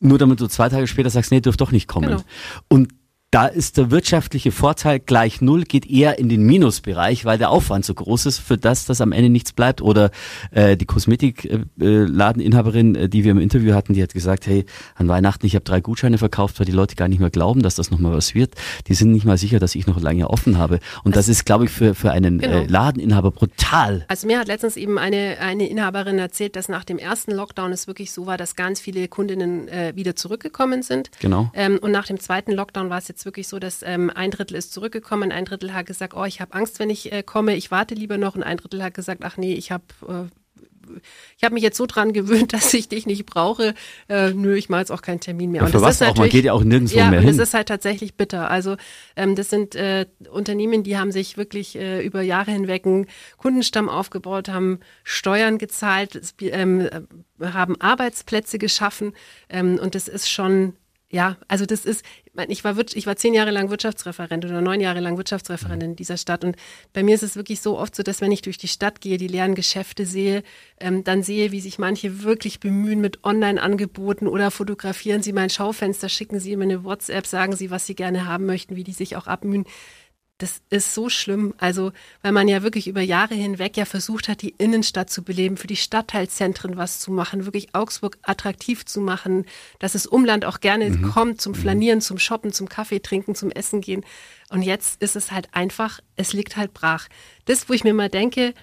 nur 0.00 0.18
damit 0.18 0.40
du 0.40 0.46
zwei 0.48 0.68
Tage 0.68 0.86
später 0.86 1.10
sagst, 1.10 1.30
nee, 1.30 1.38
ihr 1.38 1.42
dürft 1.42 1.60
doch 1.60 1.72
nicht 1.72 1.86
kommen. 1.86 2.08
Genau. 2.08 2.22
Und 2.68 2.88
da 3.30 3.46
ist 3.46 3.76
der 3.76 3.92
wirtschaftliche 3.92 4.50
Vorteil 4.50 4.98
gleich 4.98 5.40
null, 5.40 5.62
geht 5.62 5.88
eher 5.88 6.18
in 6.18 6.28
den 6.28 6.42
Minusbereich, 6.42 7.24
weil 7.24 7.38
der 7.38 7.50
Aufwand 7.50 7.84
so 7.84 7.94
groß 7.94 8.26
ist, 8.26 8.38
für 8.38 8.58
das, 8.58 8.86
dass 8.86 9.00
am 9.00 9.12
Ende 9.12 9.30
nichts 9.30 9.52
bleibt. 9.52 9.82
Oder 9.82 10.10
äh, 10.50 10.76
die 10.76 10.86
Kosmetikladeninhaberin, 10.86 12.94
äh, 12.94 13.08
die 13.08 13.24
wir 13.24 13.30
im 13.30 13.38
Interview 13.38 13.74
hatten, 13.74 13.94
die 13.94 14.02
hat 14.02 14.12
gesagt, 14.14 14.46
hey, 14.46 14.64
an 14.96 15.08
Weihnachten, 15.08 15.46
ich 15.46 15.54
habe 15.54 15.64
drei 15.64 15.80
Gutscheine 15.80 16.18
verkauft, 16.18 16.58
weil 16.58 16.66
die 16.66 16.72
Leute 16.72 16.96
gar 16.96 17.08
nicht 17.08 17.20
mehr 17.20 17.30
glauben, 17.30 17.62
dass 17.62 17.76
das 17.76 17.90
nochmal 17.90 18.12
was 18.12 18.34
wird. 18.34 18.54
Die 18.88 18.94
sind 18.94 19.12
nicht 19.12 19.24
mal 19.24 19.38
sicher, 19.38 19.58
dass 19.60 19.74
ich 19.74 19.86
noch 19.86 20.00
lange 20.00 20.28
offen 20.28 20.58
habe. 20.58 20.80
Und 21.04 21.16
das 21.16 21.28
ist, 21.28 21.44
glaube 21.46 21.64
ich, 21.66 21.70
für, 21.70 21.94
für 21.94 22.10
einen 22.10 22.38
Genau. 22.38 22.62
äh, 22.62 22.66
Ladeninhaber 22.66 23.30
brutal. 23.30 24.04
Also 24.08 24.26
mir 24.26 24.40
hat 24.40 24.48
letztens 24.48 24.76
eben 24.76 24.98
eine, 24.98 25.36
eine 25.40 25.68
Inhaberin 25.68 26.18
erzählt, 26.18 26.56
dass 26.56 26.68
nach 26.68 26.84
dem 26.84 26.98
ersten 26.98 27.32
Lockdown 27.32 27.72
es 27.72 27.86
wirklich 27.86 28.12
so 28.12 28.26
war, 28.26 28.36
dass 28.36 28.56
ganz 28.56 28.80
viele 28.80 29.06
Kundinnen 29.08 29.68
äh, 29.68 29.92
wieder 29.94 30.16
zurückgekommen 30.16 30.82
sind. 30.82 31.10
Genau. 31.20 31.50
Ähm, 31.54 31.78
und 31.80 31.92
nach 31.92 32.06
dem 32.06 32.18
zweiten 32.18 32.52
Lockdown 32.52 32.90
war 32.90 32.98
es 32.98 33.08
jetzt 33.08 33.19
wirklich 33.24 33.48
so, 33.48 33.58
dass 33.58 33.82
ähm, 33.82 34.10
ein 34.14 34.30
Drittel 34.30 34.56
ist 34.56 34.72
zurückgekommen, 34.72 35.32
ein 35.32 35.44
Drittel 35.44 35.72
hat 35.74 35.86
gesagt, 35.86 36.14
oh, 36.14 36.24
ich 36.24 36.40
habe 36.40 36.54
Angst, 36.54 36.78
wenn 36.78 36.90
ich 36.90 37.12
äh, 37.12 37.22
komme, 37.22 37.56
ich 37.56 37.70
warte 37.70 37.94
lieber 37.94 38.18
noch. 38.18 38.34
Und 38.34 38.42
ein 38.42 38.56
Drittel 38.56 38.82
hat 38.82 38.94
gesagt, 38.94 39.22
ach 39.24 39.36
nee, 39.36 39.54
ich 39.54 39.70
habe 39.72 39.84
äh, 40.08 40.28
ich 41.38 41.44
habe 41.44 41.54
mich 41.54 41.62
jetzt 41.62 41.76
so 41.76 41.86
dran 41.86 42.12
gewöhnt, 42.12 42.52
dass 42.52 42.74
ich 42.74 42.88
dich 42.88 43.06
nicht 43.06 43.24
brauche. 43.26 43.74
Äh, 44.08 44.30
nö, 44.30 44.56
ich 44.56 44.68
mache 44.68 44.80
jetzt 44.80 44.90
auch 44.90 45.02
keinen 45.02 45.20
Termin 45.20 45.52
mehr. 45.52 45.62
Und 45.62 45.68
für 45.68 45.74
das 45.78 45.82
was 46.00 46.02
auch? 46.02 46.16
Man 46.16 46.28
geht 46.28 46.44
ja 46.44 46.52
auch 46.52 46.64
nirgendwo 46.64 46.96
ja, 46.98 47.10
mehr 47.10 47.20
hin. 47.20 47.36
Das 47.36 47.48
ist 47.48 47.54
halt 47.54 47.68
tatsächlich 47.68 48.14
bitter. 48.14 48.50
Also 48.50 48.76
ähm, 49.14 49.36
das 49.36 49.50
sind 49.50 49.74
äh, 49.76 50.06
Unternehmen, 50.30 50.82
die 50.82 50.98
haben 50.98 51.12
sich 51.12 51.36
wirklich 51.36 51.76
äh, 51.76 52.04
über 52.04 52.22
Jahre 52.22 52.50
hinweg 52.50 52.86
einen 52.86 53.06
Kundenstamm 53.36 53.88
aufgebaut, 53.88 54.48
haben 54.48 54.80
Steuern 55.04 55.58
gezahlt, 55.58 56.16
es- 56.16 56.34
ähm, 56.40 56.80
äh, 56.80 57.46
haben 57.46 57.80
Arbeitsplätze 57.80 58.58
geschaffen 58.58 59.12
ähm, 59.48 59.78
und 59.80 59.94
das 59.94 60.08
ist 60.08 60.28
schon 60.28 60.74
ja, 61.12 61.36
also 61.48 61.66
das 61.66 61.84
ist, 61.84 62.04
ich 62.48 62.62
war, 62.62 62.76
ich 62.78 63.06
war 63.06 63.16
zehn 63.16 63.34
Jahre 63.34 63.50
lang 63.50 63.68
Wirtschaftsreferent 63.68 64.44
oder 64.44 64.60
neun 64.60 64.80
Jahre 64.80 65.00
lang 65.00 65.16
Wirtschaftsreferent 65.16 65.82
in 65.82 65.96
dieser 65.96 66.16
Stadt. 66.16 66.44
Und 66.44 66.54
bei 66.92 67.02
mir 67.02 67.16
ist 67.16 67.24
es 67.24 67.34
wirklich 67.34 67.60
so 67.60 67.76
oft 67.76 67.96
so, 67.96 68.04
dass 68.04 68.20
wenn 68.20 68.30
ich 68.30 68.42
durch 68.42 68.58
die 68.58 68.68
Stadt 68.68 69.00
gehe, 69.00 69.18
die 69.18 69.26
leeren 69.26 69.56
Geschäfte 69.56 70.06
sehe, 70.06 70.44
ähm, 70.78 71.02
dann 71.02 71.24
sehe, 71.24 71.50
wie 71.50 71.60
sich 71.60 71.80
manche 71.80 72.22
wirklich 72.22 72.60
bemühen 72.60 73.00
mit 73.00 73.24
Online-Angeboten 73.24 74.28
oder 74.28 74.52
fotografieren 74.52 75.20
sie 75.20 75.32
mein 75.32 75.50
Schaufenster, 75.50 76.08
schicken 76.08 76.38
sie 76.38 76.54
mir 76.54 76.64
eine 76.64 76.84
WhatsApp, 76.84 77.26
sagen 77.26 77.56
sie, 77.56 77.72
was 77.72 77.86
sie 77.86 77.96
gerne 77.96 78.26
haben 78.26 78.46
möchten, 78.46 78.76
wie 78.76 78.84
die 78.84 78.92
sich 78.92 79.16
auch 79.16 79.26
abmühen 79.26 79.66
das 80.42 80.62
ist 80.70 80.94
so 80.94 81.08
schlimm. 81.08 81.54
Also, 81.58 81.92
weil 82.22 82.32
man 82.32 82.48
ja 82.48 82.62
wirklich 82.62 82.88
über 82.88 83.00
Jahre 83.00 83.34
hinweg 83.34 83.76
ja 83.76 83.84
versucht 83.84 84.28
hat, 84.28 84.42
die 84.42 84.54
Innenstadt 84.58 85.10
zu 85.10 85.22
beleben, 85.22 85.56
für 85.56 85.66
die 85.66 85.76
Stadtteilzentren 85.76 86.76
was 86.76 86.98
zu 86.98 87.12
machen, 87.12 87.44
wirklich 87.44 87.74
Augsburg 87.74 88.18
attraktiv 88.22 88.84
zu 88.86 89.00
machen, 89.00 89.44
dass 89.78 89.92
das 89.92 90.06
Umland 90.06 90.44
auch 90.44 90.60
gerne 90.60 90.90
mhm. 90.90 91.10
kommt 91.12 91.40
zum 91.40 91.52
mhm. 91.52 91.56
Flanieren, 91.56 92.00
zum 92.00 92.18
Shoppen, 92.18 92.52
zum 92.52 92.68
Kaffee 92.68 93.00
trinken, 93.00 93.34
zum 93.34 93.50
Essen 93.50 93.80
gehen. 93.80 94.04
Und 94.48 94.62
jetzt 94.62 95.02
ist 95.02 95.14
es 95.14 95.30
halt 95.30 95.48
einfach, 95.52 96.00
es 96.16 96.32
liegt 96.32 96.56
halt 96.56 96.72
brach. 96.72 97.08
Das, 97.44 97.68
wo 97.68 97.72
ich 97.72 97.84
mir 97.84 97.94
mal 97.94 98.08
denke, 98.08 98.54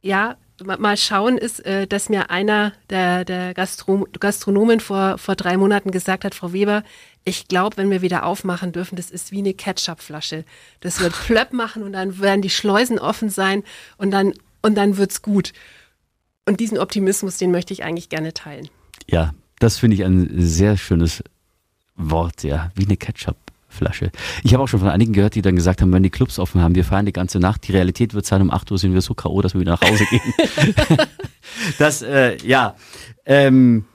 ja, 0.00 0.36
mal 0.64 0.96
schauen 0.96 1.38
ist, 1.38 1.64
äh, 1.64 1.86
dass 1.86 2.08
mir 2.08 2.30
einer 2.30 2.72
der, 2.90 3.24
der 3.24 3.54
Gastro 3.54 4.06
Gastronomen 4.18 4.80
vor, 4.80 5.18
vor 5.18 5.36
drei 5.36 5.56
Monaten 5.56 5.90
gesagt 5.90 6.24
hat, 6.24 6.34
Frau 6.34 6.52
Weber, 6.52 6.82
ich 7.24 7.48
glaube, 7.48 7.76
wenn 7.76 7.90
wir 7.90 8.02
wieder 8.02 8.24
aufmachen 8.24 8.72
dürfen, 8.72 8.96
das 8.96 9.10
ist 9.10 9.32
wie 9.32 9.38
eine 9.38 9.54
Ketchupflasche. 9.54 10.44
Das 10.80 11.00
wird 11.00 11.12
plöpp 11.26 11.52
machen 11.52 11.82
und 11.82 11.92
dann 11.92 12.18
werden 12.20 12.42
die 12.42 12.50
Schleusen 12.50 12.98
offen 12.98 13.30
sein 13.30 13.62
und 13.96 14.10
dann, 14.10 14.34
und 14.62 14.74
dann 14.76 14.96
wird's 14.96 15.22
gut. 15.22 15.52
Und 16.44 16.60
diesen 16.60 16.78
Optimismus, 16.78 17.36
den 17.36 17.52
möchte 17.52 17.72
ich 17.72 17.84
eigentlich 17.84 18.08
gerne 18.08 18.34
teilen. 18.34 18.68
Ja, 19.08 19.32
das 19.58 19.78
finde 19.78 19.96
ich 19.96 20.04
ein 20.04 20.28
sehr 20.36 20.76
schönes 20.76 21.22
Wort, 21.94 22.42
ja, 22.42 22.72
wie 22.74 22.84
eine 22.84 22.96
Ketchup. 22.96 23.36
Flasche. 23.72 24.10
Ich 24.44 24.52
habe 24.52 24.62
auch 24.62 24.68
schon 24.68 24.80
von 24.80 24.90
einigen 24.90 25.14
gehört, 25.14 25.34
die 25.34 25.40
dann 25.40 25.56
gesagt 25.56 25.80
haben, 25.80 25.92
wenn 25.92 26.02
die 26.02 26.10
Clubs 26.10 26.38
offen 26.38 26.60
haben, 26.60 26.74
wir 26.74 26.84
feiern 26.84 27.06
die 27.06 27.12
ganze 27.12 27.38
Nacht, 27.38 27.66
die 27.66 27.72
Realität 27.72 28.12
wird 28.12 28.26
sein, 28.26 28.42
um 28.42 28.50
8 28.50 28.70
Uhr 28.70 28.78
sind 28.78 28.92
wir 28.92 29.00
so 29.00 29.14
K.O., 29.14 29.40
dass 29.40 29.54
wir 29.54 29.62
wieder 29.62 29.72
nach 29.72 29.80
Hause 29.80 30.04
gehen. 30.04 30.20
das, 31.78 32.02
äh, 32.02 32.36
ja. 32.46 32.76
Ähm, 33.24 33.86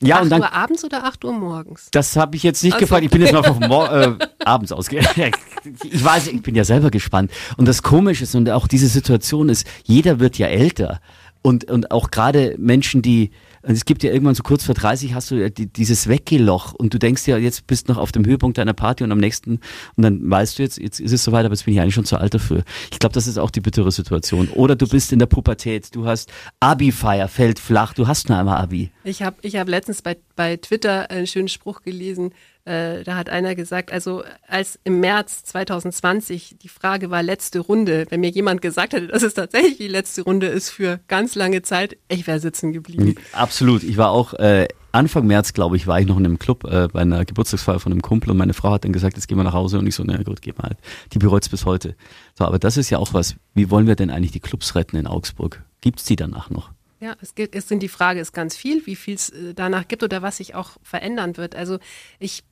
ja, 0.00 0.16
8 0.16 0.22
und 0.24 0.30
dann, 0.30 0.40
Uhr 0.42 0.52
abends 0.52 0.84
oder 0.84 1.04
8 1.04 1.24
Uhr 1.24 1.32
morgens? 1.32 1.88
Das 1.90 2.16
habe 2.16 2.36
ich 2.36 2.42
jetzt 2.42 2.62
nicht 2.62 2.74
also. 2.74 2.84
gefragt. 2.84 3.04
Ich 3.04 3.10
bin 3.10 3.22
jetzt 3.22 3.32
mal 3.32 3.42
von 3.42 3.62
äh, 3.62 4.26
abends 4.44 4.72
ausgegangen. 4.72 5.32
ich 5.82 6.04
weiß, 6.04 6.28
ich 6.28 6.42
bin 6.42 6.54
ja 6.54 6.64
selber 6.64 6.90
gespannt. 6.90 7.30
Und 7.56 7.66
das 7.66 7.82
Komische 7.82 8.24
ist 8.24 8.34
und 8.34 8.50
auch 8.50 8.68
diese 8.68 8.88
Situation 8.88 9.48
ist, 9.48 9.66
jeder 9.84 10.20
wird 10.20 10.36
ja 10.38 10.48
älter. 10.48 11.00
Und, 11.42 11.70
und 11.70 11.90
auch 11.90 12.10
gerade 12.10 12.56
Menschen, 12.58 13.02
die, 13.02 13.30
es 13.74 13.84
gibt 13.84 14.02
ja 14.02 14.12
irgendwann 14.12 14.34
so 14.34 14.42
kurz 14.42 14.64
vor 14.64 14.74
30 14.74 15.14
hast 15.14 15.30
du 15.30 15.36
ja 15.36 15.48
dieses 15.48 16.08
Weggeloch 16.08 16.72
und 16.72 16.94
du 16.94 16.98
denkst 16.98 17.26
ja, 17.26 17.36
jetzt 17.36 17.66
bist 17.66 17.88
noch 17.88 17.98
auf 17.98 18.12
dem 18.12 18.24
Höhepunkt 18.24 18.58
deiner 18.58 18.74
Party 18.74 19.02
und 19.04 19.12
am 19.12 19.18
nächsten 19.18 19.60
und 19.96 20.02
dann 20.02 20.30
weißt 20.30 20.58
du 20.58 20.62
jetzt, 20.62 20.78
jetzt 20.78 21.00
ist 21.00 21.12
es 21.12 21.24
soweit, 21.24 21.44
aber 21.44 21.54
jetzt 21.54 21.64
bin 21.64 21.74
ich 21.74 21.80
eigentlich 21.80 21.94
schon 21.94 22.04
zu 22.04 22.18
alt 22.18 22.34
dafür. 22.34 22.62
Ich 22.92 22.98
glaube, 22.98 23.14
das 23.14 23.26
ist 23.26 23.38
auch 23.38 23.50
die 23.50 23.60
bittere 23.60 23.90
Situation. 23.90 24.48
Oder 24.48 24.76
du 24.76 24.86
bist 24.86 25.12
in 25.12 25.18
der 25.18 25.26
Pubertät, 25.26 25.94
du 25.94 26.06
hast 26.06 26.32
Abi-Feier, 26.60 27.28
fällt 27.28 27.58
flach, 27.58 27.92
du 27.94 28.06
hast 28.06 28.28
nur 28.28 28.38
einmal 28.38 28.58
Abi. 28.58 28.90
Ich 29.04 29.22
habe 29.22 29.36
ich 29.42 29.56
hab 29.56 29.68
letztens 29.68 30.02
bei, 30.02 30.16
bei 30.36 30.56
Twitter 30.56 31.10
einen 31.10 31.26
schönen 31.26 31.48
Spruch 31.48 31.82
gelesen, 31.82 32.32
äh, 32.66 33.04
da 33.04 33.16
hat 33.16 33.30
einer 33.30 33.54
gesagt, 33.54 33.92
also 33.92 34.24
als 34.48 34.78
im 34.82 35.00
März 35.00 35.44
2020 35.44 36.56
die 36.60 36.68
Frage 36.68 37.10
war 37.10 37.22
letzte 37.22 37.60
Runde, 37.60 38.06
wenn 38.10 38.20
mir 38.20 38.30
jemand 38.30 38.60
gesagt 38.60 38.92
hätte, 38.92 39.06
dass 39.06 39.22
es 39.22 39.34
tatsächlich 39.34 39.78
die 39.78 39.88
letzte 39.88 40.22
Runde 40.22 40.48
ist 40.48 40.70
für 40.70 40.98
ganz 41.06 41.36
lange 41.36 41.62
Zeit, 41.62 41.96
ich 42.08 42.26
wäre 42.26 42.40
sitzen 42.40 42.72
geblieben. 42.72 43.14
Absolut. 43.32 43.84
Ich 43.84 43.96
war 43.96 44.10
auch 44.10 44.34
äh, 44.34 44.66
Anfang 44.90 45.26
März, 45.26 45.52
glaube 45.52 45.76
ich, 45.76 45.86
war 45.86 46.00
ich 46.00 46.06
noch 46.06 46.18
in 46.18 46.24
einem 46.24 46.38
Club 46.38 46.64
äh, 46.64 46.88
bei 46.88 47.02
einer 47.02 47.24
Geburtstagsfeier 47.24 47.78
von 47.78 47.92
einem 47.92 48.02
Kumpel 48.02 48.30
und 48.30 48.36
meine 48.36 48.54
Frau 48.54 48.72
hat 48.72 48.84
dann 48.84 48.92
gesagt, 48.92 49.16
jetzt 49.16 49.28
gehen 49.28 49.38
wir 49.38 49.44
nach 49.44 49.52
Hause 49.52 49.78
und 49.78 49.86
ich 49.86 49.94
so, 49.94 50.02
na 50.04 50.20
gut, 50.22 50.42
geh 50.42 50.52
mal. 50.56 50.76
Die 51.12 51.18
bereut 51.18 51.48
bis 51.48 51.64
heute. 51.66 51.94
So, 52.34 52.44
aber 52.44 52.58
das 52.58 52.76
ist 52.76 52.90
ja 52.90 52.98
auch 52.98 53.14
was. 53.14 53.36
Wie 53.54 53.70
wollen 53.70 53.86
wir 53.86 53.94
denn 53.94 54.10
eigentlich 54.10 54.32
die 54.32 54.40
Clubs 54.40 54.74
retten 54.74 54.96
in 54.96 55.06
Augsburg? 55.06 55.62
Gibt 55.82 56.00
es 56.00 56.04
die 56.06 56.16
danach 56.16 56.50
noch? 56.50 56.70
Ja, 56.98 57.14
es, 57.20 57.34
gibt, 57.34 57.54
es 57.54 57.68
sind 57.68 57.82
die 57.82 57.88
Frage 57.88 58.20
ist 58.20 58.32
ganz 58.32 58.56
viel, 58.56 58.86
wie 58.86 58.96
viel 58.96 59.14
es 59.14 59.28
äh, 59.28 59.54
danach 59.54 59.86
gibt 59.86 60.02
oder 60.02 60.22
was 60.22 60.38
sich 60.38 60.54
auch 60.54 60.70
verändern 60.82 61.36
wird. 61.36 61.54
Also 61.54 61.78
ich 62.18 62.42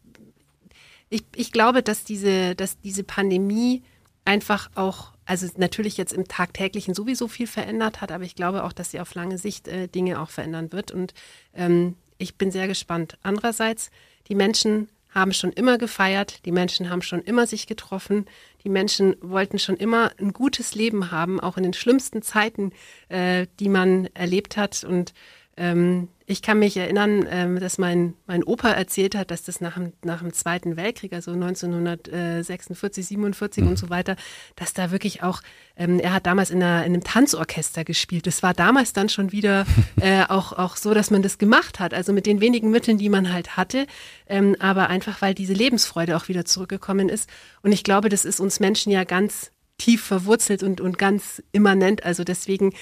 ich, 1.15 1.25
ich 1.37 1.53
glaube, 1.53 1.83
dass 1.83 2.03
diese, 2.03 2.57
dass 2.57 2.81
diese 2.81 3.05
Pandemie 3.05 3.83
einfach 4.25 4.69
auch, 4.75 5.13
also 5.27 5.47
natürlich 5.57 5.97
jetzt 5.97 6.13
im 6.13 6.27
Tagtäglichen 6.27 6.93
sowieso 6.93 7.29
viel 7.29 7.47
verändert 7.47 8.01
hat, 8.01 8.11
aber 8.11 8.25
ich 8.25 8.35
glaube 8.35 8.65
auch, 8.65 8.73
dass 8.73 8.91
sie 8.91 8.99
auf 8.99 9.15
lange 9.15 9.39
Sicht 9.39 9.69
äh, 9.69 9.87
Dinge 9.87 10.21
auch 10.21 10.31
verändern 10.31 10.73
wird. 10.73 10.91
Und 10.91 11.15
ähm, 11.55 11.95
ich 12.19 12.35
bin 12.35 12.51
sehr 12.51 12.67
gespannt. 12.67 13.17
Andererseits, 13.23 13.93
die 14.27 14.35
Menschen 14.35 14.89
haben 15.11 15.33
schon 15.33 15.53
immer 15.53 15.79
gefeiert, 15.79 16.45
die 16.45 16.51
Menschen 16.51 16.91
haben 16.91 17.03
schon 17.03 17.23
immer 17.23 17.47
sich 17.47 17.69
getroffen, 17.69 18.27
die 18.65 18.69
Menschen 18.69 19.15
wollten 19.21 19.61
schon 19.61 19.77
immer 19.77 20.11
ein 20.19 20.33
gutes 20.33 20.75
Leben 20.75 21.13
haben, 21.13 21.39
auch 21.39 21.57
in 21.57 21.63
den 21.63 21.75
schlimmsten 21.75 22.23
Zeiten, 22.23 22.73
äh, 23.09 23.47
die 23.61 23.69
man 23.69 24.07
erlebt 24.15 24.57
hat. 24.57 24.83
Und 24.83 25.15
ähm, 25.57 26.09
ich 26.27 26.41
kann 26.41 26.59
mich 26.59 26.77
erinnern, 26.77 27.27
ähm, 27.31 27.61
dass 27.61 27.77
mein, 27.77 28.15
mein 28.27 28.43
Opa 28.43 28.71
erzählt 28.71 29.15
hat, 29.15 29.31
dass 29.31 29.43
das 29.43 29.61
nach 29.61 29.75
dem, 29.75 29.93
nach 30.03 30.21
dem 30.21 30.33
Zweiten 30.33 30.77
Weltkrieg, 30.77 31.13
also 31.13 31.33
1946, 31.33 33.07
47 33.07 33.63
mhm. 33.63 33.71
und 33.71 33.79
so 33.79 33.91
weiter, 33.91 34.17
dass 34.57 34.73
da 34.73 34.91
wirklich 34.91 35.23
auch, 35.23 35.43
ähm, 35.77 36.01
er 36.01 36.15
hat 36.15 36.27
damals 36.27 36.51
in, 36.51 36.63
einer, 36.63 36.85
in 36.87 36.95
einem 36.95 37.05
Tanzorchester 37.05 37.85
gespielt. 37.85 38.27
Das 38.27 38.43
war 38.43 38.55
damals 38.55 38.95
dann 38.95 39.11
schon 39.11 39.33
wieder 39.33 39.67
äh, 40.01 40.25
auch, 40.25 40.55
auch 40.55 40.77
so, 40.77 40.95
dass 40.95 41.11
man 41.11 41.21
das 41.21 41.37
gemacht 41.37 41.79
hat, 41.79 41.93
also 41.93 42.15
mit 42.15 42.25
den 42.25 42.41
wenigen 42.41 42.71
Mitteln, 42.71 42.97
die 42.97 43.11
man 43.11 43.31
halt 43.33 43.59
hatte, 43.59 43.87
ähm, 44.27 44.57
aber 44.61 44.89
einfach, 44.89 45.21
weil 45.21 45.35
diese 45.35 45.53
Lebensfreude 45.53 46.17
auch 46.17 46.29
wieder 46.29 46.47
zurückgekommen 46.47 47.11
ist. 47.11 47.29
Und 47.63 47.73
ich 47.73 47.85
glaube, 47.85 48.09
das 48.09 48.25
ist 48.25 48.41
uns 48.41 48.61
Menschen 48.61 48.91
ja 48.91 49.05
ganz 49.05 49.51
tief 49.77 50.03
verwurzelt 50.03 50.63
und, 50.63 50.81
und 50.81 50.99
ganz 50.99 51.43
immanent. 51.53 52.05
Also 52.05 52.25
deswegen 52.25 52.73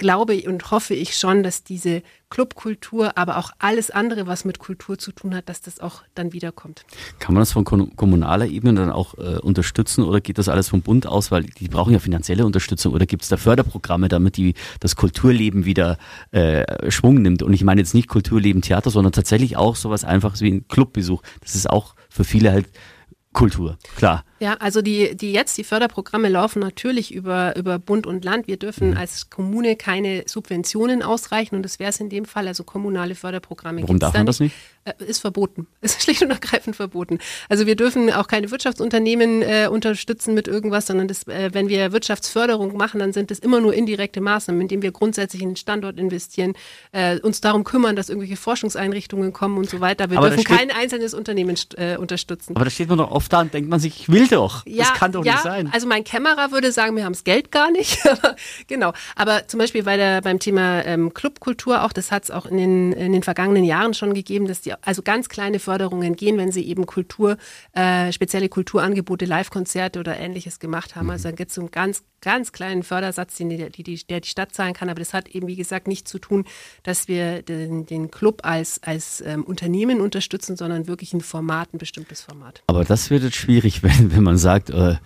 glaube 0.00 0.42
und 0.48 0.72
hoffe 0.72 0.94
ich 0.94 1.16
schon, 1.16 1.44
dass 1.44 1.62
diese 1.62 2.02
Clubkultur, 2.30 3.16
aber 3.18 3.36
auch 3.36 3.50
alles 3.58 3.90
andere, 3.90 4.26
was 4.26 4.44
mit 4.44 4.58
Kultur 4.58 4.98
zu 4.98 5.12
tun 5.12 5.34
hat, 5.34 5.48
dass 5.48 5.60
das 5.60 5.78
auch 5.78 6.02
dann 6.14 6.32
wiederkommt. 6.32 6.84
Kann 7.18 7.34
man 7.34 7.42
das 7.42 7.52
von 7.52 7.64
kommunaler 7.64 8.46
Ebene 8.46 8.74
dann 8.74 8.90
auch 8.90 9.14
äh, 9.18 9.38
unterstützen 9.38 10.02
oder 10.02 10.20
geht 10.20 10.38
das 10.38 10.48
alles 10.48 10.68
vom 10.68 10.80
Bund 10.80 11.06
aus? 11.06 11.30
Weil 11.30 11.44
die 11.44 11.68
brauchen 11.68 11.92
ja 11.92 11.98
finanzielle 11.98 12.46
Unterstützung 12.46 12.94
oder 12.94 13.06
gibt 13.06 13.22
es 13.22 13.28
da 13.28 13.36
Förderprogramme, 13.36 14.08
damit 14.08 14.36
die 14.36 14.54
das 14.80 14.96
Kulturleben 14.96 15.64
wieder 15.64 15.98
äh, 16.32 16.90
Schwung 16.90 17.22
nimmt? 17.22 17.42
Und 17.42 17.52
ich 17.52 17.62
meine 17.62 17.80
jetzt 17.80 17.94
nicht 17.94 18.08
Kulturleben 18.08 18.62
Theater, 18.62 18.90
sondern 18.90 19.12
tatsächlich 19.12 19.56
auch 19.56 19.76
sowas 19.76 20.02
Einfaches 20.02 20.40
wie 20.40 20.50
ein 20.50 20.66
Clubbesuch. 20.66 21.22
Das 21.40 21.54
ist 21.54 21.68
auch 21.68 21.94
für 22.08 22.24
viele 22.24 22.52
halt 22.52 22.66
Kultur, 23.32 23.76
klar. 23.96 24.24
Ja, 24.40 24.54
also 24.54 24.80
die, 24.80 25.14
die 25.14 25.32
jetzt, 25.32 25.58
die 25.58 25.64
Förderprogramme 25.64 26.30
laufen 26.30 26.60
natürlich 26.60 27.12
über, 27.12 27.54
über 27.56 27.78
Bund 27.78 28.06
und 28.06 28.24
Land. 28.24 28.46
Wir 28.46 28.56
dürfen 28.56 28.92
mhm. 28.92 28.96
als 28.96 29.28
Kommune 29.28 29.76
keine 29.76 30.24
Subventionen 30.26 31.02
ausreichen 31.02 31.56
und 31.56 31.62
das 31.62 31.78
wäre 31.78 31.90
es 31.90 32.00
in 32.00 32.08
dem 32.08 32.24
Fall, 32.24 32.48
also 32.48 32.64
kommunale 32.64 33.14
Förderprogramme. 33.14 33.82
Warum 33.82 33.98
darf 33.98 34.14
man 34.14 34.24
das 34.24 34.40
nicht? 34.40 34.54
Äh, 34.84 34.92
ist 35.04 35.20
verboten. 35.20 35.66
Ist 35.82 36.02
schlicht 36.02 36.22
und 36.22 36.30
ergreifend 36.30 36.74
verboten. 36.74 37.18
Also 37.50 37.66
wir 37.66 37.76
dürfen 37.76 38.10
auch 38.10 38.28
keine 38.28 38.50
Wirtschaftsunternehmen 38.50 39.42
äh, 39.42 39.68
unterstützen 39.70 40.32
mit 40.32 40.48
irgendwas, 40.48 40.86
sondern 40.86 41.06
das, 41.06 41.26
äh, 41.26 41.50
wenn 41.52 41.68
wir 41.68 41.92
Wirtschaftsförderung 41.92 42.74
machen, 42.78 42.98
dann 42.98 43.12
sind 43.12 43.30
das 43.30 43.40
immer 43.40 43.60
nur 43.60 43.74
indirekte 43.74 44.22
Maßnahmen, 44.22 44.62
indem 44.62 44.80
wir 44.80 44.92
grundsätzlich 44.92 45.42
in 45.42 45.50
den 45.50 45.56
Standort 45.56 45.98
investieren, 45.98 46.54
äh, 46.92 47.18
uns 47.20 47.42
darum 47.42 47.64
kümmern, 47.64 47.94
dass 47.94 48.08
irgendwelche 48.08 48.36
Forschungseinrichtungen 48.36 49.34
kommen 49.34 49.58
und 49.58 49.68
so 49.68 49.80
weiter. 49.80 50.08
Wir 50.08 50.16
aber 50.16 50.30
dürfen 50.30 50.44
kein 50.44 50.70
einzelnes 50.70 51.12
Unternehmen 51.12 51.56
äh, 51.76 51.98
unterstützen. 51.98 52.56
Aber 52.56 52.64
da 52.64 52.70
steht 52.70 52.88
man 52.88 52.96
doch 52.96 53.10
oft 53.10 53.30
da 53.30 53.42
und 53.42 53.52
denkt 53.52 53.68
man 53.68 53.80
sich, 53.80 54.00
ich 54.00 54.08
will 54.08 54.29
doch. 54.30 54.64
Ja, 54.66 54.84
das 54.84 54.94
kann 54.94 55.12
doch 55.12 55.24
ja, 55.24 55.32
nicht 55.32 55.42
sein. 55.42 55.70
Also 55.72 55.86
mein 55.86 56.04
Kämmerer 56.04 56.52
würde 56.52 56.72
sagen, 56.72 56.96
wir 56.96 57.04
haben 57.04 57.12
das 57.12 57.24
Geld 57.24 57.50
gar 57.50 57.70
nicht. 57.70 57.98
genau. 58.66 58.92
Aber 59.16 59.48
zum 59.48 59.58
Beispiel 59.58 59.82
bei 59.82 59.96
der, 59.96 60.20
beim 60.22 60.38
Thema 60.38 60.84
ähm, 60.84 61.14
Clubkultur 61.14 61.84
auch, 61.84 61.92
das 61.92 62.10
hat 62.10 62.24
es 62.24 62.30
auch 62.30 62.46
in 62.46 62.56
den, 62.56 62.92
in 62.92 63.12
den 63.12 63.22
vergangenen 63.22 63.64
Jahren 63.64 63.94
schon 63.94 64.14
gegeben, 64.14 64.46
dass 64.46 64.60
die 64.60 64.74
also 64.82 65.02
ganz 65.02 65.28
kleine 65.28 65.58
Förderungen 65.58 66.16
gehen, 66.16 66.38
wenn 66.38 66.52
sie 66.52 66.66
eben 66.66 66.86
Kultur, 66.86 67.36
äh, 67.72 68.12
spezielle 68.12 68.48
Kulturangebote, 68.48 69.24
Live-Konzerte 69.24 70.00
oder 70.00 70.18
ähnliches 70.18 70.58
gemacht 70.58 70.96
haben. 70.96 71.06
Mhm. 71.06 71.10
Also 71.10 71.28
dann 71.28 71.36
gibt 71.36 71.50
es 71.50 71.54
so 71.54 71.62
einen 71.62 71.70
ganz, 71.70 72.02
ganz 72.20 72.52
kleinen 72.52 72.82
Fördersatz, 72.82 73.36
den 73.36 73.48
die, 73.50 73.70
die, 73.70 74.06
der 74.06 74.20
die 74.20 74.28
Stadt 74.28 74.54
zahlen 74.54 74.74
kann. 74.74 74.88
Aber 74.88 74.98
das 74.98 75.14
hat 75.14 75.28
eben, 75.28 75.46
wie 75.46 75.56
gesagt, 75.56 75.88
nichts 75.88 76.10
zu 76.10 76.18
tun, 76.18 76.44
dass 76.82 77.08
wir 77.08 77.42
den, 77.42 77.86
den 77.86 78.10
Club 78.10 78.40
als, 78.44 78.82
als 78.82 79.22
ähm, 79.26 79.44
Unternehmen 79.44 80.00
unterstützen, 80.00 80.56
sondern 80.56 80.86
wirklich 80.86 81.12
ein 81.12 81.20
Format, 81.20 81.72
ein 81.72 81.78
bestimmtes 81.78 82.22
Format. 82.22 82.62
Aber 82.66 82.84
das 82.84 83.10
wird 83.10 83.22
jetzt 83.22 83.36
schwierig, 83.36 83.82
wenn, 83.82 84.14
wenn 84.14 84.22
man 84.22 84.38
sagt, 84.38 84.70
äh, 84.70 84.96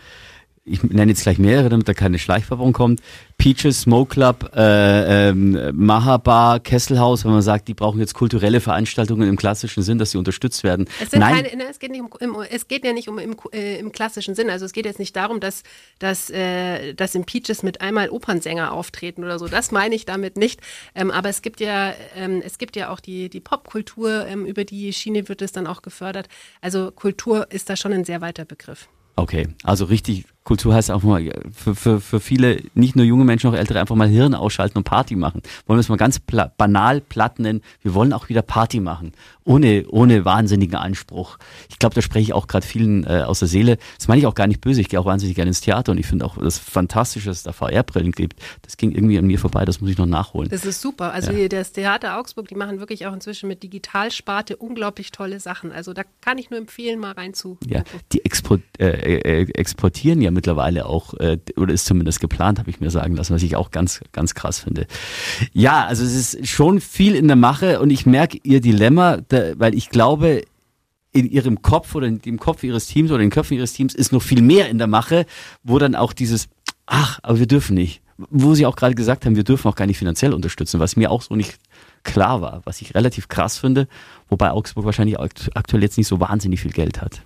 ich 0.67 0.83
nenne 0.83 1.13
jetzt 1.13 1.23
gleich 1.23 1.39
mehrere, 1.39 1.69
damit 1.69 1.87
da 1.89 1.95
keine 1.95 2.19
Schleichwerbung 2.19 2.73
kommt. 2.73 3.01
Peaches, 3.37 3.83
Smoke 3.83 4.15
Club, 4.15 4.51
äh, 4.57 5.29
ähm, 5.29 5.59
Mahabar, 5.75 6.59
Kesselhaus, 6.61 7.25
wenn 7.25 7.33
man 7.33 7.43
sagt, 7.43 7.69
die 7.69 7.75
brauchen 7.75 8.01
jetzt 8.01 8.15
kulturelle 8.15 8.61
Veranstaltungen 8.61 9.29
im 9.29 9.37
klassischen 9.37 9.83
Sinn, 9.83 9.99
dass 9.99 10.13
sie 10.13 10.19
unterstützt 10.19 10.65
werden. 10.65 10.89
Es, 11.01 11.13
Nein. 11.13 11.45
Keine, 11.45 11.57
ne, 11.57 11.65
es, 11.71 11.79
geht, 11.79 11.91
nicht 11.91 12.03
um, 12.03 12.43
es 12.51 12.69
geht 12.69 12.85
ja 12.85 12.95
nicht 12.95 13.09
um 13.09 13.19
im, 13.19 13.37
äh, 13.53 13.79
im, 13.79 13.93
klassischen 13.93 14.35
Sinn. 14.35 14.49
Also 14.49 14.65
es 14.65 14.73
geht 14.73 14.87
jetzt 14.87 14.99
nicht 14.99 15.15
darum, 15.17 15.41
dass, 15.41 15.65
dass, 15.99 16.31
äh, 16.31 16.95
dass 16.95 17.15
im 17.15 17.25
Peaches 17.25 17.63
mit 17.63 17.83
einmal 17.83 18.09
Opernsänger 18.09 18.73
auftreten 18.73 19.23
oder 19.23 19.39
so. 19.39 19.49
Das 19.49 19.71
meine 19.71 19.95
ich 19.95 20.07
damit 20.07 20.39
nicht. 20.39 20.61
Ähm, 20.95 21.11
aber 21.11 21.29
es 21.29 21.43
gibt 21.43 21.61
ja, 21.61 21.93
ähm, 22.17 22.43
es 22.45 22.57
gibt 22.57 22.75
ja 22.77 22.89
auch 22.89 23.01
die, 23.01 23.29
die 23.29 23.41
Popkultur, 23.41 24.27
ähm, 24.27 24.47
über 24.47 24.65
die 24.65 24.95
Schiene 24.95 25.29
wird 25.29 25.43
es 25.43 25.53
dann 25.53 25.67
auch 25.67 25.83
gefördert. 25.83 26.29
Also 26.63 26.91
Kultur 26.91 27.51
ist 27.51 27.69
da 27.69 27.77
schon 27.77 27.93
ein 27.93 28.05
sehr 28.05 28.23
weiter 28.23 28.47
Begriff. 28.47 28.89
Okay, 29.17 29.49
also 29.63 29.85
richtig 29.85 30.25
Kultur 30.45 30.75
heißt 30.75 30.91
auch 30.91 31.03
mal 31.03 31.31
für, 31.53 31.75
für, 31.75 32.01
für 32.01 32.21
viele, 32.21 32.61
nicht 32.75 32.97
nur 32.97 33.07
junge 33.07 33.25
Menschen, 33.25 33.49
auch 33.49 33.55
ältere, 33.55 33.81
einfach 33.81 33.97
mal 33.97 34.09
Hirn 34.09 34.35
ausschalten 34.35 34.77
und 34.77 34.85
Party 34.85 35.17
machen. 35.17 35.41
Wollen 35.67 35.79
wir 35.79 35.81
es 35.81 35.89
mal 35.89 35.97
ganz 35.97 36.19
pla 36.19 36.53
banal 36.59 37.01
platt 37.01 37.39
nennen. 37.39 37.63
Wir 37.83 37.95
wollen 37.95 38.13
auch 38.13 38.29
wieder 38.29 38.43
Party 38.43 38.81
machen. 38.81 39.13
Ohne, 39.45 39.87
ohne 39.89 40.25
wahnsinnigen 40.25 40.77
Anspruch. 40.77 41.39
Ich 41.71 41.79
glaube, 41.79 41.95
da 41.95 42.03
spreche 42.03 42.25
ich 42.25 42.33
auch 42.35 42.47
gerade 42.47 42.67
vielen 42.67 43.05
äh, 43.05 43.23
aus 43.27 43.39
der 43.39 43.49
Seele. 43.49 43.79
Das 43.99 44.07
meine 44.07 44.21
ich 44.21 44.27
auch 44.27 44.35
gar 44.35 44.47
nicht 44.47 44.61
böse. 44.61 44.83
Ich 44.83 44.91
gehe 44.91 45.01
auch 45.01 45.07
wahnsinnig 45.07 45.35
gerne 45.35 45.49
ins 45.49 45.63
Theater 45.63 45.93
und 45.93 45.99
ich 45.99 46.07
finde 46.07 46.27
auch 46.27 46.37
das 46.37 46.59
fantastisch, 46.59 47.25
dass 47.25 47.39
es 47.39 47.43
da 47.43 47.53
VR-Brillen 47.53 48.13
gibt. 48.13 48.41
Das 48.63 48.77
ging 48.77 48.93
irgendwie 48.93 49.19
an 49.19 49.27
mir 49.27 49.39
vorbei, 49.39 49.65
das 49.65 49.81
muss 49.81 49.91
ich 49.91 49.99
noch 49.99 50.07
nachholen. 50.07 50.51
Das 50.51 50.65
ist 50.67 50.81
super. 50.81 51.13
Also 51.13 51.33
ja. 51.33 51.49
das 51.49 51.73
Theater 51.73 52.19
Augsburg, 52.19 52.49
die 52.49 52.55
machen 52.55 52.81
wirklich 52.81 53.07
auch 53.07 53.15
inzwischen 53.15 53.49
mit 53.49 53.63
Digitalsparte 53.63 54.57
unglaublich 54.57 55.11
tolle 55.11 55.41
Sachen. 55.41 55.73
Also 55.73 55.95
da 55.95 56.03
kann 56.21 56.37
ich 56.37 56.51
nur 56.51 56.59
empfehlen, 56.59 56.99
mal 56.99 57.13
rein 57.13 57.33
zu. 57.33 57.59
Ja, 57.67 57.83
die 58.13 58.25
expo 58.25 58.59
äh, 58.79 58.87
äh, 58.87 59.51
exportieren 59.53 60.21
ja 60.21 60.34
mittlerweile 60.35 60.87
auch, 60.87 61.15
äh, 61.15 61.39
oder 61.57 61.73
ist 61.73 61.87
zumindest 61.87 62.21
geplant, 62.21 62.59
habe 62.59 62.71
ich 62.71 62.81
mir 62.81 62.91
sagen 62.91 63.17
lassen, 63.17 63.35
was 63.35 63.43
ich 63.43 63.57
auch 63.57 63.71
ganz, 63.71 64.01
ganz 64.13 64.35
krass 64.35 64.61
finde. 64.61 64.87
Ja, 65.53 65.87
also 65.87 66.05
es 66.05 66.35
ist 66.35 66.49
schon 66.49 66.81
viel 66.81 67.15
in 67.15 67.27
der 67.27 67.37
Mache 67.37 67.81
und 67.81 67.91
ich 67.91 68.05
merke 68.05 68.39
ihr 68.43 68.61
Dilemma, 68.61 69.19
da, 69.29 69.59
weil 69.59 69.75
ich 69.75 69.91
glaube, 69.91 70.43
in 71.15 71.31
ihrem 71.31 71.63
Kopf 71.63 71.95
oder 71.95 72.09
in 72.09 72.21
dem 72.21 72.39
Kopf 72.39 72.65
ihres 72.65 72.87
Teams 72.89 73.11
oder 73.11 73.21
in 73.23 73.29
den 73.29 73.33
Köpfen 73.33 73.57
ihres 73.57 73.73
Teams 73.73 73.95
ist 73.95 74.13
noch 74.13 74.23
viel 74.23 74.43
mehr 74.43 74.69
in 74.69 74.79
der 74.79 74.89
Mache, 74.89 75.27
wo 75.63 75.79
dann 75.79 75.95
auch 75.95 76.13
dieses, 76.13 76.49
ach, 76.87 77.21
aber 77.23 77.39
wir 77.39 77.47
dürfen 77.47 77.75
nicht. 77.75 78.03
Wo 78.31 78.55
sie 78.55 78.67
auch 78.67 78.77
gerade 78.77 78.95
gesagt 78.95 79.25
haben, 79.25 79.35
wir 79.35 79.43
dürfen 79.43 79.69
auch 79.69 79.75
gar 79.75 79.87
nicht 79.87 79.99
finanziell 79.99 80.33
unterstützen, 80.33 80.79
was 80.79 80.97
mir 80.97 81.11
auch 81.11 81.23
so 81.23 81.35
nicht 81.35 81.59
klar 82.05 82.41
war, 82.41 82.63
was 82.65 82.81
ich 82.81 82.95
relativ 82.95 83.29
krass 83.29 83.59
finde, 83.59 83.89
wobei 84.29 84.51
Augsburg 84.51 84.85
wahrscheinlich 84.85 85.19
aktuell 85.19 85.83
jetzt 85.83 85.99
nicht 85.99 86.07
so 86.07 86.21
wahnsinnig 86.21 86.61
viel 86.61 86.71
Geld 86.71 87.01
hat. 87.01 87.23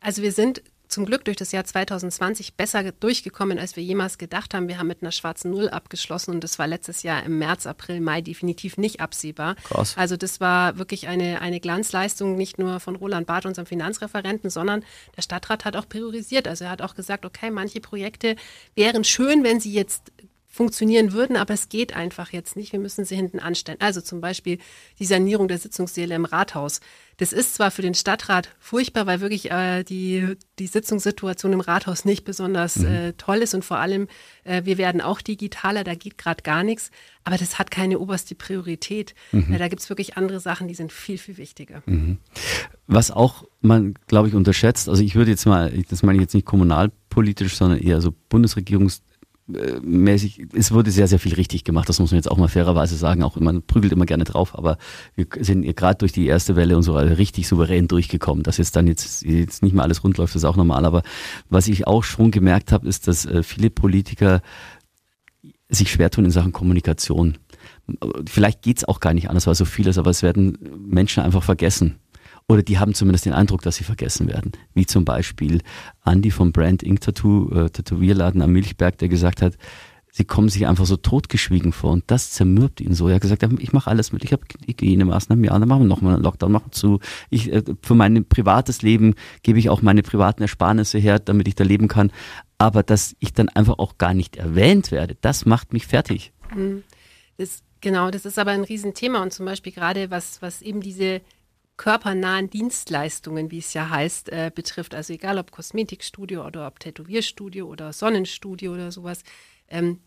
Also 0.00 0.22
wir 0.22 0.32
sind 0.32 0.62
zum 0.92 1.06
Glück 1.06 1.24
durch 1.24 1.36
das 1.36 1.52
Jahr 1.52 1.64
2020 1.64 2.54
besser 2.54 2.92
durchgekommen, 2.92 3.58
als 3.58 3.76
wir 3.76 3.82
jemals 3.82 4.18
gedacht 4.18 4.54
haben. 4.54 4.68
Wir 4.68 4.78
haben 4.78 4.86
mit 4.86 5.02
einer 5.02 5.10
schwarzen 5.10 5.50
Null 5.50 5.68
abgeschlossen 5.68 6.32
und 6.32 6.44
das 6.44 6.58
war 6.58 6.66
letztes 6.66 7.02
Jahr 7.02 7.22
im 7.24 7.38
März, 7.38 7.66
April, 7.66 8.00
Mai 8.00 8.20
definitiv 8.20 8.76
nicht 8.76 9.00
absehbar. 9.00 9.56
Krass. 9.64 9.96
Also 9.96 10.16
das 10.16 10.40
war 10.40 10.78
wirklich 10.78 11.08
eine, 11.08 11.40
eine 11.40 11.60
Glanzleistung, 11.60 12.36
nicht 12.36 12.58
nur 12.58 12.78
von 12.78 12.96
Roland 12.96 13.26
Barth, 13.26 13.46
unserem 13.46 13.66
Finanzreferenten, 13.66 14.50
sondern 14.50 14.84
der 15.16 15.22
Stadtrat 15.22 15.64
hat 15.64 15.76
auch 15.76 15.88
priorisiert. 15.88 16.46
Also 16.46 16.64
er 16.64 16.70
hat 16.70 16.82
auch 16.82 16.94
gesagt, 16.94 17.24
okay, 17.24 17.50
manche 17.50 17.80
Projekte 17.80 18.36
wären 18.74 19.04
schön, 19.04 19.44
wenn 19.44 19.60
sie 19.60 19.72
jetzt 19.72 20.12
funktionieren 20.52 21.12
würden, 21.14 21.36
aber 21.36 21.54
es 21.54 21.70
geht 21.70 21.96
einfach 21.96 22.30
jetzt 22.30 22.56
nicht. 22.56 22.72
Wir 22.72 22.78
müssen 22.78 23.06
sie 23.06 23.16
hinten 23.16 23.38
anstellen. 23.38 23.78
Also 23.80 24.02
zum 24.02 24.20
Beispiel 24.20 24.58
die 24.98 25.06
Sanierung 25.06 25.48
der 25.48 25.56
Sitzungssäle 25.56 26.14
im 26.14 26.26
Rathaus. 26.26 26.80
Das 27.16 27.32
ist 27.32 27.54
zwar 27.54 27.70
für 27.70 27.80
den 27.80 27.94
Stadtrat 27.94 28.50
furchtbar, 28.58 29.06
weil 29.06 29.22
wirklich 29.22 29.50
äh, 29.50 29.82
die, 29.82 30.36
die 30.58 30.66
Sitzungssituation 30.66 31.54
im 31.54 31.60
Rathaus 31.60 32.04
nicht 32.04 32.24
besonders 32.24 32.76
mhm. 32.76 32.86
äh, 32.86 33.12
toll 33.14 33.38
ist 33.38 33.54
und 33.54 33.64
vor 33.64 33.78
allem, 33.78 34.08
äh, 34.44 34.62
wir 34.66 34.76
werden 34.76 35.00
auch 35.00 35.22
digitaler, 35.22 35.84
da 35.84 35.94
geht 35.94 36.18
gerade 36.18 36.42
gar 36.42 36.62
nichts, 36.64 36.90
aber 37.24 37.38
das 37.38 37.58
hat 37.58 37.70
keine 37.70 37.98
oberste 37.98 38.34
Priorität. 38.34 39.14
Mhm. 39.30 39.54
Äh, 39.54 39.58
da 39.58 39.68
gibt 39.68 39.80
es 39.80 39.88
wirklich 39.88 40.18
andere 40.18 40.40
Sachen, 40.40 40.68
die 40.68 40.74
sind 40.74 40.92
viel, 40.92 41.16
viel 41.16 41.38
wichtiger. 41.38 41.82
Mhm. 41.86 42.18
Was 42.86 43.10
auch 43.10 43.44
man, 43.62 43.94
glaube 44.06 44.28
ich, 44.28 44.34
unterschätzt, 44.34 44.90
also 44.90 45.02
ich 45.02 45.14
würde 45.14 45.30
jetzt 45.30 45.46
mal, 45.46 45.72
das 45.88 46.02
meine 46.02 46.18
ich 46.18 46.22
jetzt 46.22 46.34
nicht 46.34 46.46
kommunalpolitisch, 46.46 47.56
sondern 47.56 47.78
eher 47.78 48.02
so 48.02 48.12
Bundesregierungs 48.28 49.02
mäßig, 49.82 50.46
es 50.54 50.72
wurde 50.72 50.90
sehr, 50.90 51.08
sehr 51.08 51.18
viel 51.18 51.34
richtig 51.34 51.64
gemacht, 51.64 51.88
das 51.88 51.98
muss 51.98 52.10
man 52.10 52.16
jetzt 52.16 52.30
auch 52.30 52.36
mal 52.36 52.48
fairerweise 52.48 52.96
sagen, 52.96 53.22
auch 53.22 53.36
man 53.36 53.62
prügelt 53.62 53.92
immer 53.92 54.06
gerne 54.06 54.24
drauf, 54.24 54.56
aber 54.56 54.78
wir 55.14 55.26
sind 55.40 55.64
gerade 55.76 55.98
durch 55.98 56.12
die 56.12 56.26
erste 56.26 56.56
Welle 56.56 56.76
und 56.76 56.82
so 56.82 56.94
richtig 56.96 57.48
souverän 57.48 57.88
durchgekommen. 57.88 58.42
Dass 58.42 58.56
jetzt 58.56 58.76
dann 58.76 58.86
jetzt, 58.86 59.22
jetzt 59.22 59.62
nicht 59.62 59.74
mehr 59.74 59.84
alles 59.84 60.04
rund 60.04 60.18
läuft, 60.18 60.34
ist 60.36 60.44
auch 60.44 60.56
normal, 60.56 60.84
aber 60.84 61.02
was 61.48 61.68
ich 61.68 61.86
auch 61.86 62.04
schon 62.04 62.30
gemerkt 62.30 62.72
habe, 62.72 62.88
ist, 62.88 63.08
dass 63.08 63.24
äh, 63.26 63.42
viele 63.42 63.70
Politiker 63.70 64.42
sich 65.68 65.90
schwer 65.90 66.10
tun 66.10 66.24
in 66.24 66.30
Sachen 66.30 66.52
Kommunikation. 66.52 67.38
Vielleicht 68.26 68.62
geht's 68.62 68.84
auch 68.84 69.00
gar 69.00 69.14
nicht 69.14 69.28
anders, 69.28 69.46
weil 69.46 69.54
so 69.54 69.64
vieles, 69.64 69.98
aber 69.98 70.10
es 70.10 70.22
werden 70.22 70.58
Menschen 70.86 71.22
einfach 71.22 71.42
vergessen 71.42 71.96
oder 72.52 72.62
die 72.62 72.78
haben 72.78 72.92
zumindest 72.92 73.24
den 73.24 73.32
Eindruck, 73.32 73.62
dass 73.62 73.76
sie 73.76 73.84
vergessen 73.84 74.28
werden. 74.28 74.52
Wie 74.74 74.84
zum 74.84 75.06
Beispiel 75.06 75.62
Andy 76.04 76.30
vom 76.30 76.52
Brand 76.52 76.82
Ink 76.82 77.00
Tattoo, 77.00 77.50
äh, 77.50 77.70
Tätowierladen 77.70 78.42
am 78.42 78.52
Milchberg, 78.52 78.98
der 78.98 79.08
gesagt 79.08 79.40
hat, 79.40 79.56
sie 80.10 80.26
kommen 80.26 80.50
sich 80.50 80.66
einfach 80.66 80.84
so 80.84 80.96
totgeschwiegen 80.98 81.72
vor 81.72 81.92
und 81.92 82.04
das 82.08 82.30
zermürbt 82.32 82.82
ihn 82.82 82.92
so. 82.92 83.08
Er 83.08 83.14
hat 83.14 83.22
gesagt, 83.22 83.42
ich 83.58 83.72
mache 83.72 83.88
alles 83.88 84.12
mit, 84.12 84.22
ich 84.22 84.32
habe 84.32 84.42
Hygienemaßnahmen, 84.66 85.42
ja, 85.42 85.58
dann 85.58 85.66
machen 85.66 85.84
wir 85.84 85.88
nochmal 85.88 86.14
einen 86.14 86.22
Lockdown, 86.22 86.52
machen 86.52 86.72
zu. 86.72 87.00
Ich, 87.30 87.50
äh, 87.50 87.62
für 87.80 87.94
mein 87.94 88.26
privates 88.26 88.82
Leben 88.82 89.14
gebe 89.42 89.58
ich 89.58 89.70
auch 89.70 89.80
meine 89.80 90.02
privaten 90.02 90.42
Ersparnisse 90.42 90.98
her, 90.98 91.18
damit 91.18 91.48
ich 91.48 91.54
da 91.54 91.64
leben 91.64 91.88
kann. 91.88 92.12
Aber 92.58 92.82
dass 92.82 93.16
ich 93.18 93.32
dann 93.32 93.48
einfach 93.48 93.78
auch 93.78 93.96
gar 93.96 94.12
nicht 94.12 94.36
erwähnt 94.36 94.92
werde, 94.92 95.16
das 95.22 95.46
macht 95.46 95.72
mich 95.72 95.86
fertig. 95.86 96.32
Mhm. 96.54 96.82
Das, 97.38 97.62
genau, 97.80 98.10
das 98.10 98.26
ist 98.26 98.38
aber 98.38 98.50
ein 98.50 98.64
Riesenthema 98.64 99.22
und 99.22 99.32
zum 99.32 99.46
Beispiel 99.46 99.72
gerade 99.72 100.10
was, 100.10 100.42
was 100.42 100.60
eben 100.60 100.82
diese 100.82 101.22
körpernahen 101.76 102.50
Dienstleistungen, 102.50 103.50
wie 103.50 103.58
es 103.58 103.74
ja 103.74 103.88
heißt, 103.88 104.30
äh, 104.30 104.50
betrifft. 104.54 104.94
Also 104.94 105.12
egal 105.12 105.38
ob 105.38 105.50
Kosmetikstudio 105.50 106.46
oder 106.46 106.66
ob 106.66 106.80
Tätowierstudio 106.80 107.66
oder 107.66 107.92
Sonnenstudio 107.92 108.72
oder 108.72 108.92
sowas. 108.92 109.22
Ähm, 109.68 110.00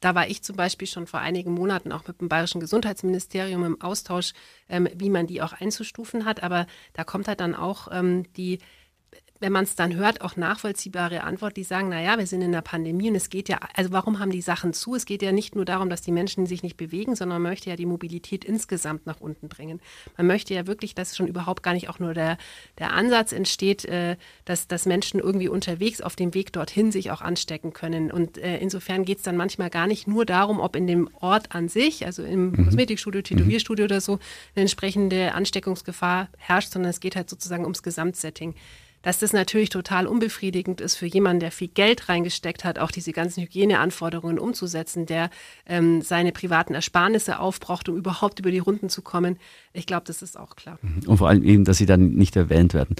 da 0.00 0.14
war 0.14 0.28
ich 0.28 0.42
zum 0.42 0.56
Beispiel 0.56 0.86
schon 0.86 1.06
vor 1.06 1.20
einigen 1.20 1.52
Monaten 1.52 1.90
auch 1.92 2.06
mit 2.06 2.20
dem 2.20 2.28
Bayerischen 2.28 2.60
Gesundheitsministerium 2.60 3.64
im 3.64 3.80
Austausch, 3.80 4.32
ähm, 4.68 4.88
wie 4.94 5.10
man 5.10 5.26
die 5.26 5.42
auch 5.42 5.52
einzustufen 5.52 6.24
hat. 6.24 6.42
Aber 6.42 6.66
da 6.92 7.04
kommt 7.04 7.26
halt 7.26 7.40
dann 7.40 7.54
auch 7.54 7.88
ähm, 7.90 8.24
die 8.34 8.60
wenn 9.40 9.52
man 9.52 9.64
es 9.64 9.76
dann 9.76 9.94
hört, 9.94 10.20
auch 10.20 10.36
nachvollziehbare 10.36 11.22
Antwort, 11.22 11.56
die 11.56 11.62
sagen, 11.62 11.88
naja, 11.88 12.18
wir 12.18 12.26
sind 12.26 12.42
in 12.42 12.52
der 12.52 12.62
Pandemie 12.62 13.10
und 13.10 13.14
es 13.14 13.30
geht 13.30 13.48
ja, 13.48 13.58
also 13.74 13.92
warum 13.92 14.18
haben 14.18 14.30
die 14.30 14.42
Sachen 14.42 14.72
zu? 14.72 14.94
Es 14.94 15.06
geht 15.06 15.22
ja 15.22 15.32
nicht 15.32 15.54
nur 15.54 15.64
darum, 15.64 15.90
dass 15.90 16.02
die 16.02 16.12
Menschen 16.12 16.46
sich 16.46 16.62
nicht 16.62 16.76
bewegen, 16.76 17.14
sondern 17.14 17.40
man 17.40 17.52
möchte 17.52 17.70
ja 17.70 17.76
die 17.76 17.86
Mobilität 17.86 18.44
insgesamt 18.44 19.06
nach 19.06 19.20
unten 19.20 19.48
bringen. 19.48 19.80
Man 20.16 20.26
möchte 20.26 20.54
ja 20.54 20.66
wirklich, 20.66 20.94
dass 20.94 21.16
schon 21.16 21.28
überhaupt 21.28 21.62
gar 21.62 21.74
nicht 21.74 21.88
auch 21.88 21.98
nur 21.98 22.14
der, 22.14 22.36
der 22.78 22.92
Ansatz 22.92 23.32
entsteht, 23.32 23.84
äh, 23.84 24.16
dass, 24.44 24.66
dass 24.66 24.86
Menschen 24.86 25.20
irgendwie 25.20 25.48
unterwegs 25.48 26.00
auf 26.00 26.16
dem 26.16 26.34
Weg 26.34 26.52
dorthin 26.52 26.90
sich 26.90 27.10
auch 27.10 27.20
anstecken 27.20 27.72
können. 27.72 28.10
Und 28.10 28.38
äh, 28.38 28.58
insofern 28.58 29.04
geht 29.04 29.18
es 29.18 29.24
dann 29.24 29.36
manchmal 29.36 29.70
gar 29.70 29.86
nicht 29.86 30.08
nur 30.08 30.24
darum, 30.26 30.58
ob 30.58 30.74
in 30.74 30.86
dem 30.86 31.08
Ort 31.20 31.54
an 31.54 31.68
sich, 31.68 32.06
also 32.06 32.24
im 32.24 32.50
mhm. 32.50 32.64
Kosmetikstudio, 32.64 33.22
Tätowierstudio 33.22 33.84
mhm. 33.84 33.90
oder 33.90 34.00
so, 34.00 34.18
eine 34.54 34.62
entsprechende 34.62 35.34
Ansteckungsgefahr 35.34 36.28
herrscht, 36.38 36.72
sondern 36.72 36.90
es 36.90 37.00
geht 37.00 37.14
halt 37.14 37.30
sozusagen 37.30 37.64
ums 37.64 37.82
Gesamtsetting 37.82 38.54
dass 39.02 39.18
das 39.18 39.32
natürlich 39.32 39.68
total 39.70 40.06
unbefriedigend 40.06 40.80
ist 40.80 40.96
für 40.96 41.06
jemanden, 41.06 41.40
der 41.40 41.50
viel 41.50 41.68
Geld 41.68 42.08
reingesteckt 42.08 42.64
hat, 42.64 42.78
auch 42.78 42.90
diese 42.90 43.12
ganzen 43.12 43.42
Hygieneanforderungen 43.42 44.38
umzusetzen, 44.38 45.06
der 45.06 45.30
ähm, 45.66 46.02
seine 46.02 46.32
privaten 46.32 46.74
Ersparnisse 46.74 47.38
aufbraucht, 47.38 47.88
um 47.88 47.96
überhaupt 47.96 48.38
über 48.38 48.50
die 48.50 48.58
Runden 48.58 48.88
zu 48.88 49.02
kommen. 49.02 49.38
Ich 49.72 49.86
glaube, 49.86 50.04
das 50.06 50.22
ist 50.22 50.38
auch 50.38 50.56
klar. 50.56 50.78
Und 51.06 51.18
vor 51.18 51.28
allem 51.28 51.44
eben, 51.44 51.64
dass 51.64 51.78
sie 51.78 51.86
dann 51.86 52.10
nicht 52.10 52.36
erwähnt 52.36 52.74
werden. 52.74 52.96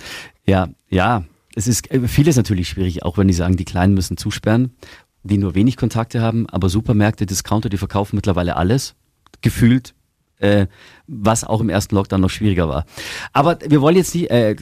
Ja, 0.47 0.69
ja, 0.89 1.25
es 1.55 1.67
ist 1.67 1.91
äh, 1.91 2.07
vieles 2.07 2.37
natürlich 2.37 2.69
schwierig, 2.69 3.03
auch 3.03 3.19
wenn 3.19 3.29
die 3.29 3.35
sagen, 3.35 3.57
die 3.57 3.65
Kleinen 3.65 3.95
müssen 3.95 4.17
zusperren, 4.17 4.75
die 5.23 5.39
nur 5.39 5.55
wenig 5.55 5.77
Kontakte 5.77 6.21
haben, 6.21 6.49
aber 6.49 6.69
Supermärkte, 6.69 7.27
Discounter, 7.27 7.69
die 7.69 7.79
verkaufen 7.79 8.17
mittlerweile 8.17 8.57
alles, 8.57 8.95
gefühlt 9.41 9.95
äh, 10.39 10.67
was 11.07 11.45
auch 11.45 11.61
im 11.61 11.69
ersten 11.69 11.95
Lockdown 11.95 12.21
noch 12.21 12.31
schwieriger 12.31 12.69
war. 12.69 12.85
Aber 13.33 13.59
wir 13.67 13.81
wollen 13.81 13.97
jetzt 13.97 14.15
nicht 14.15 14.31
äh, 14.31 14.55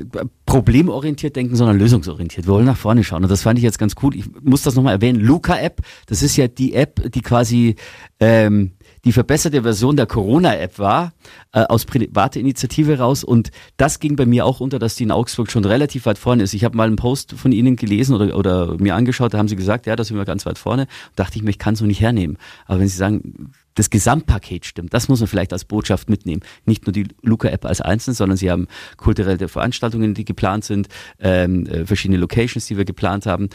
problemorientiert 0.47 1.37
denken, 1.37 1.57
sondern 1.57 1.79
lösungsorientiert. 1.79 2.47
Wir 2.47 2.53
wollen 2.53 2.67
nach 2.67 2.77
vorne 2.77 3.05
schauen. 3.05 3.25
Und 3.25 3.31
das 3.31 3.43
fand 3.43 3.59
ich 3.59 3.65
jetzt 3.65 3.79
ganz 3.79 3.95
cool. 4.03 4.15
Ich 4.15 4.25
muss 4.43 4.63
das 4.63 4.75
nochmal 4.75 4.95
erwähnen. 4.95 5.21
Luca-App, 5.21 5.81
das 6.07 6.23
ist 6.23 6.37
ja 6.37 6.49
die 6.49 6.75
App, 6.75 7.13
die 7.13 7.21
quasi 7.21 7.77
ähm, 8.21 8.73
die 9.05 9.13
verbesserte 9.13 9.63
Version 9.63 9.97
der 9.97 10.07
Corona-App 10.07 10.79
war, 10.79 11.13
äh, 11.53 11.61
aus 11.61 11.85
private 11.85 12.41
Initiative 12.41 12.99
raus. 12.99 13.23
Und 13.23 13.51
das 13.77 14.01
ging 14.01 14.17
bei 14.17 14.27
mir 14.27 14.45
auch 14.45 14.61
unter, 14.61 14.79
dass 14.79 14.97
die 14.97 15.05
in 15.05 15.13
Augsburg 15.13 15.51
schon 15.51 15.65
relativ 15.65 16.07
weit 16.07 16.19
vorne 16.19 16.43
ist. 16.43 16.55
Ich 16.55 16.65
habe 16.65 16.77
mal 16.77 16.89
einen 16.89 16.97
Post 16.97 17.35
von 17.35 17.53
Ihnen 17.53 17.77
gelesen 17.77 18.15
oder, 18.17 18.37
oder 18.37 18.77
mir 18.79 18.95
angeschaut, 18.97 19.35
da 19.35 19.39
haben 19.39 19.49
Sie 19.49 19.57
gesagt, 19.57 19.87
ja, 19.87 19.95
da 19.95 20.03
sind 20.03 20.17
wir 20.17 20.25
ganz 20.25 20.45
weit 20.45 20.59
vorne. 20.59 20.83
Und 20.83 21.19
dachte 21.19 21.37
ich 21.37 21.45
mir, 21.45 21.51
ich 21.51 21.59
kann 21.59 21.75
es 21.75 21.81
so 21.81 21.87
nicht 21.87 22.01
hernehmen. 22.01 22.37
Aber 22.67 22.81
wenn 22.81 22.89
Sie 22.89 22.97
sagen, 22.97 23.53
das 23.77 23.91
Gesamtpaket 23.91 24.67
stimmt. 24.67 24.93
Das 24.93 25.09
muss 25.09 25.21
man 25.21 25.29
vielleicht 25.29 25.53
als 25.53 25.65
Botschaft 25.65 26.11
mitnehmen. 26.11 26.43
Nicht 26.65 26.87
nur 26.87 26.93
die 26.93 27.07
Luca-App 27.23 27.65
als 27.65 27.81
Einzelne, 27.81 28.15
sondern 28.15 28.37
sie 28.37 28.51
haben 28.51 28.67
kulturelle 28.97 29.49
Veranstaltungen, 29.49 30.15
die 30.15 30.25
geplant 30.25 30.65
sind, 30.65 30.89
ähm, 31.21 31.67
äh, 31.67 31.87
verschiedene 31.87 32.19
Locations, 32.19 32.67
die 32.67 32.77
wir 32.77 32.85
geplant 32.85 33.27
haben. 33.27 33.49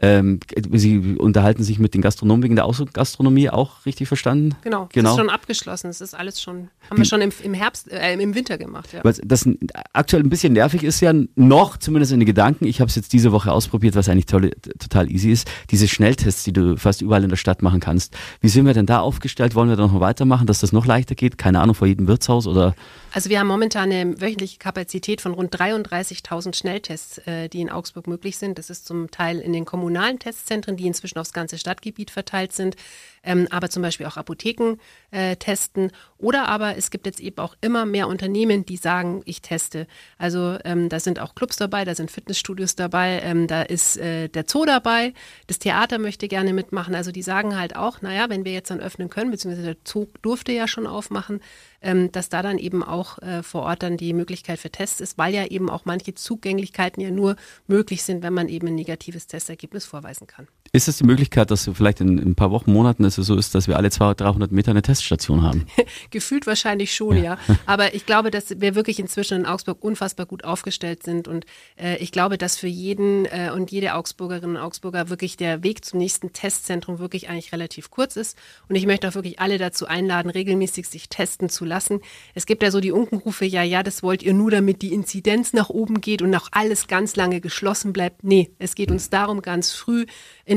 Ähm, 0.00 0.40
Sie 0.72 1.16
unterhalten 1.16 1.62
sich 1.62 1.78
mit 1.78 1.94
den 1.94 2.02
Gastronomen 2.02 2.42
wegen 2.42 2.56
der 2.56 2.64
Außengastronomie 2.64 3.50
auch 3.50 3.86
richtig 3.86 4.08
verstanden? 4.08 4.56
Genau, 4.62 4.88
genau. 4.92 5.10
Das 5.10 5.12
ist 5.12 5.20
schon 5.20 5.30
abgeschlossen. 5.30 5.86
Das 5.86 6.00
ist 6.00 6.14
alles 6.14 6.42
schon, 6.42 6.68
haben 6.90 6.98
wir 6.98 7.04
schon 7.04 7.20
im, 7.20 7.30
im 7.42 7.54
Herbst, 7.54 7.90
äh, 7.90 8.12
im 8.14 8.34
Winter 8.34 8.58
gemacht. 8.58 8.92
Ja. 8.92 9.00
Was 9.04 9.20
das 9.24 9.48
aktuell 9.92 10.22
ein 10.22 10.30
bisschen 10.30 10.52
nervig 10.54 10.82
ist 10.82 11.00
ja 11.00 11.12
noch, 11.36 11.76
zumindest 11.76 12.12
in 12.12 12.20
den 12.20 12.26
Gedanken. 12.26 12.66
Ich 12.66 12.80
habe 12.80 12.88
es 12.88 12.96
jetzt 12.96 13.12
diese 13.12 13.30
Woche 13.30 13.52
ausprobiert, 13.52 13.94
was 13.94 14.08
eigentlich 14.08 14.26
tolle, 14.26 14.50
total 14.78 15.10
easy 15.10 15.30
ist. 15.30 15.48
Diese 15.70 15.86
Schnelltests, 15.86 16.42
die 16.42 16.52
du 16.52 16.76
fast 16.76 17.00
überall 17.00 17.22
in 17.22 17.30
der 17.30 17.36
Stadt 17.36 17.62
machen 17.62 17.78
kannst. 17.78 18.16
Wie 18.40 18.48
sind 18.48 18.66
wir 18.66 18.74
denn 18.74 18.86
da 18.86 18.98
aufgestellt? 18.98 19.54
Wollen 19.54 19.68
wir 19.68 19.76
da 19.76 19.86
noch 19.86 20.00
weitermachen, 20.00 20.46
dass 20.46 20.58
das 20.58 20.72
noch 20.72 20.86
leichter 20.86 21.14
geht? 21.14 21.38
Keine 21.38 21.60
Ahnung, 21.60 21.76
vor 21.76 21.86
jedem 21.86 22.08
Wirtshaus 22.08 22.48
oder? 22.48 22.74
Also 23.12 23.30
wir 23.30 23.38
haben 23.38 23.46
momentan 23.46 23.92
eine 23.92 24.20
wöchentliche 24.20 24.58
Kapazität 24.58 25.20
von 25.20 25.34
rund 25.34 25.54
33.000 25.54 26.56
Schnelltests, 26.56 27.18
äh, 27.18 27.48
die 27.48 27.60
in 27.60 27.70
Augsburg 27.70 28.08
möglich 28.08 28.36
sind. 28.38 28.58
Das 28.58 28.70
ist 28.70 28.86
zum 28.86 29.10
Teil 29.12 29.38
in 29.38 29.52
den 29.52 29.64
kommunalen 29.84 30.18
Testzentren, 30.18 30.78
die 30.78 30.86
inzwischen 30.86 31.18
aufs 31.18 31.34
ganze 31.34 31.58
Stadtgebiet 31.58 32.10
verteilt 32.10 32.54
sind, 32.54 32.74
ähm, 33.22 33.46
aber 33.50 33.68
zum 33.68 33.82
Beispiel 33.82 34.06
auch 34.06 34.16
Apotheken 34.16 34.76
äh, 35.10 35.36
testen. 35.36 35.92
Oder 36.16 36.48
aber 36.48 36.78
es 36.78 36.90
gibt 36.90 37.04
jetzt 37.04 37.20
eben 37.20 37.36
auch 37.36 37.54
immer 37.60 37.84
mehr 37.84 38.08
Unternehmen, 38.08 38.64
die 38.64 38.78
sagen, 38.78 39.20
ich 39.26 39.42
teste. 39.42 39.86
Also 40.16 40.56
ähm, 40.64 40.88
da 40.88 41.00
sind 41.00 41.18
auch 41.18 41.34
Clubs 41.34 41.56
dabei, 41.56 41.84
da 41.84 41.94
sind 41.94 42.10
Fitnessstudios 42.10 42.76
dabei, 42.76 43.20
ähm, 43.22 43.46
da 43.46 43.60
ist 43.60 43.98
äh, 43.98 44.28
der 44.28 44.44
Zoo 44.48 44.64
dabei, 44.64 45.12
das 45.48 45.58
Theater 45.58 45.98
möchte 45.98 46.28
gerne 46.28 46.54
mitmachen. 46.54 46.94
Also 46.94 47.12
die 47.12 47.22
sagen 47.22 47.58
halt 47.58 47.76
auch, 47.76 48.00
naja, 48.00 48.30
wenn 48.30 48.46
wir 48.46 48.52
jetzt 48.52 48.70
dann 48.70 48.80
öffnen 48.80 49.10
können, 49.10 49.30
beziehungsweise 49.30 49.66
der 49.66 49.76
Zoo 49.84 50.06
durfte 50.22 50.52
ja 50.52 50.66
schon 50.66 50.86
aufmachen, 50.86 51.40
ähm, 51.84 52.10
dass 52.10 52.28
da 52.28 52.42
dann 52.42 52.58
eben 52.58 52.82
auch 52.82 53.18
äh, 53.18 53.42
vor 53.42 53.62
Ort 53.62 53.82
dann 53.84 53.96
die 53.96 54.12
Möglichkeit 54.12 54.58
für 54.58 54.70
Tests 54.70 55.00
ist, 55.00 55.18
weil 55.18 55.34
ja 55.34 55.46
eben 55.46 55.70
auch 55.70 55.84
manche 55.84 56.14
Zugänglichkeiten 56.14 57.00
ja 57.00 57.10
nur 57.10 57.36
möglich 57.68 58.02
sind, 58.02 58.22
wenn 58.22 58.32
man 58.32 58.48
eben 58.48 58.66
ein 58.66 58.74
negatives 58.74 59.26
Testergebnis 59.26 59.84
vorweisen 59.84 60.26
kann. 60.26 60.48
Ist 60.74 60.88
es 60.88 60.96
die 60.96 61.04
Möglichkeit, 61.04 61.52
dass 61.52 61.70
vielleicht 61.72 62.00
in, 62.00 62.18
in, 62.18 62.30
ein 62.30 62.34
paar 62.34 62.50
Wochen, 62.50 62.72
Monaten 62.72 63.04
es 63.04 63.14
so 63.14 63.36
ist, 63.36 63.54
dass 63.54 63.68
wir 63.68 63.76
alle 63.76 63.92
200, 63.92 64.20
300 64.22 64.50
Meter 64.50 64.72
eine 64.72 64.82
Teststation 64.82 65.42
haben? 65.42 65.66
Gefühlt 66.10 66.48
wahrscheinlich 66.48 66.92
schon, 66.92 67.16
ja. 67.16 67.22
ja. 67.22 67.38
Aber 67.64 67.94
ich 67.94 68.06
glaube, 68.06 68.32
dass 68.32 68.60
wir 68.60 68.74
wirklich 68.74 68.98
inzwischen 68.98 69.42
in 69.42 69.46
Augsburg 69.46 69.84
unfassbar 69.84 70.26
gut 70.26 70.42
aufgestellt 70.42 71.04
sind. 71.04 71.28
Und 71.28 71.46
äh, 71.80 71.98
ich 71.98 72.10
glaube, 72.10 72.38
dass 72.38 72.58
für 72.58 72.66
jeden 72.66 73.24
äh, 73.26 73.52
und 73.54 73.70
jede 73.70 73.94
Augsburgerin 73.94 74.50
und 74.50 74.56
Augsburger 74.56 75.10
wirklich 75.10 75.36
der 75.36 75.62
Weg 75.62 75.84
zum 75.84 76.00
nächsten 76.00 76.32
Testzentrum 76.32 76.98
wirklich 76.98 77.28
eigentlich 77.28 77.52
relativ 77.52 77.92
kurz 77.92 78.16
ist. 78.16 78.36
Und 78.68 78.74
ich 78.74 78.84
möchte 78.84 79.06
auch 79.06 79.14
wirklich 79.14 79.38
alle 79.38 79.58
dazu 79.58 79.86
einladen, 79.86 80.28
regelmäßig 80.28 80.88
sich 80.88 81.08
testen 81.08 81.50
zu 81.50 81.64
lassen. 81.64 82.00
Es 82.34 82.46
gibt 82.46 82.64
ja 82.64 82.72
so 82.72 82.80
die 82.80 82.90
Unkenrufe, 82.90 83.44
ja, 83.44 83.62
ja, 83.62 83.84
das 83.84 84.02
wollt 84.02 84.24
ihr 84.24 84.34
nur, 84.34 84.50
damit 84.50 84.82
die 84.82 84.92
Inzidenz 84.92 85.52
nach 85.52 85.68
oben 85.68 86.00
geht 86.00 86.20
und 86.20 86.34
auch 86.34 86.48
alles 86.50 86.88
ganz 86.88 87.14
lange 87.14 87.40
geschlossen 87.40 87.92
bleibt. 87.92 88.24
Nee, 88.24 88.50
es 88.58 88.74
geht 88.74 88.90
uns 88.90 89.08
darum, 89.08 89.40
ganz 89.40 89.70
früh 89.70 90.06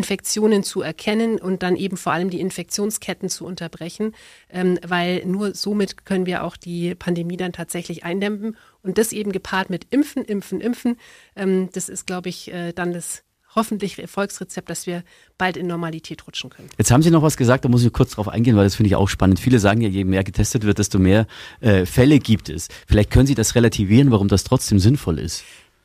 Infektionen 0.07 0.63
zu 0.63 0.81
erkennen 0.81 1.37
und 1.37 1.63
dann 1.63 1.75
eben 1.75 1.97
vor 1.97 2.13
allem 2.13 2.29
die 2.29 2.39
Infektionsketten 2.39 3.27
zu 3.27 3.45
unterbrechen, 3.45 4.15
ähm, 4.49 4.79
weil 4.87 5.25
nur 5.25 5.53
somit 5.53 6.05
können 6.05 6.25
wir 6.25 6.45
auch 6.45 6.55
die 6.55 6.95
Pandemie 6.95 7.35
dann 7.35 7.51
tatsächlich 7.51 8.05
eindämmen. 8.05 8.55
Und 8.83 8.97
das 8.97 9.11
eben 9.11 9.33
gepaart 9.33 9.69
mit 9.69 9.87
Impfen, 9.89 10.23
Impfen, 10.23 10.61
Impfen, 10.61 10.95
ähm, 11.35 11.67
das 11.73 11.89
ist, 11.89 12.07
glaube 12.07 12.29
ich, 12.29 12.53
äh, 12.53 12.71
dann 12.71 12.93
das 12.93 13.23
hoffentlich 13.53 13.99
Erfolgsrezept, 13.99 14.69
dass 14.69 14.87
wir 14.87 15.03
bald 15.37 15.57
in 15.57 15.67
Normalität 15.67 16.25
rutschen 16.25 16.51
können. 16.51 16.69
Jetzt 16.77 16.91
haben 16.91 17.01
Sie 17.01 17.11
noch 17.11 17.23
was 17.23 17.35
gesagt, 17.35 17.65
da 17.65 17.69
muss 17.69 17.83
ich 17.83 17.91
kurz 17.91 18.11
drauf 18.11 18.29
eingehen, 18.29 18.55
weil 18.55 18.63
das 18.63 18.75
finde 18.75 18.87
ich 18.87 18.95
auch 18.95 19.09
spannend. 19.09 19.41
Viele 19.41 19.59
sagen 19.59 19.81
ja, 19.81 19.89
je 19.89 20.05
mehr 20.05 20.23
getestet 20.23 20.63
wird, 20.63 20.77
desto 20.77 20.99
mehr 20.99 21.27
äh, 21.59 21.85
Fälle 21.85 22.19
gibt 22.19 22.47
es. 22.47 22.69
Vielleicht 22.87 23.11
können 23.11 23.27
Sie 23.27 23.35
das 23.35 23.55
relativieren, 23.55 24.11
warum 24.11 24.29
das 24.29 24.45
trotzdem 24.45 24.79
sinnvoll 24.79 25.19
ist. 25.19 25.43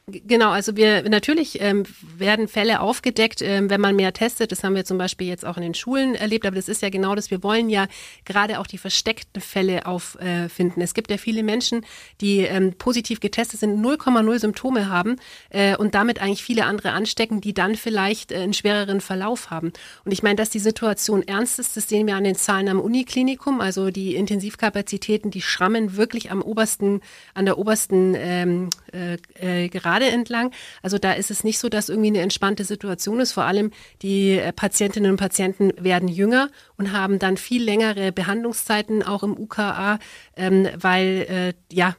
Genau, 0.09 0.51
also 0.51 0.75
wir 0.75 1.09
natürlich 1.09 1.61
ähm, 1.61 1.85
werden 2.17 2.49
Fälle 2.49 2.81
aufgedeckt, 2.81 3.41
ähm, 3.41 3.71
wenn 3.71 3.81
man 3.81 3.95
mehr 3.95 4.13
testet. 4.13 4.51
Das 4.51 4.65
haben 4.65 4.75
wir 4.75 4.85
zum 4.85 4.99
Beispiel 4.99 5.29
jetzt 5.29 5.45
auch 5.45 5.57
in 5.57 5.63
den 5.63 5.75
Schulen 5.75 6.17
erlebt, 6.17 6.45
aber 6.45 6.57
das 6.57 6.69
ist 6.69 6.83
ja 6.83 6.91
genau 6.91 7.15
das. 7.15 7.31
Wir 7.31 7.45
wollen 7.45 7.71
ja 7.71 7.87
gerade 8.25 8.59
auch 8.59 8.67
die 8.67 8.79
versteckten 8.79 9.41
Fälle 9.41 9.87
auffinden. 9.87 10.81
Äh, 10.81 10.85
es 10.85 10.95
gibt 10.95 11.09
ja 11.13 11.19
viele 11.19 11.45
Menschen, 11.45 11.87
die 12.21 12.39
ähm, 12.39 12.73
positiv 12.79 13.21
getestet 13.21 13.61
sind, 13.61 13.81
0,0 13.81 14.41
Symptome 14.41 14.89
haben 14.89 15.21
äh, 15.51 15.77
und 15.77 15.95
damit 15.95 16.21
eigentlich 16.21 16.43
viele 16.43 16.65
andere 16.65 16.91
anstecken, 16.91 17.41
die 17.41 17.55
dann 17.55 17.77
vielleicht 17.77 18.33
äh, 18.33 18.39
einen 18.39 18.55
schwereren 18.55 19.01
Verlauf 19.01 19.51
haben. 19.51 19.73
Und 20.05 20.11
ich 20.11 20.25
meine, 20.25 20.35
dass 20.35 20.51
die 20.51 20.59
Situation 20.59 21.23
ernst 21.23 21.61
ist, 21.61 21.77
das 21.77 21.89
sehen 21.89 22.09
wir 22.09 22.17
an 22.17 22.25
den 22.25 22.35
Zahlen 22.35 22.69
am 22.69 22.81
Uniklinikum. 22.81 23.61
Also 23.61 23.91
die 23.91 24.17
Intensivkapazitäten, 24.17 25.31
die 25.31 25.43
schrammen 25.43 25.97
wirklich 25.97 26.33
am 26.33 26.43
obersten, 26.43 27.03
an 27.35 27.45
der 27.45 27.57
obersten 27.57 28.17
ähm, 28.17 28.71
äh, 28.93 29.17
äh, 29.37 29.69
Gerade 30.03 30.15
entlang. 30.15 30.51
Also 30.83 30.99
da 30.99 31.13
ist 31.13 31.31
es 31.31 31.45
nicht 31.45 31.59
so, 31.59 31.69
dass 31.69 31.89
irgendwie 31.89 32.09
eine 32.09 32.21
entspannte 32.21 32.65
Situation 32.65 33.21
ist. 33.21 33.33
Vor 33.33 33.45
allem 33.45 33.71
die 34.03 34.33
äh, 34.33 34.53
Patientinnen 34.53 35.11
und 35.13 35.17
Patienten 35.17 35.73
werden 35.79 36.09
jünger 36.09 36.49
und 36.77 36.93
haben 36.93 37.19
dann 37.19 37.37
viel 37.37 37.63
längere 37.63 38.13
Behandlungszeiten 38.13 39.03
auch 39.03 39.23
im 39.23 39.39
UKA, 39.39 39.99
ähm, 40.37 40.67
weil 40.77 41.27
äh, 41.29 41.53
ja, 41.73 41.95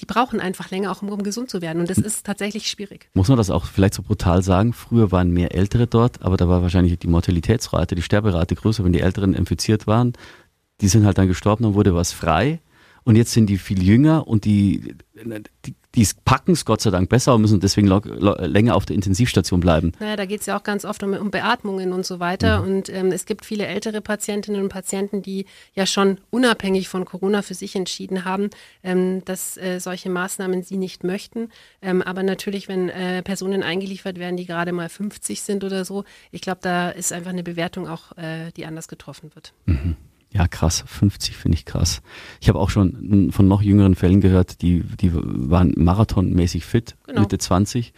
die 0.00 0.06
brauchen 0.06 0.40
einfach 0.40 0.70
länger 0.70 0.92
auch, 0.92 1.02
um 1.02 1.22
gesund 1.22 1.50
zu 1.50 1.60
werden. 1.62 1.80
Und 1.80 1.90
das 1.90 1.98
ist 1.98 2.24
tatsächlich 2.24 2.68
schwierig. 2.68 3.08
Muss 3.14 3.28
man 3.28 3.36
das 3.36 3.50
auch 3.50 3.66
vielleicht 3.66 3.94
so 3.94 4.02
brutal 4.02 4.42
sagen? 4.42 4.72
Früher 4.72 5.10
waren 5.10 5.30
mehr 5.30 5.54
Ältere 5.54 5.86
dort, 5.86 6.22
aber 6.22 6.36
da 6.36 6.48
war 6.48 6.62
wahrscheinlich 6.62 6.98
die 6.98 7.08
Mortalitätsrate, 7.08 7.94
die 7.94 8.02
Sterberate 8.02 8.54
größer, 8.54 8.84
wenn 8.84 8.92
die 8.92 9.00
Älteren 9.00 9.34
infiziert 9.34 9.86
waren. 9.86 10.12
Die 10.80 10.88
sind 10.88 11.04
halt 11.04 11.18
dann 11.18 11.28
gestorben, 11.28 11.64
dann 11.64 11.74
wurde 11.74 11.94
was 11.94 12.12
frei. 12.12 12.60
Und 13.04 13.16
jetzt 13.16 13.32
sind 13.32 13.46
die 13.46 13.58
viel 13.58 13.82
jünger 13.82 14.28
und 14.28 14.44
die, 14.44 14.94
die 15.66 15.74
die 15.94 16.08
packen 16.24 16.52
es 16.52 16.64
Gott 16.64 16.80
sei 16.80 16.90
Dank 16.90 17.08
besser 17.08 17.34
und 17.34 17.42
müssen 17.42 17.60
deswegen 17.60 17.88
länger 17.88 18.74
auf 18.74 18.86
der 18.86 18.96
Intensivstation 18.96 19.60
bleiben. 19.60 19.92
Naja, 20.00 20.16
da 20.16 20.24
geht 20.24 20.40
es 20.40 20.46
ja 20.46 20.58
auch 20.58 20.62
ganz 20.62 20.84
oft 20.84 21.02
um, 21.02 21.12
um 21.12 21.30
Beatmungen 21.30 21.92
und 21.92 22.06
so 22.06 22.18
weiter. 22.18 22.60
Mhm. 22.60 22.66
Und 22.66 22.88
ähm, 22.88 23.12
es 23.12 23.26
gibt 23.26 23.44
viele 23.44 23.66
ältere 23.66 24.00
Patientinnen 24.00 24.62
und 24.62 24.68
Patienten, 24.70 25.22
die 25.22 25.44
ja 25.74 25.86
schon 25.86 26.18
unabhängig 26.30 26.88
von 26.88 27.04
Corona 27.04 27.42
für 27.42 27.54
sich 27.54 27.76
entschieden 27.76 28.24
haben, 28.24 28.48
ähm, 28.82 29.22
dass 29.26 29.56
äh, 29.58 29.80
solche 29.80 30.08
Maßnahmen 30.08 30.62
sie 30.62 30.78
nicht 30.78 31.04
möchten. 31.04 31.50
Ähm, 31.82 32.00
aber 32.00 32.22
natürlich, 32.22 32.68
wenn 32.68 32.88
äh, 32.88 33.22
Personen 33.22 33.62
eingeliefert 33.62 34.18
werden, 34.18 34.36
die 34.36 34.46
gerade 34.46 34.72
mal 34.72 34.88
50 34.88 35.42
sind 35.42 35.62
oder 35.62 35.84
so, 35.84 36.04
ich 36.30 36.40
glaube, 36.40 36.60
da 36.62 36.90
ist 36.90 37.12
einfach 37.12 37.30
eine 37.30 37.42
Bewertung 37.42 37.86
auch, 37.86 38.16
äh, 38.16 38.50
die 38.56 38.64
anders 38.64 38.88
getroffen 38.88 39.30
wird. 39.34 39.52
Mhm. 39.66 39.96
Ja, 40.32 40.48
krass. 40.48 40.82
50 40.86 41.36
finde 41.36 41.56
ich 41.56 41.64
krass. 41.64 42.02
Ich 42.40 42.48
habe 42.48 42.58
auch 42.58 42.70
schon 42.70 43.30
von 43.32 43.48
noch 43.48 43.62
jüngeren 43.62 43.94
Fällen 43.94 44.20
gehört, 44.20 44.62
die, 44.62 44.82
die 44.82 45.10
waren 45.12 45.74
marathonmäßig 45.76 46.64
fit, 46.64 46.96
genau. 47.06 47.20
Mitte 47.20 47.38
20 47.38 47.92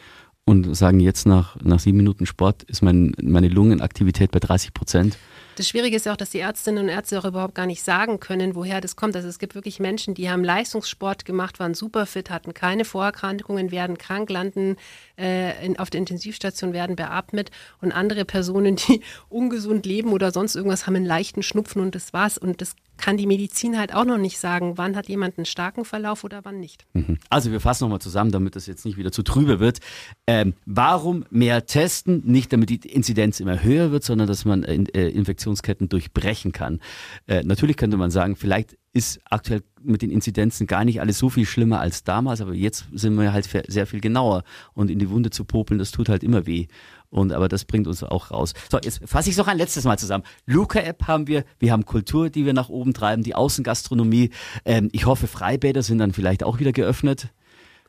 und 0.45 0.74
sagen 0.76 1.01
jetzt 1.01 1.26
nach, 1.26 1.57
nach 1.62 1.78
sieben 1.78 1.99
Minuten 1.99 2.26
Sport 2.26 2.64
ist 2.64 2.82
mein, 2.82 3.14
meine 3.22 3.49
Lungenaktivität 3.49 4.30
bei 4.30 4.41
30 4.41 4.74
Prozent. 4.74 5.16
Das 5.57 5.68
Schwierige 5.68 5.96
ist 5.96 6.07
ja 6.07 6.12
auch, 6.12 6.16
dass 6.16 6.30
die 6.30 6.40
Ärztinnen 6.40 6.84
und 6.84 6.88
Ärzte 6.88 7.18
auch 7.18 7.24
überhaupt 7.24 7.55
gar 7.55 7.66
nicht 7.66 7.82
sagen 7.82 8.18
können, 8.18 8.55
woher 8.55 8.80
das 8.80 8.96
kommt. 8.96 9.14
Also 9.14 9.28
es 9.28 9.38
gibt 9.38 9.55
wirklich 9.55 9.78
Menschen, 9.78 10.14
die 10.14 10.28
haben 10.28 10.42
Leistungssport 10.42 11.24
gemacht, 11.24 11.61
waren 11.61 11.74
super 11.74 12.07
fit, 12.07 12.30
hatten 12.30 12.55
keine 12.55 12.84
Vorerkrankungen, 12.84 13.70
werden 13.70 13.96
krank, 13.96 14.30
landen 14.30 14.76
äh, 15.16 15.64
in, 15.64 15.78
auf 15.78 15.90
der 15.90 16.00
Intensivstation, 16.00 16.72
werden 16.72 16.96
beatmet 16.96 17.50
und 17.80 17.92
andere 17.92 18.24
Personen, 18.24 18.76
die 18.88 19.00
ungesund 19.28 19.86
leben 19.86 20.12
oder 20.12 20.32
sonst 20.32 20.57
irgendwas, 20.57 20.86
haben 20.86 20.96
einen 20.96 21.07
leichten 21.07 21.42
Schnupfen 21.42 21.80
und 21.80 21.94
das 21.94 22.12
war's. 22.12 22.36
Und 22.36 22.61
das 22.61 22.74
kann 22.96 23.16
die 23.16 23.26
Medizin 23.26 23.76
halt 23.78 23.94
auch 23.94 24.05
noch 24.05 24.18
nicht 24.18 24.38
sagen, 24.38 24.78
wann 24.78 24.96
hat 24.96 25.09
jemand 25.09 25.36
einen 25.36 25.46
starken 25.46 25.84
Verlauf 25.84 26.24
oder 26.24 26.44
wann 26.44 26.61
nicht. 26.61 26.86
Mhm. 26.94 27.18
Also 27.28 27.50
wir 27.50 27.61
fassen 27.61 27.84
nochmal 27.84 28.00
zusammen, 28.00 28.30
damit 28.30 28.57
das 28.57 28.66
jetzt 28.66 28.84
nicht 28.84 28.96
wieder 28.96 29.12
zu 29.12 29.22
trübe 29.22 29.61
wird. 29.61 29.80
Ähm, 30.26 30.55
warum 30.64 31.24
mehr 31.30 31.66
testen? 31.66 32.22
Nicht 32.24 32.52
damit 32.52 32.70
die 32.70 32.76
Inzidenz 32.76 33.40
immer 33.40 33.62
höher 33.62 33.90
wird, 33.90 34.05
sondern 34.05 34.28
dass 34.28 34.44
man 34.44 34.62
äh, 34.64 35.09
Infektionsketten 35.45 35.88
durchbrechen 35.88 36.53
kann. 36.53 36.80
Äh, 37.26 37.42
natürlich 37.45 37.76
könnte 37.76 37.97
man 37.97 38.11
sagen, 38.11 38.36
vielleicht 38.36 38.76
ist 38.92 39.20
aktuell 39.28 39.62
mit 39.82 40.03
den 40.03 40.11
Inzidenzen 40.11 40.66
gar 40.66 40.84
nicht 40.84 41.01
alles 41.01 41.18
so 41.18 41.28
viel 41.28 41.47
schlimmer 41.47 41.80
als 41.80 42.05
damals, 42.05 42.40
aber 42.40 42.55
jetzt 42.55 42.86
sind 42.92 43.18
wir 43.18 43.32
halt 43.32 43.49
sehr 43.66 43.86
viel 43.86 44.01
genauer 44.01 44.45
und 44.72 44.90
in 44.90 44.99
die 44.99 45.11
Wunde 45.11 45.30
zu 45.30 45.45
popeln, 45.45 45.78
das 45.78 45.90
tut 45.90 46.09
halt 46.09 46.22
immer 46.22 46.47
weh. 46.47 46.66
Und 47.11 47.32
aber 47.32 47.49
das 47.49 47.64
bringt 47.64 47.86
uns 47.86 48.03
auch 48.03 48.32
raus. 48.32 48.55
So, 48.70 48.78
jetzt 48.82 49.01
fasse 49.05 49.28
ich 49.28 49.34
es 49.34 49.38
noch 49.38 49.47
ein 49.47 49.59
letztes 49.59 49.84
Mal 49.84 49.99
zusammen. 49.99 50.24
Luca-App 50.47 51.07
haben 51.07 51.28
wir, 51.28 51.45
wir 51.61 51.70
haben 51.70 51.84
Kultur, 51.84 52.28
die 52.28 52.45
wir 52.45 52.55
nach 52.55 52.70
oben 52.70 52.92
treiben, 52.92 53.22
die 53.22 53.36
Außengastronomie. 53.36 54.30
Ähm, 54.64 54.88
ich 54.90 55.07
hoffe, 55.07 55.28
Freibäder 55.28 55.82
sind 55.82 55.99
dann 55.99 56.12
vielleicht 56.12 56.42
auch 56.42 56.59
wieder 56.59 56.72
geöffnet. 56.72 57.28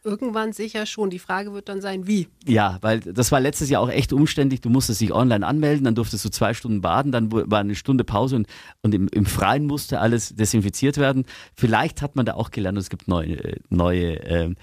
Irgendwann 0.06 0.54
sicher 0.54 0.86
schon. 0.86 1.10
Die 1.10 1.18
Frage 1.18 1.52
wird 1.54 1.68
dann 1.68 1.82
sein, 1.82 2.06
wie. 2.06 2.28
Ja, 2.46 2.78
weil 2.82 3.00
das 3.00 3.32
war 3.32 3.40
letztes 3.40 3.72
Jahr 3.72 3.82
auch 3.82 3.90
echt 3.90 4.14
umständlich. 4.14 4.62
Du 4.62 4.70
musstest 4.70 5.02
dich 5.02 5.12
online 5.12 5.46
anmelden, 5.46 5.84
dann 5.84 5.96
durftest 5.96 6.24
du 6.24 6.30
zwei 6.30 6.54
Stunden 6.54 6.82
baden, 6.82 7.12
dann 7.12 7.32
war 7.32 7.60
eine 7.60 7.74
Stunde 7.74 8.04
Pause 8.04 8.36
und, 8.36 8.48
und 8.84 8.94
im, 8.94 9.08
im 9.08 9.26
Freien 9.26 9.66
musste 9.66 10.00
alles 10.00 10.36
desinfiziert 10.36 10.98
werden. 10.98 11.26
Vielleicht 11.56 12.04
hat 12.04 12.16
man 12.16 12.28
da 12.28 12.36
auch 12.36 12.52
gelernt, 12.52 12.78
es 12.78 12.92
gibt 12.92 13.08
neue, 13.08 13.58
neue 13.70 14.20
äh, 14.24 14.54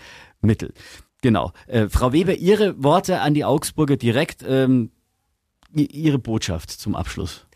Mittel. 0.43 0.73
Genau. 1.23 1.53
Äh, 1.67 1.89
Frau 1.89 2.13
Weber, 2.13 2.37
Ihre 2.37 2.81
Worte 2.81 3.21
an 3.21 3.35
die 3.35 3.45
Augsburger 3.45 3.97
direkt, 3.97 4.45
ähm, 4.47 4.93
Ihre 5.75 6.21
Botschaft 6.21 6.71
zum 6.71 6.95
Abschluss. 6.95 7.47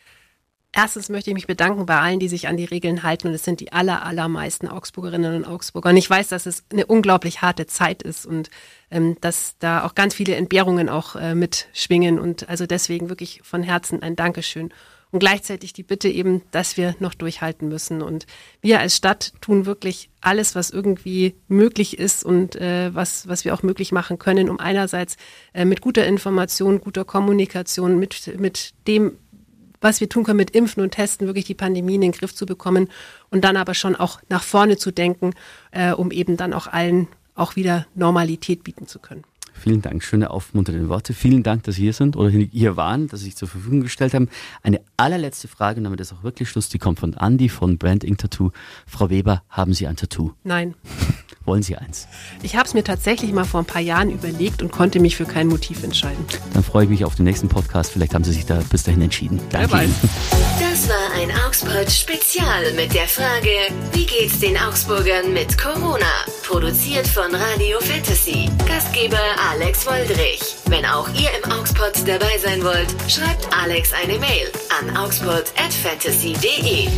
Erstens 0.79 1.09
möchte 1.09 1.31
ich 1.31 1.35
mich 1.35 1.47
bedanken 1.47 1.87
bei 1.87 1.99
allen, 1.99 2.21
die 2.21 2.29
sich 2.29 2.49
an 2.49 2.59
die 2.59 2.67
Regeln 2.67 3.03
halten. 3.03 3.29
Und 3.29 3.33
es 3.35 3.45
sind 3.45 3.61
die 3.61 3.73
aller, 3.73 4.05
allermeisten 4.05 4.69
Augsburgerinnen 4.69 5.35
und 5.35 5.47
Augsburger. 5.47 5.89
Und 5.89 5.97
ich 5.97 6.11
weiß, 6.11 6.29
dass 6.29 6.45
es 6.45 6.65
eine 6.71 6.85
unglaublich 6.85 7.41
harte 7.41 7.67
Zeit 7.67 8.03
ist 8.03 8.27
und 8.27 8.51
ähm, 8.91 9.17
dass 9.23 9.57
da 9.59 9.85
auch 9.85 9.95
ganz 9.95 10.13
viele 10.13 10.35
Entbehrungen 10.35 10.91
auch 10.91 11.17
äh, 11.17 11.35
mitschwingen. 11.35 12.19
Und 12.19 12.51
also 12.51 12.67
deswegen 12.67 13.09
wirklich 13.09 13.41
von 13.43 13.63
Herzen 13.63 14.03
ein 14.03 14.17
Dankeschön. 14.17 14.69
Und 15.13 15.21
gleichzeitig 15.21 15.73
die 15.73 15.83
Bitte 15.83 16.11
eben, 16.11 16.43
dass 16.51 16.77
wir 16.77 16.95
noch 16.99 17.15
durchhalten 17.15 17.69
müssen. 17.69 18.03
Und 18.03 18.27
wir 18.61 18.79
als 18.79 18.97
Stadt 18.97 19.33
tun 19.41 19.65
wirklich 19.65 20.11
alles, 20.21 20.55
was 20.55 20.69
irgendwie 20.69 21.37
möglich 21.49 21.99
ist 21.99 22.23
und 22.23 22.55
äh, 22.57 22.95
was, 22.95 23.27
was 23.27 23.47
wir 23.47 23.55
auch 23.55 23.63
möglich 23.63 23.93
machen 23.93 24.19
können, 24.19 24.51
um 24.51 24.61
einerseits 24.61 25.17
äh, 25.55 25.65
mit 25.65 25.81
guter 25.81 26.05
Information, 26.05 26.83
guter 26.83 27.07
Kommunikation, 27.07 27.99
mit, 27.99 28.39
mit 28.39 28.75
dem 28.87 29.17
was 29.81 30.01
wir 30.01 30.09
tun 30.09 30.25
können 30.25 30.39
mit 30.39 30.51
Impfen 30.51 30.83
und 30.83 30.91
Testen, 30.91 31.27
wirklich 31.27 31.45
die 31.45 31.55
Pandemie 31.55 31.97
in 31.97 32.01
den 32.01 32.13
Griff 32.13 32.35
zu 32.35 32.47
bekommen 32.47 32.89
und 33.31 33.45
dann 33.45 33.57
aber 33.57 33.75
schon 33.75 33.97
auch 33.97 34.21
nach 34.29 34.43
vorne 34.43 34.77
zu 34.77 34.91
denken, 34.91 35.35
äh, 35.71 35.93
um 35.93 36.11
eben 36.11 36.37
dann 36.37 36.53
auch 36.53 36.67
allen 36.67 37.09
auch 37.35 37.57
wieder 37.57 37.87
Normalität 37.95 38.65
bieten 38.65 38.87
zu 38.87 38.99
können. 38.99 39.25
Vielen 39.59 39.83
Dank, 39.83 40.03
schöne 40.03 40.31
aufmunternde 40.31 40.89
Worte. 40.89 41.15
Vielen 41.15 41.43
Dank, 41.43 41.65
dass 41.65 41.77
Sie 41.77 41.83
hier 41.83 41.93
sind 41.93 42.17
oder 42.17 42.31
hier 42.31 42.77
waren, 42.77 43.09
dass 43.09 43.21
Sie 43.21 43.27
sich 43.27 43.37
zur 43.37 43.49
Verfügung 43.49 43.81
gestellt 43.81 44.15
haben. 44.15 44.29
Eine 44.63 44.81
allerletzte 44.97 45.49
Frage, 45.49 45.79
und 45.79 45.85
damit 45.85 46.01
ist 46.01 46.13
auch 46.13 46.23
wirklich 46.23 46.49
Schluss, 46.49 46.69
die 46.69 46.79
kommt 46.79 47.01
von 47.01 47.15
Andy 47.15 47.49
von 47.49 47.79
Brand 47.79 48.05
Ink 48.05 48.19
Tattoo. 48.19 48.51
Frau 48.87 49.11
Weber, 49.11 49.43
haben 49.49 49.75
Sie 49.75 49.87
ein 49.87 49.97
Tattoo? 49.97 50.33
Nein. 50.45 50.75
Wollen 51.45 51.63
Sie 51.63 51.77
eins? 51.77 52.09
Ich 52.43 52.57
habe 52.57 52.67
es 52.67 52.75
mir 52.75 52.83
tatsächlich 52.83 53.33
mal 53.33 53.45
vor 53.45 53.61
ein 53.61 53.67
paar 53.67 53.81
Jahren 53.81 54.11
überlegt 54.11 54.63
und 54.63 54.73
konnte 54.73 54.99
mich 54.99 55.15
für 55.17 55.27
kein 55.27 55.47
Motiv 55.47 55.85
entscheiden. 55.85 56.25
Dann 56.53 56.65
freue 56.65 56.85
ich 56.85 56.91
mich 56.91 57.05
auf 57.05 57.15
den 57.15 57.25
nächsten 57.25 57.49
Podcast. 57.49 57.93
Vielleicht 57.93 58.15
haben 58.15 58.25
Sie 58.25 58.33
sich 58.33 58.47
da 58.47 58.61
bis 58.69 58.83
dahin 58.83 59.01
entschieden. 59.01 59.41
Danke 59.51 59.85
Ihnen. 59.85 59.95
Das 60.59 60.89
war 60.89 61.21
ein 61.21 61.31
Augsburg 61.47 61.89
Spezial 61.91 62.73
mit 62.75 62.93
der 62.95 63.07
Frage, 63.07 63.51
wie 63.93 64.07
geht's 64.07 64.41
den 64.41 64.57
Augsburgern 64.57 65.33
mit 65.33 65.57
Corona? 65.57 66.05
Produziert 66.43 67.07
von 67.07 67.33
Radio 67.33 67.79
Fantasy. 67.81 68.51
Gastgeber 68.67 69.17
Alex 69.49 69.87
Woldrich. 69.87 70.57
Wenn 70.67 70.85
auch 70.85 71.09
ihr 71.11 71.31
im 71.43 71.53
Augsburg 71.53 71.93
dabei 72.05 72.37
sein 72.39 72.65
wollt, 72.65 72.89
schreibt 73.09 73.47
Alex 73.57 73.93
eine 73.93 74.19
Mail 74.19 74.51
an 74.81 74.97
augsburg 74.97 75.45
at 75.57 75.73
fantasy.de. 75.73 76.89